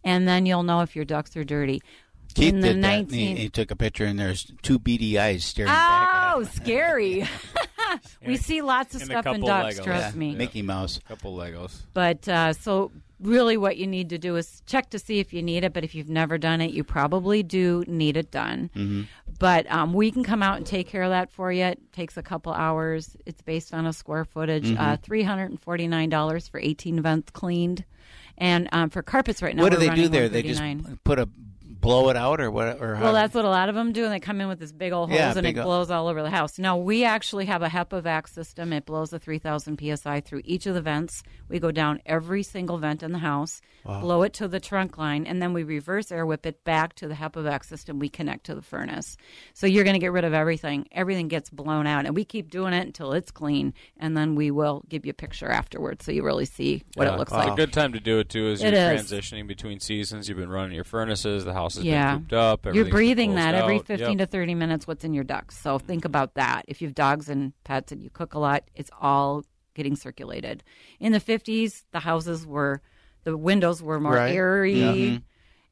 and 0.04 0.26
then 0.26 0.46
you'll 0.46 0.62
know 0.62 0.80
if 0.80 0.96
your 0.96 1.04
ducks 1.04 1.36
are 1.36 1.44
dirty. 1.44 1.82
Keith 2.34 2.54
in 2.54 2.60
the 2.60 2.74
did 2.74 2.82
that. 2.84 2.98
and 3.00 3.10
He, 3.12 3.34
he 3.34 3.48
took 3.48 3.70
a 3.70 3.76
picture, 3.76 4.04
and 4.04 4.18
there's 4.18 4.52
two 4.62 4.78
beady 4.78 5.18
eyes 5.18 5.44
staring 5.44 5.68
back. 5.72 6.34
Oh, 6.36 6.42
scary! 6.52 7.26
we 8.26 8.36
see 8.36 8.62
lots 8.62 8.94
of 8.94 9.02
And 9.02 9.10
stuff 9.10 9.26
in 9.26 9.40
ducks. 9.40 9.80
Legos. 9.80 9.84
Trust 9.84 10.14
Yeah, 10.14 10.18
me. 10.18 10.34
Mickey 10.34 10.62
Mouse. 10.62 10.98
A 10.98 11.00
couple 11.02 11.34
Legos. 11.36 11.82
But 11.94 12.28
uh, 12.28 12.52
so 12.52 12.92
really, 13.20 13.56
what 13.56 13.76
you 13.76 13.86
need 13.86 14.10
to 14.10 14.18
do 14.18 14.36
is 14.36 14.62
check 14.66 14.90
to 14.90 14.98
see 14.98 15.18
if 15.18 15.32
you 15.32 15.42
need 15.42 15.64
it. 15.64 15.72
But 15.72 15.84
if 15.84 15.94
you've 15.94 16.08
never 16.08 16.38
done 16.38 16.60
it, 16.60 16.72
you 16.72 16.84
probably 16.84 17.42
do 17.42 17.84
need 17.86 18.16
it 18.16 18.30
done. 18.30 18.70
Mm-hmm. 18.74 19.02
But 19.38 19.70
um, 19.70 19.92
we 19.92 20.10
can 20.10 20.24
come 20.24 20.42
out 20.42 20.56
and 20.56 20.66
take 20.66 20.88
care 20.88 21.02
of 21.02 21.10
that 21.10 21.30
for 21.30 21.52
you. 21.52 21.64
It 21.64 21.92
takes 21.92 22.16
a 22.16 22.22
couple 22.22 22.52
hours. 22.52 23.16
It's 23.26 23.42
based 23.42 23.74
on 23.74 23.86
a 23.86 23.92
square 23.92 24.24
footage. 24.24 24.74
Uh, 24.76 24.96
Three 24.96 25.22
hundred 25.22 25.50
and 25.50 25.60
forty 25.60 25.88
nine 25.88 26.08
dollars 26.08 26.48
for 26.48 26.58
eighteen 26.58 27.00
vents 27.00 27.30
cleaned, 27.30 27.84
and 28.38 28.68
um, 28.72 28.90
for 28.90 29.02
carpets 29.02 29.42
right 29.42 29.54
now. 29.54 29.62
what 29.62 29.72
do 29.72 29.78
they 29.78 29.94
do 29.94 30.08
there? 30.08 30.28
They 30.28 30.42
just 30.42 30.62
put 31.04 31.18
a 31.18 31.28
blow 31.80 32.08
it 32.08 32.16
out, 32.16 32.40
or 32.40 32.50
what? 32.50 32.80
Or? 32.80 32.94
Well, 33.00 33.12
that's 33.12 33.34
what 33.34 33.44
a 33.44 33.48
lot 33.48 33.68
of 33.68 33.74
them 33.74 33.92
do, 33.92 34.04
and 34.04 34.12
they 34.12 34.20
come 34.20 34.40
in 34.40 34.48
with 34.48 34.58
this 34.58 34.72
big 34.72 34.92
old 34.92 35.10
hose, 35.10 35.18
Yeah, 35.18 35.34
and 35.36 35.46
it 35.46 35.56
o- 35.58 35.62
blows 35.64 35.90
all 35.90 36.08
over 36.08 36.22
the 36.22 36.30
house. 36.30 36.58
No, 36.58 36.76
we 36.76 37.04
actually 37.04 37.46
have 37.46 37.62
a 37.62 37.68
HEPA 37.68 38.02
vac 38.02 38.26
system. 38.28 38.72
It 38.72 38.86
blows 38.86 39.12
a 39.12 39.18
3,000 39.18 39.78
psi 39.78 40.20
through 40.20 40.42
each 40.44 40.66
of 40.66 40.74
the 40.74 40.80
vents. 40.80 41.22
We 41.48 41.58
go 41.60 41.70
down 41.70 42.00
every 42.06 42.42
single 42.42 42.78
vent 42.78 43.02
in 43.02 43.12
the 43.12 43.18
house, 43.18 43.60
Wow. 43.84 44.00
blow 44.00 44.22
it 44.22 44.32
to 44.34 44.48
the 44.48 44.58
trunk 44.58 44.98
line, 44.98 45.26
and 45.26 45.40
then 45.40 45.52
we 45.52 45.62
reverse 45.62 46.10
air 46.10 46.26
whip 46.26 46.44
it 46.46 46.64
back 46.64 46.94
to 46.96 47.06
the 47.08 47.14
HEPA 47.14 47.42
vac 47.44 47.62
system. 47.64 47.98
We 47.98 48.08
connect 48.08 48.46
to 48.46 48.54
the 48.54 48.62
furnace. 48.62 49.16
So 49.54 49.66
you're 49.66 49.84
going 49.84 49.94
to 49.94 50.00
get 50.00 50.12
rid 50.12 50.24
of 50.24 50.34
everything. 50.34 50.88
Everything 50.92 51.28
gets 51.28 51.50
blown 51.50 51.86
out, 51.86 52.06
and 52.06 52.14
we 52.16 52.24
keep 52.24 52.50
doing 52.50 52.72
it 52.72 52.86
until 52.86 53.12
it's 53.12 53.30
clean, 53.30 53.74
and 53.96 54.16
then 54.16 54.34
we 54.34 54.50
will 54.50 54.82
give 54.88 55.06
you 55.06 55.10
a 55.10 55.14
picture 55.14 55.48
afterwards 55.48 56.04
so 56.04 56.10
you 56.12 56.24
really 56.24 56.46
see 56.46 56.82
what 56.94 57.06
Yeah, 57.06 57.14
it 57.14 57.18
looks 57.18 57.32
it's 57.32 57.38
like. 57.38 57.52
a 57.52 57.56
good 57.56 57.72
time 57.72 57.92
to 57.92 58.00
do 58.00 58.18
it 58.18 58.28
too. 58.28 58.48
is 58.48 58.62
It 58.62 58.72
you're 58.74 58.92
is. 58.94 59.10
transitioning 59.10 59.46
between 59.46 59.78
seasons, 59.80 60.28
you've 60.28 60.38
been 60.38 60.48
running 60.50 60.74
your 60.74 60.84
furnaces. 60.84 61.44
The 61.44 61.52
house 61.52 61.65
has 61.74 61.84
yeah. 61.84 62.12
been 62.14 62.20
cooped 62.22 62.32
up. 62.32 62.66
You're 62.74 62.86
breathing 62.86 63.32
closed 63.32 63.44
that 63.46 63.54
every 63.54 63.78
15 63.80 64.18
Yep. 64.18 64.18
to 64.18 64.26
30 64.26 64.54
minutes 64.54 64.86
what's 64.86 65.04
in 65.04 65.12
your 65.14 65.24
ducts. 65.24 65.58
So 65.58 65.78
think 65.78 66.04
about 66.04 66.34
that. 66.34 66.64
If 66.68 66.80
you 66.80 66.88
have 66.88 66.94
dogs 66.94 67.28
and 67.28 67.52
pets 67.64 67.92
and 67.92 68.02
you 68.02 68.10
cook 68.10 68.34
a 68.34 68.38
lot, 68.38 68.64
it's 68.74 68.90
all 69.00 69.44
getting 69.74 69.96
circulated. 69.96 70.62
In 71.00 71.12
the 71.12 71.20
50s, 71.20 71.84
the 71.92 72.00
houses 72.00 72.46
were 72.46 72.80
the 73.24 73.36
windows 73.36 73.82
were 73.82 73.98
more 74.00 74.12
Right. 74.14 74.34
airy 74.34 74.80
Yeah. 74.80 74.92
Mm-hmm. 74.92 75.14
Mhm. 75.16 75.22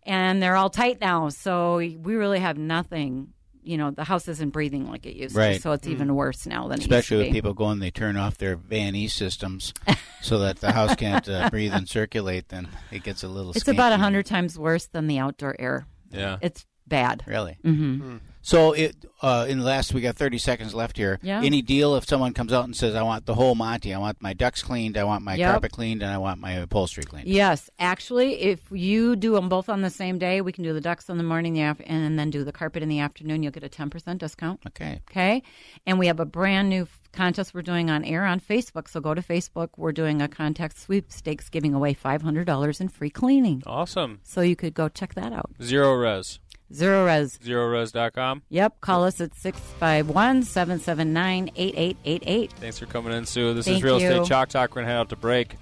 and 0.05 0.43
they're 0.43 0.57
all 0.57 0.71
tight 0.71 1.01
now. 1.01 1.29
So 1.29 1.77
we 1.77 1.97
really 1.97 2.41
have 2.41 2.59
nothing, 2.59 3.34
you 3.65 3.77
know, 3.79 3.91
the 3.91 4.05
house 4.05 4.29
isn't 4.29 4.51
breathing 4.51 4.89
like 4.91 5.07
it 5.07 5.17
used 5.17 5.35
Right. 5.35 5.55
to. 5.57 5.61
So 5.61 5.73
it's 5.73 5.87
even 5.89 6.15
worse 6.15 6.47
now 6.47 6.69
than 6.69 6.79
Especially 6.81 7.17
it 7.17 7.19
when 7.19 7.27
used 7.27 7.31
to 7.31 7.33
be. 7.33 7.39
people 7.39 7.55
go 7.55 7.69
and 7.71 7.81
they 7.83 7.91
turn 7.91 8.17
off 8.17 8.37
their 8.39 8.57
Van 8.57 8.95
E 8.95 9.09
systems 9.09 9.73
so 10.21 10.39
that 10.41 10.59
the 10.59 10.73
house 10.73 10.95
can't 10.97 11.29
uh, 11.29 11.51
breathe 11.51 11.73
and 11.73 11.89
circulate, 11.89 12.49
then 12.49 12.69
it 12.91 13.03
gets 13.03 13.23
a 13.25 13.29
little. 13.29 13.53
It's 13.53 13.67
about 13.69 13.93
a 13.93 13.99
hundred 13.99 14.27
times 14.27 14.59
worse 14.59 14.87
than 14.87 15.07
the 15.07 15.19
outdoor 15.19 15.57
air. 15.59 15.87
Yeah. 16.11 16.37
It's 16.41 16.67
bad. 16.87 17.25
Really? 17.27 17.57
hmm 17.63 18.17
So, 18.47 18.73
it, 18.73 18.95
uh, 19.23 19.47
in 19.49 19.59
the 19.59 19.65
last, 19.65 19.95
we 19.95 20.03
got 20.03 20.17
30 20.17 20.37
seconds 20.37 20.75
left 20.75 20.99
here. 20.99 21.19
Yeah. 21.23 21.41
Any 21.43 21.63
deal 21.63 21.97
if 21.97 22.07
someone 22.07 22.35
comes 22.35 22.53
out 22.53 22.67
and 22.67 22.77
says, 22.77 22.95
I 22.95 23.03
want 23.03 23.25
the 23.25 23.35
whole 23.35 23.55
Monty, 23.55 23.95
I 23.95 23.99
want 23.99 24.21
my 24.21 24.35
ducks 24.35 24.63
cleaned, 24.63 24.99
I 24.99 25.05
want 25.05 25.25
my 25.25 25.35
Yep. 25.37 25.51
carpet 25.51 25.73
cleaned, 25.73 26.03
and 26.03 26.11
I 26.13 26.19
want 26.19 26.41
my 26.41 26.53
upholstery 26.53 27.05
cleaned? 27.05 27.27
Yes, 27.27 27.71
actually, 27.79 28.35
if 28.43 28.61
you 28.71 29.17
do 29.17 29.33
them 29.33 29.49
both 29.49 29.71
on 29.71 29.81
the 29.81 29.89
same 29.89 30.19
day, 30.19 30.43
we 30.43 30.53
can 30.53 30.63
do 30.63 30.75
the 30.75 30.81
ducks 30.83 31.09
in 31.09 31.17
the 31.17 31.25
morning, 31.25 31.55
the 31.55 31.63
af- 31.63 31.81
and 31.87 32.19
then 32.19 32.29
do 32.29 32.45
the 32.45 32.53
carpet 32.53 32.83
in 32.83 32.91
the 32.91 33.01
afternoon. 33.01 33.43
You'll 33.43 33.53
get 33.53 33.65
a 33.65 33.69
ten 33.71 33.89
percent 33.89 34.21
discount. 34.21 34.61
Okay. 34.67 35.01
Okay, 35.11 35.43
and 35.87 35.99
we 35.99 36.07
have 36.09 36.21
a 36.21 36.27
brand 36.27 36.69
new 36.69 36.87
contest 37.13 37.55
we're 37.55 37.63
doing 37.63 37.89
on 37.91 38.05
air 38.05 38.25
on 38.27 38.41
Facebook. 38.41 38.89
So 38.89 39.01
go 39.01 39.15
to 39.15 39.23
Facebook. 39.23 39.71
We're 39.79 39.93
doing 39.93 40.21
a 40.21 40.29
contest 40.29 40.81
sweepstakes, 40.83 41.49
giving 41.49 41.73
away 41.73 41.95
five 41.95 42.21
hundred 42.21 42.47
dollars 42.47 42.79
in 42.81 42.89
free 42.89 43.09
cleaning. 43.11 43.63
Awesome. 43.67 44.21
So 44.23 44.43
you 44.43 44.55
could 44.57 44.75
go 44.75 44.89
check 44.91 45.15
that 45.15 45.33
out. 45.33 45.51
Zerorez. 45.61 46.41
Zero 46.73 47.05
res. 47.05 47.39
Zerorez.com. 47.39 48.43
Yep. 48.49 48.81
Call 48.81 49.05
us 49.05 49.21
at 49.21 49.35
651 49.35 50.43
779 50.43 51.51
8888. 51.55 52.53
Thanks 52.55 52.79
for 52.79 52.87
coming 52.87 53.13
in, 53.13 53.27
Sue. 53.27 53.55
This 53.55 53.67
Thank 53.67 53.79
is 53.79 53.83
Real 53.83 54.01
you. 54.01 54.09
Estate 54.09 54.27
Chalk 54.27 54.49
Talk. 54.49 54.71
We're 54.71 54.83
going 54.83 54.87
to 54.87 54.93
head 54.93 54.99
out 54.99 55.09
to 55.11 55.17
break. 55.17 55.57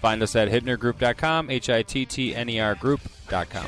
Find 0.00 0.22
us 0.22 0.34
at 0.34 0.48
hittnergroup.com, 0.48 1.48
H 1.48 1.70
I 1.70 1.82
T 1.82 2.04
T 2.04 2.34
N 2.34 2.48
E 2.48 2.58
R 2.58 2.74
group.com. 2.74 3.66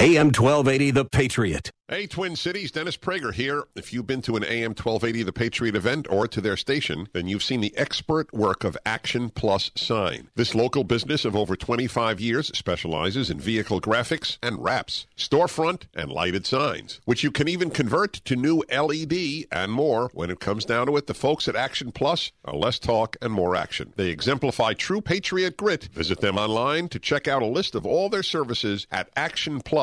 AM 0.00 0.26
1280 0.26 0.92
The 0.92 1.04
Patriot. 1.04 1.72
Hey, 1.90 2.06
Twin 2.06 2.36
Cities, 2.36 2.70
Dennis 2.70 2.98
Prager 2.98 3.32
here. 3.32 3.64
If 3.74 3.94
you've 3.94 4.06
been 4.06 4.20
to 4.20 4.36
an 4.36 4.44
AM 4.44 4.72
1280 4.72 5.22
The 5.22 5.32
Patriot 5.32 5.74
event 5.74 6.06
or 6.10 6.28
to 6.28 6.42
their 6.42 6.56
station, 6.58 7.08
then 7.14 7.28
you've 7.28 7.42
seen 7.42 7.62
the 7.62 7.74
expert 7.78 8.30
work 8.32 8.62
of 8.62 8.76
Action 8.84 9.30
Plus 9.30 9.70
Sign. 9.74 10.28
This 10.36 10.54
local 10.54 10.84
business 10.84 11.24
of 11.24 11.34
over 11.34 11.56
25 11.56 12.20
years 12.20 12.56
specializes 12.56 13.30
in 13.30 13.40
vehicle 13.40 13.80
graphics 13.80 14.36
and 14.42 14.62
wraps, 14.62 15.06
storefront 15.16 15.84
and 15.94 16.12
lighted 16.12 16.44
signs, 16.44 17.00
which 17.06 17.24
you 17.24 17.30
can 17.30 17.48
even 17.48 17.70
convert 17.70 18.12
to 18.12 18.36
new 18.36 18.62
LED 18.70 19.46
and 19.50 19.72
more. 19.72 20.10
When 20.12 20.30
it 20.30 20.40
comes 20.40 20.66
down 20.66 20.88
to 20.88 20.96
it, 20.98 21.06
the 21.06 21.14
folks 21.14 21.48
at 21.48 21.56
Action 21.56 21.90
Plus 21.90 22.32
are 22.44 22.54
less 22.54 22.78
talk 22.78 23.16
and 23.22 23.32
more 23.32 23.56
action. 23.56 23.94
They 23.96 24.10
exemplify 24.10 24.74
true 24.74 25.00
Patriot 25.00 25.56
grit. 25.56 25.88
Visit 25.94 26.20
them 26.20 26.36
online 26.36 26.90
to 26.90 26.98
check 26.98 27.26
out 27.26 27.42
a 27.42 27.46
list 27.46 27.74
of 27.74 27.86
all 27.86 28.10
their 28.10 28.22
services 28.22 28.86
at 28.92 29.08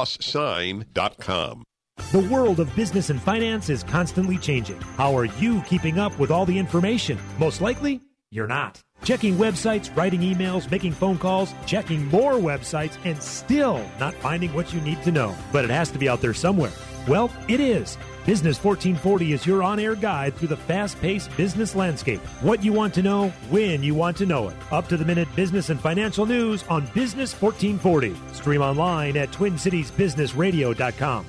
actionplussign.com. 0.06 1.64
The 2.12 2.20
world 2.20 2.60
of 2.60 2.74
business 2.76 3.10
and 3.10 3.22
finance 3.22 3.70
is 3.70 3.84
constantly 3.84 4.38
changing. 4.38 4.80
How 4.98 5.18
are 5.18 5.26
you 5.26 5.62
keeping 5.62 5.98
up 5.98 6.18
with 6.20 6.30
all 6.30 6.46
the 6.46 6.58
information? 6.58 7.18
Most 7.40 7.62
likely, 7.62 8.02
you're 8.32 8.48
not. 8.48 8.82
Checking 9.04 9.36
websites, 9.36 9.96
writing 9.96 10.22
emails, 10.22 10.70
making 10.70 10.92
phone 10.92 11.18
calls, 11.18 11.54
checking 11.66 12.06
more 12.08 12.34
websites, 12.34 12.98
and 13.06 13.22
still 13.22 13.84
not 14.00 14.14
finding 14.16 14.54
what 14.54 14.74
you 14.74 14.82
need 14.82 15.02
to 15.04 15.12
know. 15.12 15.36
But 15.54 15.64
it 15.64 15.70
has 15.70 15.90
to 15.92 16.00
be 16.00 16.10
out 16.10 16.22
there 16.22 16.34
somewhere. 16.34 16.72
Well, 17.08 17.32
it 17.48 17.60
is. 17.60 17.98
Business 18.26 18.64
1440 18.64 19.34
is 19.34 19.46
your 19.46 19.62
on 19.62 19.80
air 19.80 19.94
guide 19.94 20.34
through 20.34 20.48
the 20.48 20.58
fast 20.58 21.00
paced 21.00 21.36
business 21.38 21.76
landscape. 21.76 22.20
What 22.42 22.64
you 22.64 22.74
want 22.74 22.96
to 22.96 23.04
know, 23.04 23.30
when 23.52 23.84
you 23.84 23.94
want 23.94 24.18
to 24.18 24.26
know 24.26 24.50
it. 24.50 24.56
Up 24.72 24.88
to 24.90 24.98
the 24.98 25.06
minute 25.06 25.28
business 25.36 25.70
and 25.70 25.80
financial 25.80 26.26
news 26.26 26.64
on 26.68 26.88
Business 26.96 27.40
1440. 27.40 28.16
Stream 28.34 28.62
online 28.62 29.16
at 29.16 29.30
TwinCitiesBusinessRadio.com. 29.30 31.26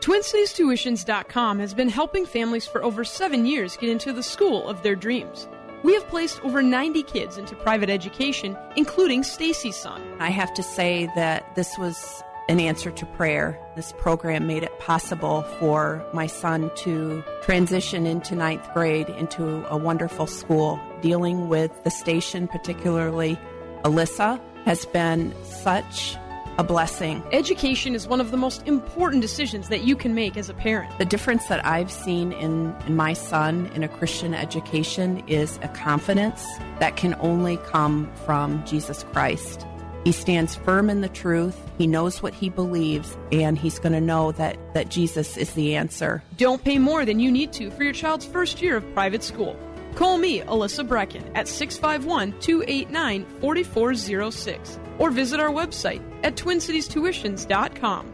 TwinCitiesTuitions.com 0.00 1.58
has 1.58 1.72
been 1.72 1.88
helping 1.88 2.26
families 2.26 2.66
for 2.66 2.84
over 2.84 3.04
seven 3.04 3.46
years 3.46 3.78
get 3.78 3.88
into 3.88 4.12
the 4.12 4.22
school 4.22 4.68
of 4.68 4.82
their 4.82 4.94
dreams. 4.94 5.48
We 5.82 5.94
have 5.94 6.06
placed 6.08 6.44
over 6.44 6.62
90 6.62 7.04
kids 7.04 7.38
into 7.38 7.54
private 7.54 7.88
education, 7.88 8.54
including 8.76 9.22
Stacy's 9.22 9.76
son. 9.76 10.02
I 10.18 10.28
have 10.28 10.52
to 10.54 10.62
say 10.62 11.08
that 11.14 11.54
this 11.54 11.78
was 11.78 12.22
an 12.48 12.60
answer 12.60 12.90
to 12.90 13.06
prayer. 13.06 13.58
This 13.76 13.92
program 13.92 14.46
made 14.46 14.62
it 14.62 14.78
possible 14.78 15.42
for 15.58 16.04
my 16.12 16.26
son 16.26 16.70
to 16.76 17.22
transition 17.42 18.06
into 18.06 18.34
ninth 18.34 18.66
grade 18.72 19.10
into 19.10 19.66
a 19.68 19.76
wonderful 19.76 20.26
school. 20.26 20.80
Dealing 21.02 21.48
with 21.48 21.72
the 21.84 21.90
station, 21.90 22.48
particularly 22.48 23.38
Alyssa, 23.84 24.40
has 24.64 24.86
been 24.86 25.34
such 25.44 26.16
a 26.58 26.64
blessing. 26.64 27.22
Education 27.32 27.94
is 27.94 28.08
one 28.08 28.20
of 28.20 28.32
the 28.32 28.36
most 28.36 28.66
important 28.66 29.22
decisions 29.22 29.68
that 29.68 29.84
you 29.84 29.94
can 29.94 30.14
make 30.14 30.36
as 30.36 30.48
a 30.48 30.54
parent. 30.54 30.90
The 30.98 31.04
difference 31.04 31.46
that 31.46 31.64
I've 31.64 31.90
seen 31.90 32.32
in, 32.32 32.74
in 32.86 32.96
my 32.96 33.12
son 33.12 33.70
in 33.74 33.84
a 33.84 33.88
Christian 33.88 34.34
education 34.34 35.22
is 35.28 35.60
a 35.62 35.68
confidence 35.68 36.44
that 36.80 36.96
can 36.96 37.14
only 37.20 37.58
come 37.58 38.10
from 38.26 38.64
Jesus 38.66 39.04
Christ. 39.12 39.64
He 40.04 40.12
stands 40.12 40.54
firm 40.54 40.90
in 40.90 41.00
the 41.00 41.08
truth. 41.08 41.56
He 41.76 41.86
knows 41.86 42.22
what 42.22 42.34
he 42.34 42.48
believes, 42.48 43.16
and 43.32 43.58
he's 43.58 43.78
going 43.78 43.92
to 43.92 44.00
know 44.00 44.32
that, 44.32 44.56
that 44.74 44.88
Jesus 44.88 45.36
is 45.36 45.52
the 45.52 45.74
answer. 45.74 46.22
Don't 46.36 46.64
pay 46.64 46.78
more 46.78 47.04
than 47.04 47.20
you 47.20 47.30
need 47.30 47.52
to 47.54 47.70
for 47.70 47.84
your 47.84 47.92
child's 47.92 48.24
first 48.24 48.62
year 48.62 48.76
of 48.76 48.94
private 48.94 49.22
school. 49.22 49.56
Call 49.94 50.18
me, 50.18 50.40
Alyssa 50.40 50.86
Brecken, 50.86 51.30
at 51.34 51.48
651 51.48 52.38
289 52.40 53.26
4406 53.40 54.78
or 54.98 55.10
visit 55.10 55.40
our 55.40 55.50
website 55.50 56.02
at 56.22 56.36
twincitiestuitions.com. 56.36 58.12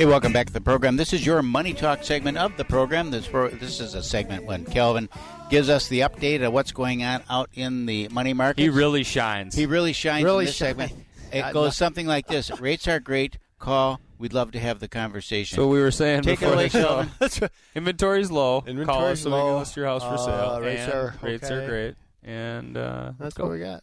Hey, 0.00 0.06
welcome 0.06 0.32
back 0.32 0.46
to 0.46 0.52
the 0.54 0.62
program. 0.62 0.96
This 0.96 1.12
is 1.12 1.26
your 1.26 1.42
Money 1.42 1.74
Talk 1.74 2.02
segment 2.04 2.38
of 2.38 2.56
the 2.56 2.64
program. 2.64 3.10
This, 3.10 3.26
pro- 3.28 3.50
this 3.50 3.80
is 3.80 3.92
a 3.92 4.02
segment 4.02 4.46
when 4.46 4.64
Kelvin 4.64 5.10
gives 5.50 5.68
us 5.68 5.88
the 5.88 6.00
update 6.00 6.42
of 6.42 6.54
what's 6.54 6.72
going 6.72 7.04
on 7.04 7.22
out 7.28 7.50
in 7.52 7.84
the 7.84 8.08
money 8.08 8.32
market. 8.32 8.62
He 8.62 8.70
really 8.70 9.02
shines. 9.02 9.54
He 9.54 9.66
really 9.66 9.92
shines 9.92 10.24
Really 10.24 10.44
in 10.44 10.46
this 10.46 10.56
shines. 10.56 10.70
segment. 10.78 10.92
It 11.34 11.44
I- 11.44 11.52
goes 11.52 11.76
something 11.76 12.06
like 12.06 12.26
this: 12.28 12.50
Rates 12.62 12.88
are 12.88 12.98
great. 12.98 13.36
Call. 13.58 14.00
We'd 14.18 14.32
love 14.32 14.52
to 14.52 14.58
have 14.58 14.80
the 14.80 14.88
conversation. 14.88 15.56
So 15.56 15.68
we 15.68 15.80
were 15.82 15.90
saying 15.90 16.22
Take 16.22 16.40
before 16.40 16.54
it 16.54 16.56
away, 16.56 16.68
the 16.68 16.80
show. 16.80 17.28
Kelvin. 17.28 17.50
Inventory's 17.74 18.30
low. 18.30 18.62
Call 18.62 18.70
Inventory's 18.70 19.18
us 19.18 19.20
so 19.24 19.28
we 19.30 19.36
low. 19.36 19.48
can 19.50 19.58
list 19.58 19.76
your 19.76 19.84
house 19.84 20.02
for 20.02 20.14
Uh, 20.14 20.16
sale. 20.16 20.60
rates 20.62 20.80
and 20.80 20.92
are 20.94 21.14
rates 21.20 21.50
are 21.50 21.66
great. 21.68 21.94
And 22.24 22.74
uh, 22.78 23.12
That's 23.18 23.36
let's 23.36 23.38
what 23.38 23.50
we 23.50 23.58
got. 23.58 23.82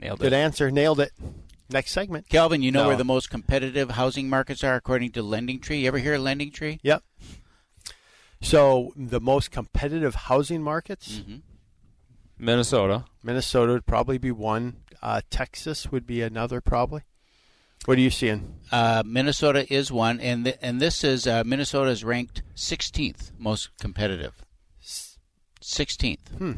Nailed 0.00 0.20
it. 0.20 0.22
Good 0.22 0.32
answer. 0.32 0.70
Nailed 0.70 1.00
it. 1.00 1.12
Next 1.72 1.92
segment. 1.92 2.28
Kelvin, 2.28 2.62
you 2.62 2.70
know 2.70 2.82
No. 2.82 2.88
where 2.88 2.96
the 2.96 3.04
most 3.04 3.30
competitive 3.30 3.92
housing 3.92 4.28
markets 4.28 4.62
are 4.62 4.74
according 4.74 5.12
to 5.12 5.22
Lending 5.22 5.58
Tree. 5.58 5.78
You 5.80 5.88
ever 5.88 5.98
hear 5.98 6.14
of 6.14 6.20
LendingTree? 6.20 6.80
Yep. 6.82 7.02
So 8.42 8.92
the 8.96 9.20
most 9.20 9.50
competitive 9.50 10.14
housing 10.14 10.62
markets, 10.62 11.18
Mm-hmm. 11.20 11.36
Minnesota. 12.38 13.04
Minnesota 13.22 13.72
would 13.72 13.86
probably 13.86 14.18
be 14.18 14.32
one. 14.32 14.78
Uh, 15.00 15.20
Texas 15.30 15.92
would 15.92 16.06
be 16.06 16.22
another, 16.22 16.60
probably. 16.60 17.02
What 17.84 17.98
are 17.98 18.00
you 18.00 18.10
seeing? 18.10 18.54
Uh, 18.72 19.02
Minnesota 19.06 19.72
is 19.72 19.92
one, 19.92 20.18
and 20.20 20.44
th- 20.44 20.56
and 20.60 20.80
this 20.80 21.04
is 21.04 21.26
uh, 21.26 21.44
Minnesota 21.46 21.90
is 21.90 22.02
ranked 22.04 22.42
16th 22.56 23.30
most 23.38 23.70
competitive. 23.80 24.34
16th. 25.60 26.28
Hmm. 26.36 26.52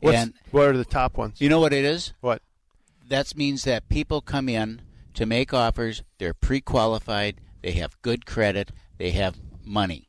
What's, 0.00 0.16
And 0.18 0.34
what 0.50 0.68
are 0.68 0.76
the 0.76 0.84
top 0.84 1.18
ones? 1.18 1.40
you 1.40 1.48
know 1.50 1.60
what 1.60 1.72
it 1.74 1.84
is? 1.84 2.12
What? 2.20 2.40
That 3.08 3.36
means 3.36 3.64
that 3.64 3.88
people 3.88 4.20
come 4.20 4.48
in 4.48 4.82
to 5.14 5.26
make 5.26 5.54
offers. 5.54 6.02
They're 6.18 6.34
pre-qualified. 6.34 7.40
They 7.62 7.72
have 7.72 8.00
good 8.02 8.26
credit. 8.26 8.72
They 8.98 9.12
have 9.12 9.36
money. 9.64 10.08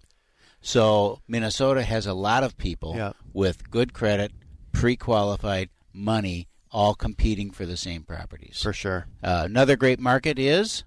So 0.61 1.21
Minnesota 1.27 1.83
has 1.83 2.05
a 2.05 2.13
lot 2.13 2.43
of 2.43 2.57
people 2.57 2.95
Yeah. 2.95 3.13
with 3.33 3.69
good 3.69 3.93
credit, 3.93 4.31
pre-qualified, 4.71 5.69
money, 5.93 6.47
all 6.71 6.93
competing 6.95 7.51
for 7.51 7.65
the 7.65 7.77
same 7.77 8.03
properties. 8.03 8.61
For 8.61 8.73
sure. 8.73 9.07
Uh, 9.23 9.43
another 9.45 9.75
great 9.75 9.99
market 9.99 10.37
is 10.37 10.83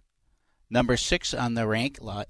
number 0.68 0.96
six 0.96 1.32
on 1.32 1.54
the 1.54 1.66
rank, 1.66 1.98
La-. 2.00 2.24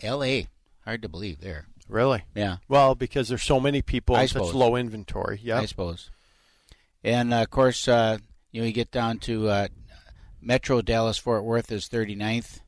Hard 0.85 1.03
to 1.03 1.09
believe 1.09 1.41
there. 1.41 1.67
Really? 1.89 2.23
Yeah. 2.35 2.59
Well, 2.69 2.95
because 2.95 3.29
there's 3.29 3.43
so 3.43 3.59
many 3.61 3.83
people 3.83 4.15
I 4.17 4.27
such 4.27 4.33
suppose. 4.45 4.55
low 4.55 4.77
inventory. 4.77 5.41
Yeah. 5.43 5.59
I 5.59 5.67
suppose. 5.67 6.11
And 7.03 7.35
uh, 7.35 7.43
of 7.43 7.51
course, 7.51 7.89
uh, 7.89 8.19
you 8.53 8.61
know, 8.61 8.67
you 8.67 8.73
get 8.73 8.91
down 8.91 9.19
to 9.21 9.49
uh, 9.49 9.69
Metro 10.41 10.83
Dallas 10.83 11.19
Fort 11.19 11.45
Worth 11.45 11.71
is 11.71 11.89
39th. 11.89 12.61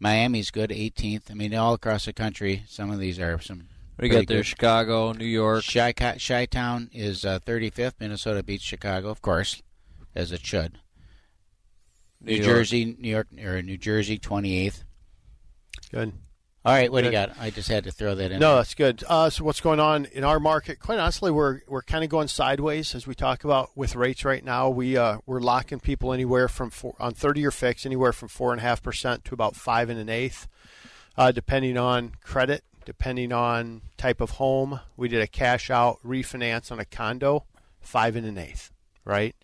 Miami's 0.00 0.50
good, 0.50 0.70
18th. 0.70 1.30
I 1.30 1.34
mean, 1.34 1.54
all 1.54 1.74
across 1.74 2.06
the 2.06 2.12
country, 2.12 2.64
some 2.66 2.90
of 2.90 2.98
these 2.98 3.20
are 3.20 3.40
some. 3.40 3.68
We 3.98 4.08
pretty 4.08 4.14
got 4.16 4.26
there 4.26 4.38
good. 4.38 4.46
Chicago, 4.46 5.12
New 5.12 5.26
York. 5.26 5.64
Chi 5.64 5.92
Chi 5.92 6.46
Town 6.46 6.90
is 6.92 7.24
uh, 7.24 7.38
35th. 7.38 7.94
Minnesota 8.00 8.42
beats 8.42 8.64
Chicago, 8.64 9.10
of 9.10 9.22
course, 9.22 9.62
as 10.14 10.32
it 10.32 10.44
should. 10.44 10.78
New, 12.20 12.38
New 12.38 12.42
Jersey, 12.42 12.96
New 12.98 13.10
York, 13.10 13.28
or 13.44 13.62
New 13.62 13.76
Jersey, 13.76 14.18
28th. 14.18 14.82
Good. 15.92 16.12
All 16.64 16.72
right, 16.72 16.92
what 16.92 17.00
do 17.00 17.06
you 17.06 17.12
got? 17.12 17.32
I 17.40 17.50
just 17.50 17.68
had 17.68 17.84
to 17.84 17.90
throw 17.90 18.14
that 18.14 18.30
in. 18.30 18.38
No, 18.38 18.54
that's 18.56 18.74
good. 18.74 19.02
Uh, 19.08 19.28
so 19.30 19.42
what's 19.42 19.60
going 19.60 19.80
on 19.80 20.04
in 20.04 20.22
our 20.22 20.38
market? 20.38 20.78
Quite 20.78 21.00
honestly, 21.00 21.32
we're 21.32 21.62
we're 21.66 21.82
kind 21.82 22.04
of 22.04 22.10
going 22.10 22.28
sideways 22.28 22.94
as 22.94 23.04
we 23.04 23.16
talk 23.16 23.42
about 23.42 23.70
with 23.74 23.96
rates 23.96 24.24
right 24.24 24.44
now. 24.44 24.70
We 24.70 24.96
uh, 24.96 25.18
we're 25.26 25.40
locking 25.40 25.80
people 25.80 26.12
anywhere 26.12 26.46
from 26.46 26.70
four, 26.70 26.94
on 27.00 27.14
thirty 27.14 27.40
year 27.40 27.50
fix 27.50 27.84
anywhere 27.84 28.12
from 28.12 28.28
four 28.28 28.52
and 28.52 28.60
a 28.60 28.62
half 28.62 28.80
percent 28.80 29.24
to 29.24 29.34
about 29.34 29.56
five 29.56 29.90
and 29.90 29.98
an 29.98 30.08
eighth, 30.08 30.46
uh, 31.18 31.32
depending 31.32 31.76
on 31.76 32.12
credit, 32.22 32.62
depending 32.84 33.32
on 33.32 33.82
type 33.96 34.20
of 34.20 34.30
home. 34.30 34.78
We 34.96 35.08
did 35.08 35.20
a 35.20 35.26
cash 35.26 35.68
out 35.68 35.98
refinance 36.06 36.70
on 36.70 36.78
a 36.78 36.84
condo, 36.84 37.44
five 37.80 38.14
and 38.14 38.24
an 38.24 38.38
eighth, 38.38 38.70
right? 39.04 39.34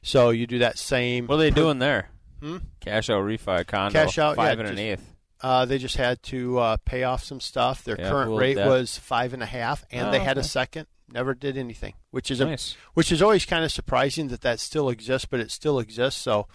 So 0.00 0.30
you 0.30 0.46
do 0.46 0.60
that 0.60 0.78
same. 0.78 1.26
What 1.26 1.34
are 1.34 1.38
they 1.38 1.50
doing 1.50 1.78
there? 1.78 2.08
Hmm? 2.40 2.58
Cash 2.80 3.10
out 3.10 3.22
refi 3.22 3.66
condo. 3.66 3.92
Cash 3.92 4.16
out, 4.16 4.36
five 4.36 4.58
yeah, 4.58 4.64
and 4.64 4.78
an 4.78 4.78
eighth. 4.78 5.13
Uh, 5.44 5.64
they 5.66 5.76
just 5.76 5.96
had 5.98 6.22
to 6.22 6.58
uh, 6.58 6.76
pay 6.86 7.02
off 7.04 7.22
some 7.22 7.38
stuff. 7.40 7.84
Their 7.84 7.98
Yeah, 8.00 8.08
current 8.08 8.28
pooled 8.30 8.40
rate 8.40 8.54
debt. 8.54 8.66
was 8.66 8.96
five 8.96 9.34
and 9.34 9.42
a 9.42 9.46
half, 9.46 9.84
and 9.90 10.08
Oh, 10.08 10.10
they 10.10 10.20
had 10.20 10.38
a 10.38 10.42
second. 10.42 10.86
Never 11.12 11.34
did 11.34 11.58
anything, 11.58 11.92
which 12.10 12.30
is 12.30 12.40
Nice. 12.40 12.72
a, 12.72 12.76
which 12.94 13.12
is 13.12 13.20
always 13.20 13.44
kind 13.44 13.62
of 13.62 13.70
surprising 13.70 14.28
that 14.28 14.40
that 14.40 14.58
still 14.58 14.88
exists, 14.88 15.26
but 15.30 15.40
it 15.40 15.50
still 15.50 15.78
exists. 15.78 16.18
So, 16.22 16.48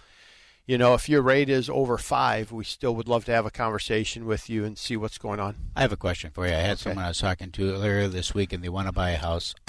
you 0.66 0.76
know, 0.76 0.94
if 0.94 1.08
your 1.08 1.22
rate 1.22 1.48
is 1.48 1.70
over 1.70 1.96
five, 1.98 2.50
we 2.50 2.64
still 2.64 2.94
would 2.96 3.06
love 3.06 3.24
to 3.26 3.32
have 3.32 3.46
a 3.46 3.50
conversation 3.52 4.26
with 4.26 4.50
you 4.50 4.64
and 4.64 4.76
see 4.76 4.96
what's 4.96 5.18
going 5.18 5.38
on. 5.38 5.54
I 5.76 5.82
have 5.82 5.92
a 5.92 5.96
question 5.96 6.32
for 6.32 6.46
you. 6.48 6.52
I 6.52 6.56
had 6.56 6.72
Okay. 6.72 6.82
someone 6.90 7.04
I 7.04 7.08
was 7.08 7.18
talking 7.18 7.52
to 7.52 7.72
earlier 7.74 8.08
this 8.08 8.34
week, 8.34 8.52
and 8.52 8.62
they 8.62 8.68
want 8.68 8.88
to 8.88 8.92
buy 8.92 9.10
a 9.10 9.18
house. 9.18 9.54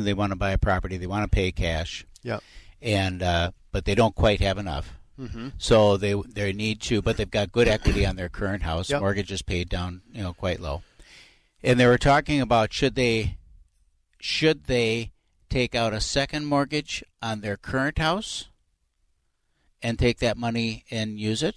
they 0.00 0.14
want 0.14 0.32
to 0.32 0.36
buy 0.36 0.52
a 0.52 0.58
property. 0.58 0.96
They 0.96 1.06
want 1.06 1.24
to 1.24 1.34
pay 1.34 1.52
cash. 1.52 2.06
Yeah. 2.22 2.40
And 2.80 3.22
uh, 3.22 3.50
but 3.72 3.84
they 3.84 3.94
don't 3.94 4.14
quite 4.14 4.40
have 4.40 4.56
enough. 4.58 4.94
Mhm. 5.18 5.52
So 5.58 5.96
they 5.96 6.14
they 6.14 6.52
need 6.52 6.80
to, 6.82 7.02
but 7.02 7.16
they've 7.16 7.30
got 7.30 7.52
good 7.52 7.68
equity 7.68 8.06
on 8.06 8.16
their 8.16 8.28
current 8.28 8.62
house. 8.62 8.90
Yep. 8.90 9.00
Mortgage 9.00 9.30
is 9.32 9.42
paid 9.42 9.68
down, 9.68 10.02
you 10.12 10.22
know, 10.22 10.32
quite 10.32 10.60
low. 10.60 10.82
And 11.62 11.78
they 11.78 11.86
were 11.86 11.98
talking 11.98 12.40
about 12.40 12.72
should 12.72 12.94
they 12.94 13.36
should 14.18 14.64
they 14.64 15.12
take 15.50 15.74
out 15.74 15.92
a 15.92 16.00
second 16.00 16.46
mortgage 16.46 17.04
on 17.20 17.40
their 17.42 17.56
current 17.56 17.98
house 17.98 18.48
and 19.82 19.98
take 19.98 20.18
that 20.20 20.36
money 20.38 20.84
and 20.90 21.20
use 21.20 21.42
it, 21.42 21.56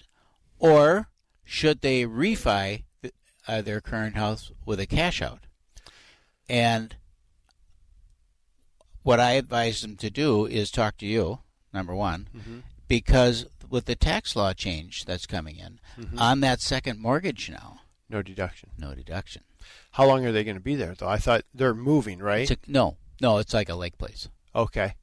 or 0.60 1.10
should 1.46 1.82
they 1.82 2.04
refi 2.04 2.84
uh, 3.48 3.62
their 3.62 3.80
current 3.80 4.16
house 4.16 4.52
with 4.66 4.80
a 4.80 4.86
cash 4.88 5.22
out? 5.22 5.46
And 6.50 6.96
what 9.04 9.20
I 9.20 9.32
advise 9.34 9.82
them 9.82 9.96
to 9.98 10.10
do 10.10 10.46
is 10.46 10.72
talk 10.72 10.98
to 10.98 11.06
you, 11.06 11.40
number 11.72 11.94
one, 11.96 12.28
Mhm. 12.36 12.64
Because 12.88 13.46
with 13.70 13.86
the 13.86 13.96
tax 13.96 14.36
law 14.36 14.54
change 14.54 15.06
that's 15.06 15.26
coming 15.26 15.58
in 15.58 15.80
Mhm. 15.98 16.20
on 16.20 16.40
that 16.42 16.62
second 16.62 17.00
mortgage 17.00 17.50
now, 17.50 17.82
No 18.10 18.22
deduction. 18.22 18.70
no 18.78 18.94
deduction. 18.94 19.44
How 19.94 20.06
long 20.06 20.26
are 20.26 20.32
they 20.32 20.44
going 20.44 20.58
to 20.58 20.62
be 20.62 20.76
there, 20.76 20.94
though? 20.94 21.08
I 21.08 21.18
thought 21.18 21.44
they're 21.54 21.74
moving, 21.74 22.20
right? 22.20 22.50
It's 22.50 22.52
a, 22.52 22.72
no, 22.72 22.98
no, 23.22 23.38
it's 23.40 23.54
like 23.54 23.70
a 23.70 23.76
lake 23.76 23.98
place. 23.98 24.30
okay. 24.54 24.96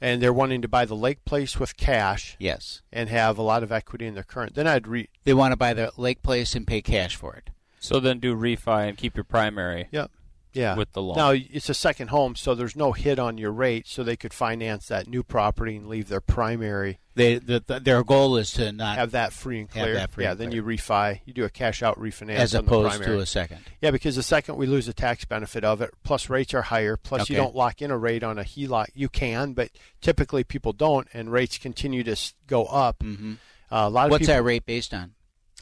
And 0.00 0.20
they're 0.20 0.32
wanting 0.32 0.62
to 0.62 0.68
buy 0.68 0.84
the 0.84 0.96
lake 0.96 1.24
place 1.24 1.60
with 1.60 1.76
cash. 1.76 2.36
Yes. 2.40 2.82
And 2.92 3.08
have 3.08 3.38
a 3.38 3.42
lot 3.42 3.62
of 3.62 3.70
equity 3.70 4.04
in 4.06 4.14
their 4.14 4.24
current. 4.24 4.54
Then 4.56 4.66
I'd 4.66 4.88
re. 4.88 5.08
They 5.22 5.32
want 5.32 5.52
to 5.52 5.56
buy 5.56 5.74
the 5.74 5.92
lake 5.96 6.22
place 6.24 6.56
and 6.56 6.66
pay 6.66 6.82
cash 6.82 7.14
for 7.14 7.36
it. 7.36 7.50
So 7.78 8.00
then 8.00 8.18
do 8.18 8.34
refi 8.34 8.88
and 8.88 8.98
keep 8.98 9.16
your 9.16 9.22
primary. 9.22 9.86
Yep. 9.92 10.10
Yeah. 10.52 10.76
With 10.76 10.92
the 10.92 11.02
loan. 11.02 11.16
Now 11.16 11.30
it's 11.30 11.68
a 11.68 11.74
second 11.74 12.08
home, 12.08 12.36
so 12.36 12.54
there's 12.54 12.76
no 12.76 12.92
hit 12.92 13.18
on 13.18 13.38
your 13.38 13.52
rate, 13.52 13.86
so 13.86 14.02
they 14.02 14.16
could 14.16 14.34
finance 14.34 14.88
that 14.88 15.08
new 15.08 15.22
property 15.22 15.76
and 15.76 15.88
leave 15.88 16.08
their 16.08 16.20
primary. 16.20 16.98
They 17.14 17.38
the, 17.38 17.62
the, 17.66 17.80
their 17.80 18.02
goal 18.02 18.36
is 18.36 18.52
to 18.52 18.72
not 18.72 18.96
have 18.96 19.10
that 19.10 19.32
free 19.32 19.60
and 19.60 19.70
have 19.72 19.84
clear. 19.84 19.94
that 19.94 20.10
free 20.10 20.24
yeah. 20.24 20.32
and 20.32 20.40
then 20.40 20.48
clear. 20.48 20.62
you 20.62 20.78
refi, 20.78 21.20
you 21.26 21.34
do 21.34 21.44
a 21.44 21.50
cash 21.50 21.82
out 21.82 21.98
refinance 21.98 22.36
As 22.36 22.54
on 22.54 22.64
the 22.64 22.70
opposed 22.70 23.02
to 23.02 23.18
a 23.18 23.26
second. 23.26 23.58
Yeah, 23.80 23.90
because 23.90 24.16
the 24.16 24.22
second 24.22 24.56
we 24.56 24.66
lose 24.66 24.86
the 24.86 24.94
tax 24.94 25.24
benefit 25.24 25.64
of 25.64 25.80
it. 25.82 25.90
Plus 26.04 26.30
rates 26.30 26.54
are 26.54 26.62
higher. 26.62 26.96
Plus 26.96 27.28
you 27.28 27.36
don't 27.36 27.54
lock 27.54 27.82
in 27.82 27.90
a 27.90 27.98
rate 27.98 28.22
on 28.22 28.38
a 28.38 28.44
HELOC. 28.44 28.86
You 28.94 29.08
can, 29.08 29.52
but 29.52 29.70
typically 30.00 30.44
people 30.44 30.72
don't, 30.72 31.06
and 31.12 31.30
rates 31.30 31.58
continue 31.58 32.02
to 32.04 32.16
go 32.46 32.64
up. 32.64 33.00
Mhm. 33.00 33.34
Uh, 33.70 33.76
a 33.76 33.90
lot 33.90 34.06
of 34.06 34.10
What's 34.10 34.22
people, 34.22 34.34
that 34.34 34.42
rate 34.42 34.66
based 34.66 34.92
on? 34.94 35.12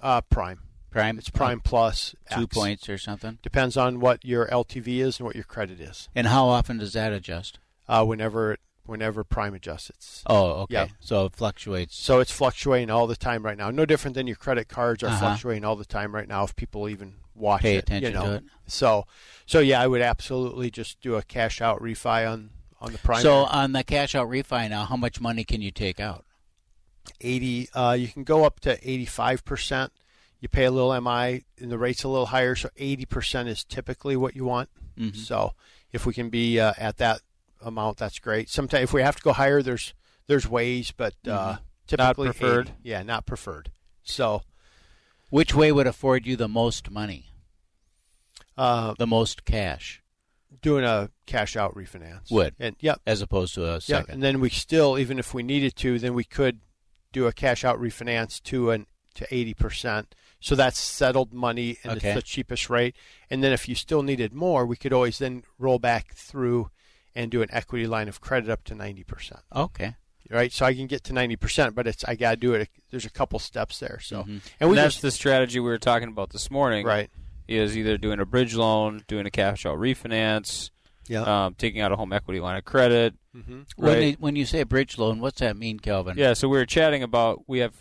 Uh, 0.01 0.21
prime. 0.23 0.61
Prime. 0.91 1.19
It's 1.19 1.31
prime 1.31 1.61
plus 1.61 2.15
two 2.33 2.43
X. 2.43 2.55
points 2.57 2.89
or 2.89 2.99
something. 2.99 3.39
Depends 3.43 3.77
on 3.77 4.01
what 4.01 4.25
your 4.25 4.47
LTV 4.49 4.99
is 4.99 5.19
and 5.19 5.27
what 5.27 5.35
your 5.37 5.45
credit 5.45 5.81
is. 5.81 6.09
And 6.15 6.27
how 6.27 6.47
often 6.49 6.79
does 6.79 6.93
that 6.95 7.13
adjust? 7.13 7.59
Uh, 7.89 8.05
whenever 8.05 8.57
whenever 8.87 9.23
prime 9.23 9.55
adjusts, 9.55 9.91
it's 9.91 10.23
Oh, 10.27 10.63
okay. 10.63 10.75
Yeah. 10.75 10.87
So 10.99 11.27
it 11.27 11.35
fluctuates. 11.37 11.97
So 11.97 12.19
it's 12.19 12.33
fluctuating 12.33 12.91
all 12.91 13.07
the 13.07 13.15
time 13.17 13.45
right 13.45 13.57
now. 13.57 13.71
No 13.71 13.87
different 13.87 14.15
than 14.17 14.27
your 14.27 14.35
credit 14.37 14.69
cards 14.69 15.03
are 15.05 15.09
Uh-huh. 15.09 15.19
fluctuating 15.19 15.65
all 15.65 15.77
the 15.77 15.85
time 15.85 16.13
right 16.15 16.27
now. 16.27 16.43
If 16.45 16.57
people 16.57 16.89
even 16.89 17.15
watch 17.35 17.63
Pay 17.63 17.77
it, 17.77 17.85
attention 17.85 18.13
you 18.13 18.19
know. 18.19 18.25
to 18.27 18.35
it. 18.37 18.45
So, 18.67 19.07
so 19.47 19.61
yeah, 19.61 19.81
I 19.81 19.87
would 19.87 20.03
absolutely 20.03 20.71
just 20.73 21.01
do 21.01 21.15
a 21.15 21.23
cash 21.23 21.61
out 21.61 21.81
refi 21.81 22.29
on 22.31 22.51
on 22.81 22.91
the 22.93 22.99
prime. 22.99 23.23
So 23.23 23.45
on 23.45 23.73
the 23.73 23.85
cash 23.85 24.15
out 24.17 24.29
refi 24.29 24.69
now, 24.71 24.85
how 24.85 24.97
much 24.97 25.21
money 25.21 25.45
can 25.45 25.61
you 25.63 25.71
take 25.71 26.01
out? 26.01 26.25
eighty, 27.21 27.69
uh, 27.75 27.93
you 27.99 28.09
can 28.09 28.25
go 28.25 28.45
up 28.45 28.61
to 28.61 28.79
eighty 28.89 29.07
five 29.07 29.45
percent. 29.45 29.93
You 30.41 30.49
pay 30.49 30.65
a 30.65 30.71
little 30.71 30.99
MI, 31.01 31.45
and 31.59 31.71
the 31.71 31.79
rate's 31.79 32.03
a 32.05 32.09
little 32.09 32.27
higher. 32.27 32.55
So 32.55 32.71
eighty 32.77 33.05
percent 33.05 33.49
is 33.49 33.63
typically 33.65 34.17
what 34.17 34.35
you 34.35 34.45
want. 34.45 34.69
Mhm. 34.99 35.15
So 35.17 35.55
if 35.93 36.07
we 36.07 36.15
can 36.15 36.31
be 36.31 36.59
uh, 36.59 36.73
at 36.79 36.97
that 36.99 37.21
amount, 37.61 37.99
that's 37.99 38.19
great. 38.19 38.49
Sometimes 38.49 38.85
if 38.85 38.93
we 38.93 39.03
have 39.03 39.17
to 39.17 39.23
go 39.23 39.33
higher, 39.33 39.63
there's 39.63 39.93
there's 40.27 40.49
ways, 40.49 40.93
but 40.97 41.15
uh, 41.27 41.55
Mhm. 41.55 41.59
typically 41.87 42.27
Not 42.29 42.37
preferred? 42.37 42.69
80. 42.69 42.77
Yeah, 42.85 43.03
not 43.03 43.27
preferred. 43.27 43.71
So 44.03 44.43
Which 45.29 45.55
way 45.55 45.71
would 45.73 45.87
afford 45.87 46.27
you 46.27 46.35
the 46.37 46.49
most 46.49 46.91
money? 46.91 47.27
Uh, 48.57 48.95
the 48.99 49.07
most 49.07 49.45
cash 49.45 50.03
doing 50.61 50.85
a 50.85 51.11
cash 51.27 51.57
out 51.57 51.75
refinance 51.75 52.31
would, 52.31 52.55
and 52.59 52.77
yep, 52.81 53.01
as 53.07 53.23
opposed 53.23 53.55
to 53.55 53.65
a 53.65 53.75
Yep, 53.75 53.83
second. 53.83 54.15
and 54.15 54.23
then 54.23 54.41
we 54.41 54.51
still, 54.51 54.99
even 54.99 55.19
if 55.19 55.33
we 55.33 55.43
needed 55.43 55.77
to, 55.77 55.99
then 55.99 56.13
we 56.15 56.25
could 56.25 56.61
do 57.13 57.27
a 57.27 57.33
cash 57.33 57.65
out 57.65 57.79
refinance 57.81 58.43
to 58.43 58.71
an 58.71 58.87
to 59.15 59.27
eighty 59.35 59.55
percent. 59.55 60.15
So 60.41 60.55
that's 60.55 60.79
settled 60.79 61.33
money 61.33 61.77
and 61.85 61.99
Okay. 61.99 62.09
it's 62.09 62.15
the 62.17 62.23
cheapest 62.23 62.71
rate. 62.71 62.97
And 63.29 63.45
then 63.45 63.53
if 63.53 63.69
you 63.69 63.75
still 63.75 64.03
needed 64.03 64.33
more, 64.33 64.65
we 64.67 64.77
could 64.77 64.93
always 64.93 65.19
then 65.19 65.43
roll 65.59 65.79
back 65.79 66.15
through 66.15 66.71
and 67.15 67.31
do 67.31 67.43
an 67.43 67.49
equity 67.53 67.87
line 67.87 68.09
of 68.09 68.21
credit 68.21 68.49
up 68.51 68.65
to 68.65 68.75
ninety 68.75 69.05
percent. 69.05 69.41
Okay. 69.55 69.97
Right, 70.31 70.53
so 70.53 70.65
I 70.65 70.75
can 70.75 70.87
get 70.87 71.03
to 71.05 71.13
ninety 71.13 71.35
percent, 71.37 71.75
but 71.75 71.87
it's 71.89 72.05
I 72.05 72.15
got 72.15 72.31
to 72.31 72.37
do 72.37 72.55
it. 72.55 72.69
There's 72.91 73.05
a 73.05 73.11
couple 73.11 73.39
steps 73.41 73.81
there. 73.81 73.99
So, 74.01 74.23
Mhm. 74.23 74.29
and 74.29 74.43
And 74.61 74.77
that's 74.79 74.95
just 74.95 75.03
the 75.03 75.11
strategy 75.11 75.59
we 75.59 75.69
were 75.69 75.77
talking 75.79 76.09
about 76.09 76.31
this 76.31 76.51
morning. 76.51 76.87
Right. 76.87 77.11
Is 77.49 77.77
either 77.77 77.99
doing 77.99 78.21
a 78.21 78.25
bridge 78.25 78.55
loan, 78.55 79.03
doing 79.09 79.27
a 79.27 79.31
cash 79.31 79.67
out 79.67 79.77
refinance, 79.79 80.71
Yeah. 81.09 81.23
um, 81.47 81.55
taking 81.55 81.81
out 81.81 81.91
a 81.91 81.97
home 81.97 82.13
equity 82.13 82.39
line 82.39 82.57
of 82.57 82.65
credit. 82.65 83.15
Mhm. 83.37 83.67
When, 83.77 83.93
they, 83.99 84.13
when 84.13 84.37
you 84.37 84.47
say 84.47 84.63
bridge 84.63 84.97
loan, 84.99 85.19
what's 85.19 85.41
that 85.41 85.57
mean, 85.57 85.81
Kelvin? 85.81 86.17
Yeah, 86.17 86.35
so 86.35 86.49
we 86.49 86.57
were 86.59 86.67
chatting 86.67 87.03
about 87.03 87.43
we 87.49 87.59
have 87.59 87.75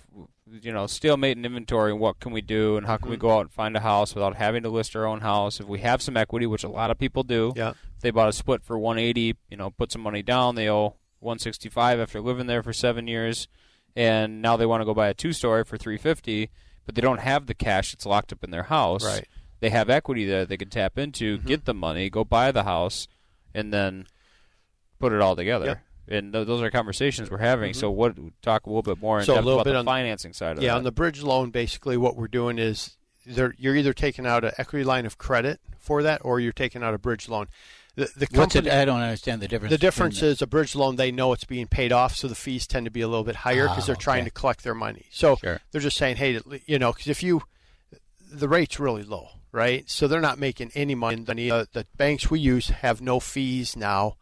you 0.61 0.71
know 0.71 0.87
stalemate 0.87 1.37
and 1.37 1.45
inventory 1.45 1.91
and 1.91 1.99
what 1.99 2.19
can 2.19 2.31
we 2.31 2.41
do 2.41 2.77
and 2.77 2.85
how 2.87 2.97
can 2.97 3.09
we 3.09 3.17
Mhm. 3.17 3.19
go 3.21 3.37
out 3.37 3.41
and 3.41 3.51
find 3.51 3.75
a 3.77 3.79
house 3.81 4.15
without 4.15 4.35
having 4.35 4.63
to 4.63 4.69
list 4.69 4.95
our 4.95 5.05
own 5.05 5.21
house 5.21 5.59
if 5.59 5.67
we 5.67 5.79
have 5.79 6.01
some 6.01 6.17
equity 6.17 6.45
which 6.45 6.63
a 6.63 6.69
lot 6.69 6.89
of 6.91 6.97
people 6.97 7.23
do 7.23 7.53
Yeah. 7.55 7.69
if 7.95 8.01
they 8.01 8.11
bought 8.11 8.29
a 8.29 8.33
split 8.33 8.63
for 8.63 8.77
180 8.79 9.35
you 9.49 9.57
know 9.57 9.69
put 9.69 9.91
some 9.91 10.01
money 10.01 10.21
down 10.23 10.55
they 10.55 10.69
owe 10.69 10.95
165 11.19 11.99
after 11.99 12.19
living 12.21 12.47
there 12.47 12.63
for 12.63 12.73
seven 12.73 13.07
years 13.07 13.47
and 13.95 14.41
now 14.41 14.55
they 14.57 14.65
want 14.65 14.81
to 14.81 14.85
go 14.85 14.93
buy 14.93 15.07
a 15.09 15.13
two 15.13 15.33
story 15.33 15.63
for 15.63 15.77
350 15.77 16.49
but 16.85 16.95
they 16.95 17.01
don't 17.01 17.19
have 17.19 17.45
the 17.45 17.53
cash 17.53 17.91
that's 17.91 18.05
locked 18.05 18.31
up 18.33 18.43
in 18.43 18.51
their 18.51 18.63
house 18.63 19.05
Right. 19.05 19.27
they 19.59 19.69
have 19.69 19.89
equity 19.89 20.25
there 20.25 20.45
they 20.45 20.57
can 20.57 20.69
tap 20.69 20.97
into 20.97 21.37
Mm-hmm. 21.37 21.47
get 21.47 21.65
the 21.65 21.73
money 21.73 22.09
go 22.09 22.23
buy 22.23 22.51
the 22.51 22.63
house 22.63 23.07
and 23.53 23.73
then 23.73 24.07
put 24.99 25.11
it 25.13 25.21
all 25.21 25.35
together 25.35 25.65
Yep. 25.65 25.79
And 26.09 26.33
th- 26.33 26.45
those 26.47 26.61
are 26.61 26.69
conversations 26.71 27.29
we're 27.31 27.37
having. 27.37 27.71
Mhm. 27.71 27.75
So, 27.75 27.91
what 27.91 28.15
talk 28.41 28.65
a 28.65 28.69
little 28.69 28.81
bit 28.81 28.99
more 28.99 29.19
in 29.19 29.25
So 29.25 29.33
a 29.33 29.35
depth 29.37 29.45
little 29.45 29.59
about 29.61 29.65
bit 29.69 29.73
the 29.73 29.79
on- 29.79 29.85
financing 29.85 30.33
side 30.33 30.57
of 30.57 30.63
yeah, 30.63 30.69
that. 30.69 30.73
Yeah, 30.73 30.77
on 30.77 30.83
the 30.83 30.91
bridge 30.91 31.21
loan, 31.21 31.51
basically 31.51 31.95
what 31.97 32.15
we're 32.15 32.27
doing 32.27 32.57
is 32.59 32.97
you're 33.25 33.53
either 33.75 33.93
taking 33.93 34.25
out 34.25 34.43
an 34.43 34.51
equity 34.57 34.83
line 34.83 35.05
of 35.05 35.17
credit 35.17 35.59
for 35.77 36.01
that, 36.03 36.21
or 36.23 36.39
you're 36.39 36.51
taking 36.51 36.83
out 36.83 36.93
a 36.93 36.97
bridge 36.97 37.29
loan. 37.29 37.47
The, 37.95 38.05
the 38.15 38.27
What's 38.31 38.55
it? 38.55 38.59
company, 38.63 38.69
I 38.81 38.85
don't 38.85 39.01
understand 39.01 39.41
the 39.41 39.47
difference. 39.47 39.71
the 39.71 39.77
difference 39.77 40.21
is 40.21 40.41
a 40.41 40.47
bridge 40.47 40.73
loan. 40.75 40.95
They 40.95 41.11
know 41.11 41.33
it's 41.33 41.43
being 41.43 41.67
paid 41.67 41.91
off, 41.91 42.15
so 42.15 42.27
the 42.27 42.35
fees 42.35 42.65
tend 42.65 42.85
to 42.85 42.91
be 42.91 43.01
a 43.01 43.07
little 43.07 43.25
bit 43.25 43.35
higher 43.37 43.67
because 43.67 43.83
Ah, 43.83 43.87
they're 43.87 43.95
trying 43.97 44.23
to 44.25 44.31
collect 44.31 44.63
their 44.63 44.73
money. 44.75 45.05
So 45.11 45.35
Sure. 45.35 45.59
they're 45.71 45.81
just 45.81 45.97
saying, 45.97 46.15
hey, 46.15 46.39
you 46.65 46.79
know, 46.79 46.93
because 46.93 47.07
if 47.07 47.21
you, 47.23 47.41
the 48.31 48.47
rate's 48.47 48.79
really 48.79 49.03
low, 49.03 49.29
right? 49.51 49.89
So 49.89 50.07
they're 50.07 50.21
not 50.21 50.39
making 50.39 50.71
any 50.75 50.95
money. 50.95 51.23
The, 51.23 51.51
uh, 51.51 51.65
the 51.73 51.85
banks 51.97 52.29
we 52.31 52.39
use 52.39 52.69
have 52.69 53.01
no 53.01 53.19
fees 53.19 53.75
now. 53.75 54.15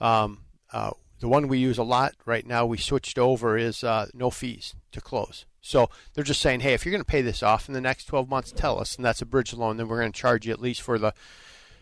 Um, 0.00 0.44
uh, 0.72 0.90
the 1.20 1.28
one 1.28 1.48
we 1.48 1.58
use 1.58 1.78
a 1.78 1.82
lot 1.82 2.14
right 2.24 2.46
now, 2.46 2.66
we 2.66 2.78
switched 2.78 3.18
over, 3.18 3.56
is 3.56 3.82
uh, 3.84 4.06
no 4.14 4.30
fees 4.30 4.74
to 4.92 5.00
close. 5.00 5.46
So 5.60 5.88
they're 6.12 6.24
just 6.24 6.40
saying, 6.40 6.60
hey, 6.60 6.74
if 6.74 6.84
you're 6.84 6.90
going 6.92 7.00
to 7.00 7.10
pay 7.10 7.22
this 7.22 7.42
off 7.42 7.68
in 7.68 7.74
the 7.74 7.80
next 7.80 8.04
12 8.06 8.28
months, 8.28 8.52
tell 8.52 8.78
us, 8.78 8.96
and 8.96 9.04
that's 9.04 9.22
a 9.22 9.26
bridge 9.26 9.54
loan. 9.54 9.76
Then 9.78 9.88
we're 9.88 10.00
going 10.00 10.12
to 10.12 10.20
charge 10.20 10.46
you 10.46 10.52
at 10.52 10.60
least 10.60 10.82
for 10.82 10.98
the 10.98 11.14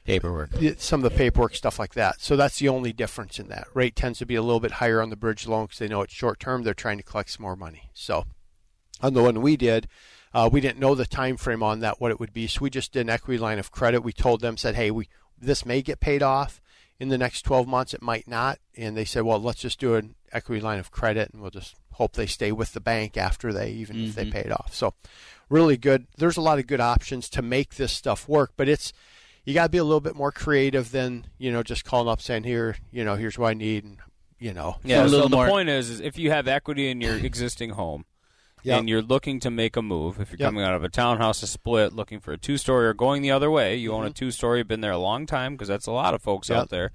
paperwork. 0.05 0.51
some 0.79 1.05
of 1.05 1.11
the 1.11 1.17
paperwork 1.17 1.55
stuff 1.55 1.79
like 1.79 1.95
that. 1.95 2.21
So 2.21 2.37
that's 2.37 2.59
the 2.59 2.69
only 2.69 2.93
difference 2.93 3.39
in 3.39 3.49
that. 3.49 3.67
Rate 3.75 3.97
tends 3.97 4.19
to 4.21 4.27
be 4.27 4.35
a 4.37 4.43
little 4.43 4.61
bit 4.61 4.73
higher 4.73 5.03
on 5.03 5.11
the 5.11 5.17
bridge 5.17 5.47
loan 5.49 5.65
because 5.65 5.79
they 5.79 5.89
know 5.89 6.03
it's 6.03 6.15
short 6.15 6.39
term. 6.39 6.63
They're 6.63 6.75
trying 6.75 6.99
to 6.99 7.05
collect 7.05 7.31
some 7.31 7.43
more 7.43 7.57
money. 7.57 7.91
So 7.93 8.25
on 9.01 9.15
the 9.15 9.23
one 9.23 9.41
we 9.43 9.57
did, 9.57 9.89
Uh, 10.35 10.49
we 10.51 10.63
didn't 10.63 10.79
know 10.79 10.95
the 10.95 11.05
time 11.05 11.37
frame 11.37 11.63
on 11.63 11.81
that, 11.81 12.01
what 12.01 12.11
it 12.11 12.19
would 12.19 12.33
be, 12.33 12.47
so 12.47 12.61
we 12.63 12.71
just 12.71 12.91
did 12.93 13.01
an 13.03 13.11
equity 13.11 13.37
line 13.39 13.59
of 13.59 13.71
credit. 13.71 14.01
We 14.01 14.15
told 14.15 14.41
them, 14.41 14.57
said, 14.57 14.77
hey, 14.77 14.91
we 14.91 15.09
this 15.39 15.67
may 15.67 15.83
get 15.83 16.01
paid 16.01 16.23
off 16.23 16.62
in 17.03 17.09
the 17.09 17.19
next 17.19 17.43
12 17.43 17.67
months. 17.67 17.93
It 17.93 18.01
might 18.01 18.29
not. 18.29 18.59
And 18.77 18.97
they 18.97 19.05
said, 19.05 19.25
well, 19.25 19.41
let's 19.43 19.61
just 19.61 19.81
do 19.81 19.97
an 19.97 20.15
equity 20.33 20.61
line 20.61 20.79
of 20.79 20.91
credit, 20.93 21.31
and 21.33 21.43
we'll 21.43 21.51
just 21.51 21.75
hope 21.95 22.13
they 22.15 22.27
stay 22.27 22.53
with 22.53 22.73
the 22.73 22.81
bank 22.81 23.17
after 23.17 23.53
they, 23.53 23.71
even 23.73 23.97
if 24.05 24.15
they 24.15 24.25
Mhm. 24.27 24.33
pay 24.33 24.41
it 24.41 24.53
off. 24.53 24.73
So 24.75 24.95
really 25.51 25.77
good. 25.77 26.07
There's 26.17 26.37
a 26.39 26.41
lot 26.41 26.59
of 26.59 26.67
good 26.67 26.81
options 26.81 27.29
to 27.31 27.43
make 27.43 27.75
this 27.75 27.93
stuff 27.93 28.29
work, 28.29 28.53
but 28.57 28.69
it's 28.69 28.93
you 29.45 29.53
got 29.55 29.65
to 29.65 29.69
be 29.69 29.79
a 29.79 29.85
little 29.85 30.01
bit 30.01 30.15
more 30.15 30.31
creative 30.31 30.93
than 30.93 31.27
you 31.37 31.51
know 31.53 31.63
just 31.65 31.85
calling 31.85 32.09
up 32.09 32.23
saying 32.23 32.45
here, 32.45 32.77
you 32.93 33.05
know, 33.05 33.17
here's 33.17 33.37
what 33.39 33.49
I 33.51 33.55
need, 33.55 33.83
and 33.85 33.99
you 34.39 34.55
know, 34.55 34.77
Yeah. 34.85 35.05
a 35.05 35.09
So 35.09 35.23
the 35.29 35.37
more- 35.37 35.49
point 35.49 35.69
is, 35.69 35.91
is 35.91 36.01
if 36.01 36.17
you 36.17 36.31
have 36.31 36.47
equity 36.49 36.89
in 36.91 37.01
your 37.01 37.17
existing 37.17 37.71
home, 37.71 38.05
Yep. 38.65 38.79
and 38.81 38.89
you're 38.89 39.03
looking 39.03 39.41
to 39.41 39.51
make 39.51 39.77
a 39.77 39.83
move, 39.83 40.21
if 40.21 40.31
you're 40.31 40.39
Yep. 40.39 40.47
coming 40.49 40.65
out 40.65 40.75
of 40.75 40.85
a 40.85 40.89
townhouse, 40.89 41.43
a 41.43 41.47
split, 41.47 41.93
looking 41.93 42.21
for 42.21 42.33
a 42.33 42.39
two-story, 42.39 42.87
or 42.87 42.95
going 42.95 43.23
the 43.23 43.31
other 43.31 43.51
way, 43.51 43.77
you 43.77 43.93
own 43.93 44.07
a 44.07 44.11
Mhm. 44.11 44.15
two-story, 44.15 44.63
been 44.63 44.81
there 44.81 44.93
a 44.93 44.99
long 44.99 45.27
time, 45.27 45.55
because 45.55 45.69
that's 45.69 45.87
a 45.87 45.93
lot 45.93 46.15
of 46.15 46.23
folks 46.23 46.49
Yep. 46.49 46.59
out 46.59 46.69
there 46.71 46.91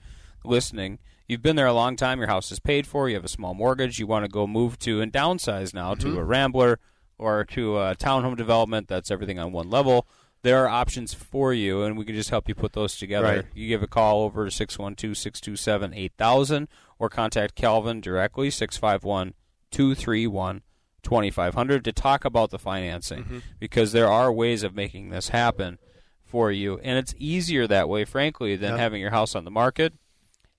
listening. 0.45 0.99
You've 1.27 1.41
been 1.41 1.57
there 1.57 1.67
a 1.67 1.73
long 1.73 1.95
time. 1.97 2.19
Your 2.19 2.27
house 2.29 2.51
is 2.51 2.59
paid 2.59 2.87
for. 2.87 3.09
You 3.09 3.15
have 3.15 3.25
a 3.25 3.29
small 3.29 3.53
mortgage. 3.53 3.99
You 3.99 4.07
want 4.07 4.23
to 4.23 4.29
go 4.29 4.47
move 4.47 4.79
to 4.79 5.01
and 5.01 5.11
downsize 5.11 5.73
now 5.73 5.93
Mhm. 5.93 5.99
to 6.01 6.19
a 6.19 6.23
Rambler 6.23 6.79
or 7.17 7.43
to 7.45 7.77
a 7.79 7.95
townhome 7.95 8.37
development. 8.37 8.87
That's 8.87 9.11
everything 9.11 9.37
on 9.37 9.51
one 9.51 9.69
level. 9.69 10.07
There 10.43 10.63
are 10.63 10.69
options 10.69 11.13
for 11.13 11.51
you, 11.53 11.83
and 11.83 11.97
we 11.97 12.05
can 12.05 12.15
just 12.15 12.29
help 12.29 12.47
you 12.47 12.55
put 12.55 12.71
those 12.73 12.95
together. 12.95 13.27
Right. 13.27 13.45
You 13.53 13.67
give 13.67 13.83
a 13.83 13.87
call 13.87 14.21
over 14.21 14.45
to 14.45 14.51
612 14.51 15.17
627 15.17 15.93
8000 15.93 16.69
or 16.99 17.09
contact 17.09 17.55
Calvin 17.55 17.99
directly, 17.99 18.49
651 18.49 19.33
231 19.71 20.61
2500 21.07 21.85
to 21.85 21.93
talk 21.93 22.25
about 22.25 22.49
the 22.51 22.59
financing 22.59 23.23
Mhm. 23.23 23.41
because 23.59 23.93
there 23.93 24.09
are 24.09 24.31
ways 24.31 24.63
of 24.63 24.75
making 24.75 25.09
this 25.09 25.29
happen 25.29 25.79
for 26.25 26.51
you. 26.51 26.79
And 26.79 26.97
it's 26.99 27.15
easier 27.17 27.65
that 27.67 27.87
way, 27.87 28.03
frankly, 28.03 28.57
than 28.57 28.71
Yep. 28.71 28.79
having 28.79 29.01
your 29.01 29.11
house 29.11 29.33
on 29.33 29.45
the 29.45 29.51
market 29.51 29.93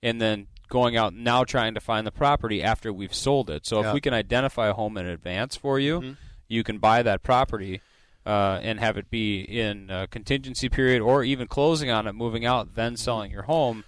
and 0.01 0.19
then 0.19 0.47
going 0.67 0.97
out 0.97 1.13
now 1.13 1.43
trying 1.43 1.75
to 1.75 1.79
find 1.79 2.05
the 2.07 2.11
property 2.11 2.63
after 2.63 2.91
we've 2.91 3.13
sold 3.13 3.49
it. 3.51 3.67
So 3.67 3.83
if 3.83 3.93
we 3.93 4.01
can 4.01 4.13
identify 4.13 4.67
a 4.69 4.73
home 4.73 4.97
in 4.97 5.05
advance 5.05 5.55
for 5.55 5.77
you, 5.79 6.01
Mhm. 6.01 6.17
you 6.47 6.63
can 6.63 6.79
buy 6.79 7.03
that 7.03 7.21
property 7.21 7.81
uh, 8.25 8.59
and 8.61 8.79
have 8.79 8.97
it 8.97 9.09
be 9.09 9.41
in 9.41 9.89
a 9.89 10.07
contingency 10.07 10.67
period 10.69 11.01
or 11.01 11.23
even 11.23 11.47
closing 11.47 11.89
on 11.91 12.05
it, 12.07 12.13
moving 12.13 12.45
out, 12.45 12.73
then 12.75 12.95
selling 12.97 13.31
your 13.31 13.43
home. 13.43 13.83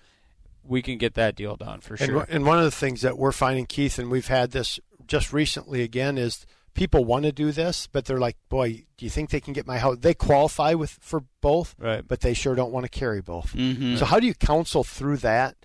We 0.63 0.81
can 0.83 0.97
get 0.99 1.15
that 1.15 1.35
deal 1.35 1.55
done 1.57 1.81
for 1.81 1.97
sure. 1.97 2.15
one- 2.17 2.27
and 2.29 2.45
one 2.45 2.57
of 2.59 2.63
the 2.63 2.71
things 2.71 3.01
that 3.01 3.17
we're 3.17 3.31
finding, 3.31 3.65
Keith, 3.65 3.97
and 3.99 4.09
we've 4.11 4.27
had 4.27 4.51
this 4.51 4.79
just 5.07 5.31
recently 5.33 5.81
again, 5.81 6.17
is 6.17 6.45
people 6.73 7.03
want 7.05 7.23
to 7.25 7.31
do 7.31 7.51
this, 7.51 7.87
but 7.87 8.05
they're 8.05 8.19
like, 8.19 8.37
"Boy, 8.49 8.85
do 8.97 9.05
you 9.05 9.09
think 9.09 9.29
they 9.29 9.39
can 9.41 9.53
get 9.53 9.67
my 9.67 9.77
house?" 9.77 9.97
They 9.99 10.13
qualify 10.13 10.73
with 10.73 10.91
for 11.01 11.23
both, 11.41 11.75
right? 11.77 12.07
But 12.07 12.21
they 12.21 12.33
sure 12.33 12.55
don't 12.55 12.71
want 12.71 12.85
to 12.85 12.89
carry 12.89 13.21
both. 13.21 13.53
Mhm. 13.53 13.97
So, 13.97 14.05
how 14.05 14.19
do 14.19 14.27
you 14.27 14.33
counsel 14.33 14.83
through 14.83 15.17
that 15.17 15.55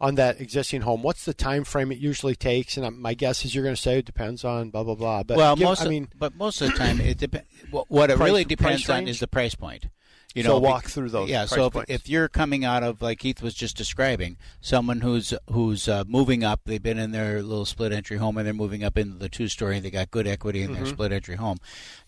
on 0.00 0.14
that 0.16 0.40
existing 0.40 0.80
home? 0.82 1.02
What's 1.02 1.24
the 1.24 1.34
time 1.34 1.64
frame 1.64 1.92
it 1.92 1.98
usually 1.98 2.34
takes? 2.34 2.76
And 2.76 2.84
uh, 2.86 2.90
my 2.90 3.14
guess 3.14 3.44
is 3.44 3.54
you're 3.54 3.64
going 3.64 3.76
to 3.76 3.80
say 3.80 3.98
it 3.98 4.04
depends 4.06 4.44
on 4.44 4.70
blah 4.70 4.82
blah 4.84 4.94
blah. 4.94 5.22
But 5.22 5.36
well, 5.36 5.54
give- 5.56 5.64
most 5.64 5.82
I 5.86 5.92
of- 5.92 6.08
but 6.18 6.34
most 6.34 6.60
of 6.62 6.72
the 6.72 6.78
time, 6.78 7.00
it 7.00 7.18
depends. 7.18 7.46
what, 7.70 7.90
what 7.90 8.10
it 8.10 8.16
Price- 8.16 8.26
really 8.26 8.44
depends 8.44 8.88
on 8.88 8.96
range? 9.00 9.10
is 9.10 9.20
the 9.20 9.28
price 9.28 9.54
point. 9.54 9.86
You 10.34 10.42
So 10.42 10.48
know, 10.50 10.58
walk 10.58 10.82
bec- 10.82 10.90
through 10.92 11.10
those 11.10 11.28
Yeah, 11.30 11.46
so 11.46 11.66
if, 11.66 11.76
if 11.88 12.08
you're 12.08 12.28
coming 12.28 12.64
out 12.64 12.82
of 12.82 13.00
like 13.00 13.20
Keith 13.20 13.40
was 13.40 13.54
just 13.54 13.76
describing, 13.76 14.36
someone 14.60 15.00
who's 15.00 15.32
who's 15.50 15.88
uh, 15.88 16.02
moving 16.08 16.42
up, 16.42 16.62
they've 16.64 16.82
been 16.82 16.98
in 16.98 17.12
their 17.12 17.40
little 17.42 17.64
split 17.64 17.92
entry 17.92 18.16
home 18.16 18.36
and 18.36 18.44
they're 18.46 18.52
moving 18.52 18.82
up 18.82 18.98
into 18.98 19.16
the 19.16 19.28
two 19.28 19.46
story. 19.46 19.76
And 19.76 19.84
they 19.84 19.90
got 19.90 20.10
good 20.10 20.26
equity 20.26 20.62
in 20.62 20.72
their 20.72 20.82
Mhm. 20.82 20.88
split 20.90 21.12
entry 21.12 21.36
home. 21.36 21.58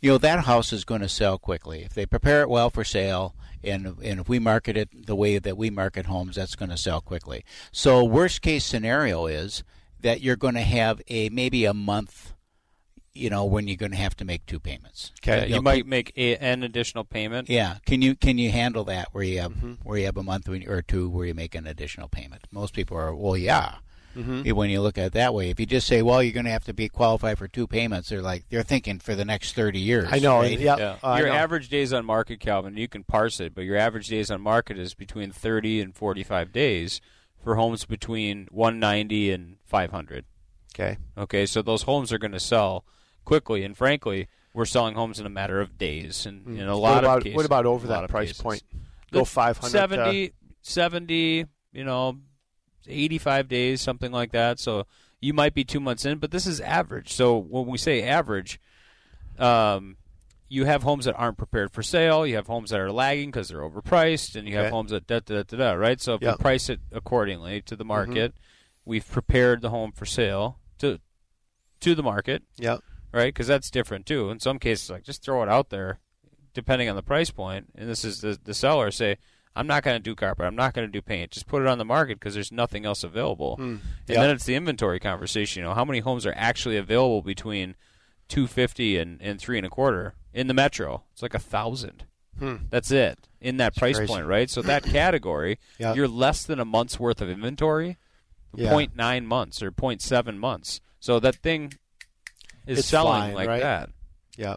You 0.01 0.11
know 0.11 0.18
that 0.18 0.41
house 0.45 0.72
is 0.72 0.85
going 0.85 1.03
to 1.03 1.09
sell 1.09 1.39
quickly 1.39 1.83
if 1.85 1.95
they 1.95 2.05
prepare 2.05 2.43
it 2.43 2.49
well 2.49 2.68
for 2.68 2.85
sale. 2.85 3.35
And, 3.64 3.97
and 4.03 4.20
if 4.20 4.29
we 4.29 4.39
market 4.39 4.77
it 4.77 5.07
the 5.07 5.16
way 5.16 5.39
that 5.39 5.57
we 5.57 5.70
market 5.70 6.07
homes, 6.07 6.37
that's 6.37 6.55
going 6.55 6.70
to 6.70 6.77
sell 6.77 7.01
quickly. 7.01 7.45
So 7.72 8.05
worst 8.05 8.43
case 8.43 8.64
scenario 8.64 9.27
is 9.27 9.64
that 10.03 10.20
you're 10.20 10.37
going 10.37 10.55
to 10.55 10.61
have 10.61 11.01
a 11.09 11.31
maybe 11.31 11.64
a 11.64 11.74
month, 11.74 12.33
you 13.17 13.31
know, 13.31 13.45
when 13.45 13.67
you're 13.67 13.77
going 13.77 13.93
to 13.93 13.99
have 13.99 14.17
to 14.17 14.25
make 14.25 14.47
two 14.47 14.61
payments. 14.61 15.12
Yeah, 15.25 15.41
know, 15.41 15.47
you 15.57 15.62
might 15.62 15.87
make 15.87 16.12
a, 16.17 16.37
an 16.37 16.62
additional 16.62 17.05
payment. 17.05 17.49
yeah, 17.49 17.77
can 17.87 18.03
you 18.03 18.14
can 18.14 18.39
you 18.39 18.51
handle 18.51 18.85
that 18.85 19.09
where 19.12 19.25
you 19.25 19.41
have 19.41 19.53
Mm-hmm. 19.53 19.73
where 19.83 19.99
you 19.99 20.05
have 20.07 20.17
a 20.17 20.23
month 20.23 20.49
when, 20.49 20.69
or 20.69 20.83
two 20.83 21.09
where 21.09 21.27
you 21.27 21.35
make 21.35 21.55
an 21.55 21.67
additional 21.67 22.09
payment? 22.09 22.47
Most 22.51 22.75
people 22.75 22.97
are 22.97 23.14
well, 23.14 23.37
yeah. 23.37 23.77
Mhm. 24.17 24.51
When 24.55 24.71
you 24.71 24.81
look 24.81 24.97
at 24.97 25.05
it 25.09 25.12
that 25.12 25.35
way, 25.35 25.51
if 25.51 25.61
you 25.61 25.67
just 25.67 25.87
say, 25.87 26.01
well, 26.01 26.23
you're 26.23 26.33
going 26.33 26.47
to 26.47 26.51
have 26.51 26.64
to 26.64 26.73
be 26.73 26.89
qualified 26.89 27.37
for 27.37 27.49
two 27.49 27.67
payments, 27.67 28.09
they're 28.09 28.23
like 28.23 28.45
they're 28.49 28.62
thinking 28.62 28.99
for 28.99 29.14
the 29.14 29.27
next 29.27 29.53
thirty 29.53 29.79
years. 29.79 30.09
I 30.11 30.21
know, 30.21 30.39
right? 30.39 30.59
yeah. 30.59 30.97
I 31.03 31.19
your 31.19 31.29
know. 31.29 31.35
average 31.35 31.69
days 31.69 31.93
on 31.93 32.07
market, 32.07 32.41
Calvin, 32.41 32.79
you 32.79 32.89
can 32.89 33.05
parse 33.05 33.41
it, 33.41 33.55
but 33.55 33.64
your 33.64 33.77
average 33.77 34.09
days 34.09 34.31
on 34.31 34.41
market 34.41 34.79
is 34.79 34.95
between 34.95 35.33
30 35.33 35.83
and 35.83 35.95
45 35.95 36.51
days 36.51 37.03
for 37.45 37.57
homes 37.57 37.85
between 37.85 38.49
190 38.51 39.31
and 39.33 39.57
500. 39.67 40.25
Okay. 40.75 40.97
Okay, 41.19 41.45
so 41.45 41.61
those 41.61 41.83
homes 41.83 42.11
are 42.11 42.19
going 42.19 42.33
to 42.33 42.41
sell 42.41 42.85
quickly, 43.27 43.62
and 43.62 43.77
frankly, 43.77 44.29
we're 44.55 44.64
selling 44.64 44.95
homes 44.95 45.20
in 45.20 45.27
a 45.27 45.31
matter 45.31 45.61
of 45.61 45.77
days, 45.77 46.24
and 46.24 46.47
Mm. 46.47 46.59
in 46.61 46.68
a 46.68 46.72
What 46.79 46.81
lot 46.95 47.05
about- 47.05 47.18
of 47.18 47.24
cases. 47.24 47.37
what 47.37 47.45
about 47.45 47.66
over 47.66 47.87
that 47.89 48.09
price 48.09 48.29
cases. 48.29 48.41
point? 48.43 48.62
Go 49.12 49.24
500 49.27 49.61
to- 49.70 49.70
70, 49.70 50.33
70, 50.62 51.45
you 51.72 51.85
know, 51.85 52.18
85 52.89 53.49
days, 53.49 53.83
something 53.83 54.11
like 54.12 54.33
that. 54.33 54.59
So 54.59 54.87
you 55.20 55.35
might 55.35 55.53
be 55.55 55.64
two 55.64 55.81
months 55.81 56.05
in, 56.07 56.18
but 56.18 56.31
this 56.31 56.47
is 56.47 56.61
average. 56.62 57.12
So 57.12 57.37
when 57.37 57.66
we 57.66 57.77
say 57.79 58.03
average, 58.03 58.59
um, 59.39 59.97
you 60.49 60.64
have 60.64 60.85
homes 60.85 61.05
that 61.07 61.14
aren't 61.16 61.37
prepared 61.39 61.72
for 61.72 61.83
sale. 61.83 62.27
You 62.27 62.37
have 62.37 62.47
homes 62.47 62.70
that 62.70 62.79
are 62.81 62.93
lagging 62.93 63.31
because 63.31 63.49
they're 63.49 63.61
overpriced, 63.68 64.37
and 64.37 64.47
you 64.49 64.55
have 64.57 64.66
Okay. 64.66 64.70
homes 64.74 64.91
that 64.93 65.07
da 65.07 65.18
da 65.20 65.43
da 65.43 65.57
da. 65.57 65.72
Right. 65.72 66.01
So 66.01 66.14
if 66.14 66.22
Yep. 66.22 66.39
we 66.39 66.43
price 66.43 66.68
it 66.68 66.81
accordingly 66.93 67.61
to 67.62 67.74
the 67.77 67.83
Mm-hmm. 67.83 67.89
market, 67.89 68.35
we've 68.85 69.07
prepared 69.09 69.61
the 69.62 69.70
home 69.70 69.93
for 69.93 70.07
sale 70.07 70.61
to 70.79 71.01
to 71.81 71.95
the 71.95 72.03
market. 72.03 72.43
Yep. 72.59 72.81
Right. 73.17 73.33
Because 73.33 73.47
that's 73.47 73.71
different 73.71 74.07
too. 74.07 74.31
In 74.31 74.41
some 74.41 74.59
cases, 74.59 74.91
like 74.91 75.03
just 75.05 75.23
throw 75.23 75.43
it 75.43 75.49
out 75.49 75.71
there, 75.71 75.99
depending 76.55 76.89
on 76.89 76.97
the 76.97 77.03
price 77.03 77.31
point. 77.31 77.67
And 77.75 77.89
this 77.89 78.05
is 78.05 78.21
the 78.21 78.39
the 78.43 78.55
seller 78.55 78.91
say. 78.91 79.17
I'm 79.59 79.67
not 79.67 79.83
going 79.85 79.97
to 79.97 80.03
do 80.03 80.14
carpet. 80.14 80.45
I'm 80.45 80.55
not 80.55 80.75
going 80.75 80.87
to 80.87 80.93
do 80.93 81.01
paint. 81.01 81.31
Just 81.31 81.47
put 81.47 81.62
it 81.62 81.67
on 81.67 81.79
the 81.79 81.85
market 81.87 82.21
because 82.21 82.35
there's 82.35 82.53
nothing 82.53 82.85
else 82.85 83.03
available. 83.03 83.57
Hmm. 83.57 83.77
And 84.07 84.17
then 84.19 84.29
it's 84.29 84.45
the 84.45 84.55
inventory 84.55 85.01
conversation. 85.01 85.62
You 85.62 85.69
know, 85.71 85.75
how 85.75 85.83
many 85.87 86.01
homes 86.01 86.27
are 86.27 86.35
actually 86.37 86.77
available 86.77 87.23
between 87.23 87.75
250 88.29 88.99
and, 88.99 89.19
and 89.23 89.41
three 89.41 89.57
and 89.57 89.67
a 89.67 89.71
quarter 89.71 90.12
in 90.35 90.47
the 90.47 90.53
metro? 90.53 91.05
It's 91.14 91.23
like 91.23 91.33
a 91.33 91.39
thousand. 91.39 92.05
Hmm. 92.39 92.57
That's 92.69 92.91
it 92.91 93.19
in 93.41 93.57
that 93.57 93.75
price 93.75 93.97
crazy. 93.97 94.12
point, 94.12 94.27
right? 94.27 94.51
So 94.51 94.61
that 94.61 94.83
category, 94.85 95.59
Yeah. 95.79 95.95
you're 95.95 96.07
less 96.07 96.45
than 96.45 96.61
a 96.61 96.67
month's 96.67 97.01
worth 97.01 97.23
of 97.23 97.31
inventory, 97.31 97.97
Yeah. 98.55 98.71
0.9 98.71 99.25
months 99.25 99.62
or 99.62 99.71
0.7 99.71 100.37
months. 100.37 100.83
So 101.01 101.19
that 101.21 101.37
thing 101.37 101.73
is 102.67 102.79
It's 102.81 102.89
selling 102.89 103.21
flying, 103.21 103.35
like 103.35 103.49
right? 103.49 103.62
that. 103.62 103.91
Yeah. 104.37 104.57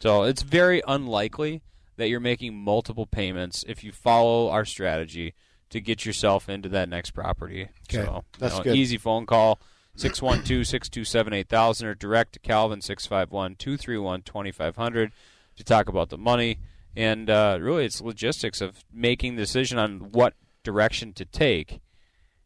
So 0.00 0.24
it's 0.24 0.42
very 0.42 0.82
unlikely 0.86 1.62
that 1.96 2.08
you're 2.08 2.20
making 2.20 2.54
multiple 2.56 3.06
payments 3.06 3.64
if 3.66 3.82
you 3.82 3.90
follow 3.92 4.50
our 4.50 4.64
strategy 4.64 5.34
to 5.70 5.80
get 5.80 6.04
yourself 6.06 6.48
into 6.48 6.68
that 6.70 6.88
next 6.88 7.10
property. 7.12 7.68
Okay. 7.90 8.04
So, 8.04 8.24
you 8.34 8.38
That's 8.38 8.56
know, 8.58 8.62
good. 8.64 8.76
easy 8.76 8.98
phone 8.98 9.26
call 9.26 9.58
612-627-8000 9.96 11.84
or 11.84 11.94
direct 11.94 12.32
to 12.34 12.38
Calvin 12.38 12.80
651-231-2500 12.80 15.10
to 15.56 15.64
talk 15.64 15.88
about 15.88 16.10
the 16.10 16.18
money 16.18 16.58
and 16.94 17.28
uh, 17.30 17.58
really 17.60 17.84
it's 17.84 18.00
logistics 18.00 18.60
of 18.60 18.84
making 18.92 19.34
the 19.36 19.42
decision 19.42 19.78
on 19.78 20.12
what 20.12 20.34
direction 20.62 21.12
to 21.14 21.24
take 21.24 21.80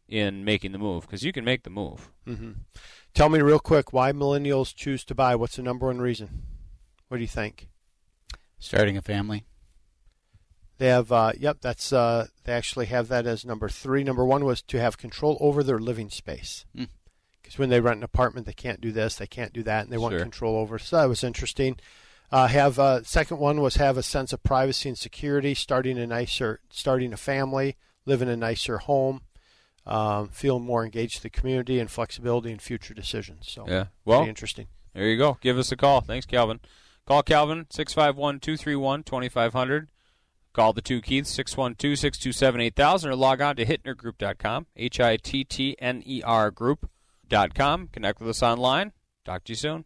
in 0.07 0.43
making 0.45 0.71
the 0.71 0.77
move 0.77 1.01
because 1.03 1.23
you 1.23 1.31
can 1.33 1.43
make 1.45 1.63
the 1.63 1.69
move. 1.69 2.09
hmm 2.25 2.51
Tell 3.13 3.29
me 3.29 3.39
real 3.41 3.59
quick 3.59 3.91
why 3.91 4.11
millennials 4.11 4.73
choose 4.73 5.03
to 5.05 5.15
buy. 5.15 5.35
What's 5.35 5.57
the 5.57 5.63
number 5.63 5.87
one 5.87 5.99
reason? 5.99 6.43
What 7.09 7.17
do 7.17 7.21
you 7.21 7.27
think? 7.27 7.67
Starting 8.57 8.95
a 8.97 9.01
family. 9.01 9.43
They 10.77 10.87
have, 10.87 11.11
uh, 11.11 11.33
yep, 11.37 11.57
that's 11.61 11.93
uh, 11.93 12.27
they 12.45 12.53
actually 12.53 12.87
have 12.87 13.07
that 13.09 13.27
as 13.27 13.45
number 13.45 13.69
three. 13.69 14.03
Number 14.03 14.25
one 14.25 14.45
was 14.45 14.61
to 14.63 14.79
have 14.79 14.97
control 14.97 15.37
over 15.39 15.61
their 15.63 15.77
living 15.77 16.09
space. 16.09 16.65
Hmm. 16.75 16.85
Because 17.41 17.59
when 17.59 17.69
they 17.69 17.79
rent 17.79 17.97
an 17.97 18.03
apartment, 18.03 18.45
they 18.47 18.53
can't 18.53 18.81
do 18.81 18.91
this, 18.91 19.15
they 19.17 19.27
can't 19.27 19.53
do 19.53 19.61
that, 19.63 19.83
and 19.83 19.91
they 19.91 19.97
want 19.97 20.13
Sure. 20.13 20.21
control 20.21 20.55
over. 20.57 20.79
So 20.79 20.97
that 20.97 21.09
was 21.09 21.23
interesting. 21.23 21.77
Uh, 22.31 22.47
have 22.47 22.79
uh, 22.79 23.03
second 23.03 23.37
one 23.37 23.61
was 23.61 23.75
have 23.75 23.97
a 23.97 24.03
sense 24.03 24.31
of 24.31 24.41
privacy 24.41 24.89
and 24.89 24.97
security, 24.97 25.53
starting 25.53 25.99
a 25.99 26.07
nicer, 26.07 26.61
starting 26.71 27.11
a 27.13 27.17
family, 27.17 27.75
live 28.05 28.21
in 28.21 28.29
a 28.29 28.37
nicer 28.37 28.77
home, 28.79 29.21
um, 29.85 30.29
feel 30.29 30.59
more 30.59 30.83
engaged 30.85 31.17
in 31.17 31.21
the 31.23 31.29
community, 31.29 31.79
and 31.79 31.89
flexibility 31.89 32.51
in 32.51 32.59
future 32.59 32.93
decisions. 32.93 33.47
So 33.49 33.65
Yeah. 33.67 33.85
Well, 34.05 34.25
interesting. 34.25 34.67
There 34.93 35.07
you 35.07 35.17
go. 35.17 35.37
Give 35.41 35.57
us 35.57 35.71
a 35.71 35.77
call. 35.77 36.01
Thanks, 36.01 36.25
Calvin. 36.25 36.59
Call 37.07 37.23
Calvin 37.23 37.65
651-231-2500. 37.73 39.87
Call 40.53 40.73
the 40.73 40.81
two 40.81 41.01
Keiths 41.01 41.35
612-627-8000 41.37 43.05
or 43.05 43.15
log 43.15 43.41
on 43.41 43.55
to 43.55 43.65
hittnergroup.com, 43.65 44.67
H 44.75 44.99
I 44.99 45.15
T 45.17 45.43
T 45.45 45.75
N 45.79 46.03
E 46.05 46.21
R 46.23 46.51
group.com. 46.51 47.87
Connect 47.87 48.19
with 48.19 48.29
us 48.29 48.43
online. 48.43 48.91
Talk 49.23 49.45
to 49.45 49.53
you 49.53 49.55
soon. 49.55 49.85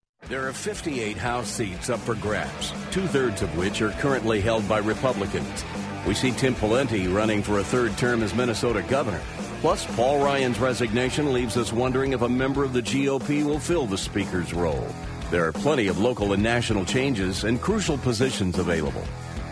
There 0.27 0.47
are 0.47 0.53
58 0.53 1.17
House 1.17 1.49
seats 1.49 1.89
up 1.89 1.99
for 1.99 2.13
grabs, 2.13 2.71
two 2.91 3.07
thirds 3.07 3.41
of 3.41 3.57
which 3.57 3.81
are 3.81 3.89
currently 3.93 4.39
held 4.39 4.67
by 4.69 4.77
Republicans. 4.77 5.65
We 6.05 6.13
see 6.13 6.31
Tim 6.31 6.53
Pawlenty 6.53 7.13
running 7.13 7.41
for 7.41 7.59
a 7.59 7.63
third 7.63 7.97
term 7.97 8.21
as 8.21 8.33
Minnesota 8.35 8.83
governor. 8.83 9.21
Plus, 9.61 9.85
Paul 9.95 10.23
Ryan's 10.23 10.59
resignation 10.59 11.33
leaves 11.33 11.57
us 11.57 11.73
wondering 11.73 12.13
if 12.13 12.21
a 12.21 12.29
member 12.29 12.63
of 12.63 12.71
the 12.71 12.83
GOP 12.83 13.43
will 13.43 13.59
fill 13.59 13.87
the 13.87 13.97
Speaker's 13.97 14.53
role. 14.53 14.87
There 15.31 15.45
are 15.45 15.51
plenty 15.51 15.87
of 15.87 15.99
local 15.99 16.33
and 16.33 16.43
national 16.43 16.85
changes 16.85 17.43
and 17.43 17.59
crucial 17.59 17.97
positions 17.97 18.59
available. 18.59 19.03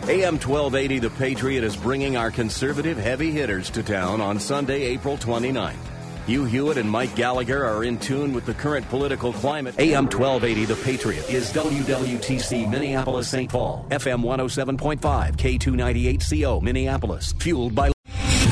AM 0.04 0.38
1280 0.38 0.98
The 1.00 1.10
Patriot 1.10 1.64
is 1.64 1.76
bringing 1.76 2.16
our 2.16 2.30
conservative 2.30 2.96
heavy 2.96 3.32
hitters 3.32 3.70
to 3.70 3.82
town 3.82 4.20
on 4.20 4.38
Sunday, 4.38 4.82
April 4.82 5.18
29th. 5.18 5.76
Hugh 6.26 6.44
Hewitt 6.44 6.76
and 6.76 6.90
Mike 6.90 7.14
Gallagher 7.16 7.64
are 7.64 7.84
in 7.84 7.98
tune 7.98 8.32
with 8.32 8.46
the 8.46 8.54
current 8.54 8.88
political 8.88 9.32
climate. 9.32 9.74
AM 9.78 10.04
1280 10.04 10.64
The 10.66 10.76
Patriot 10.76 11.28
is 11.30 11.52
WWTC 11.52 12.70
Minneapolis 12.70 13.28
St. 13.28 13.50
Paul, 13.50 13.86
FM 13.90 14.22
107.5, 14.22 15.00
K298CO 15.36 16.62
Minneapolis, 16.62 17.32
fueled 17.38 17.74
by 17.74 17.90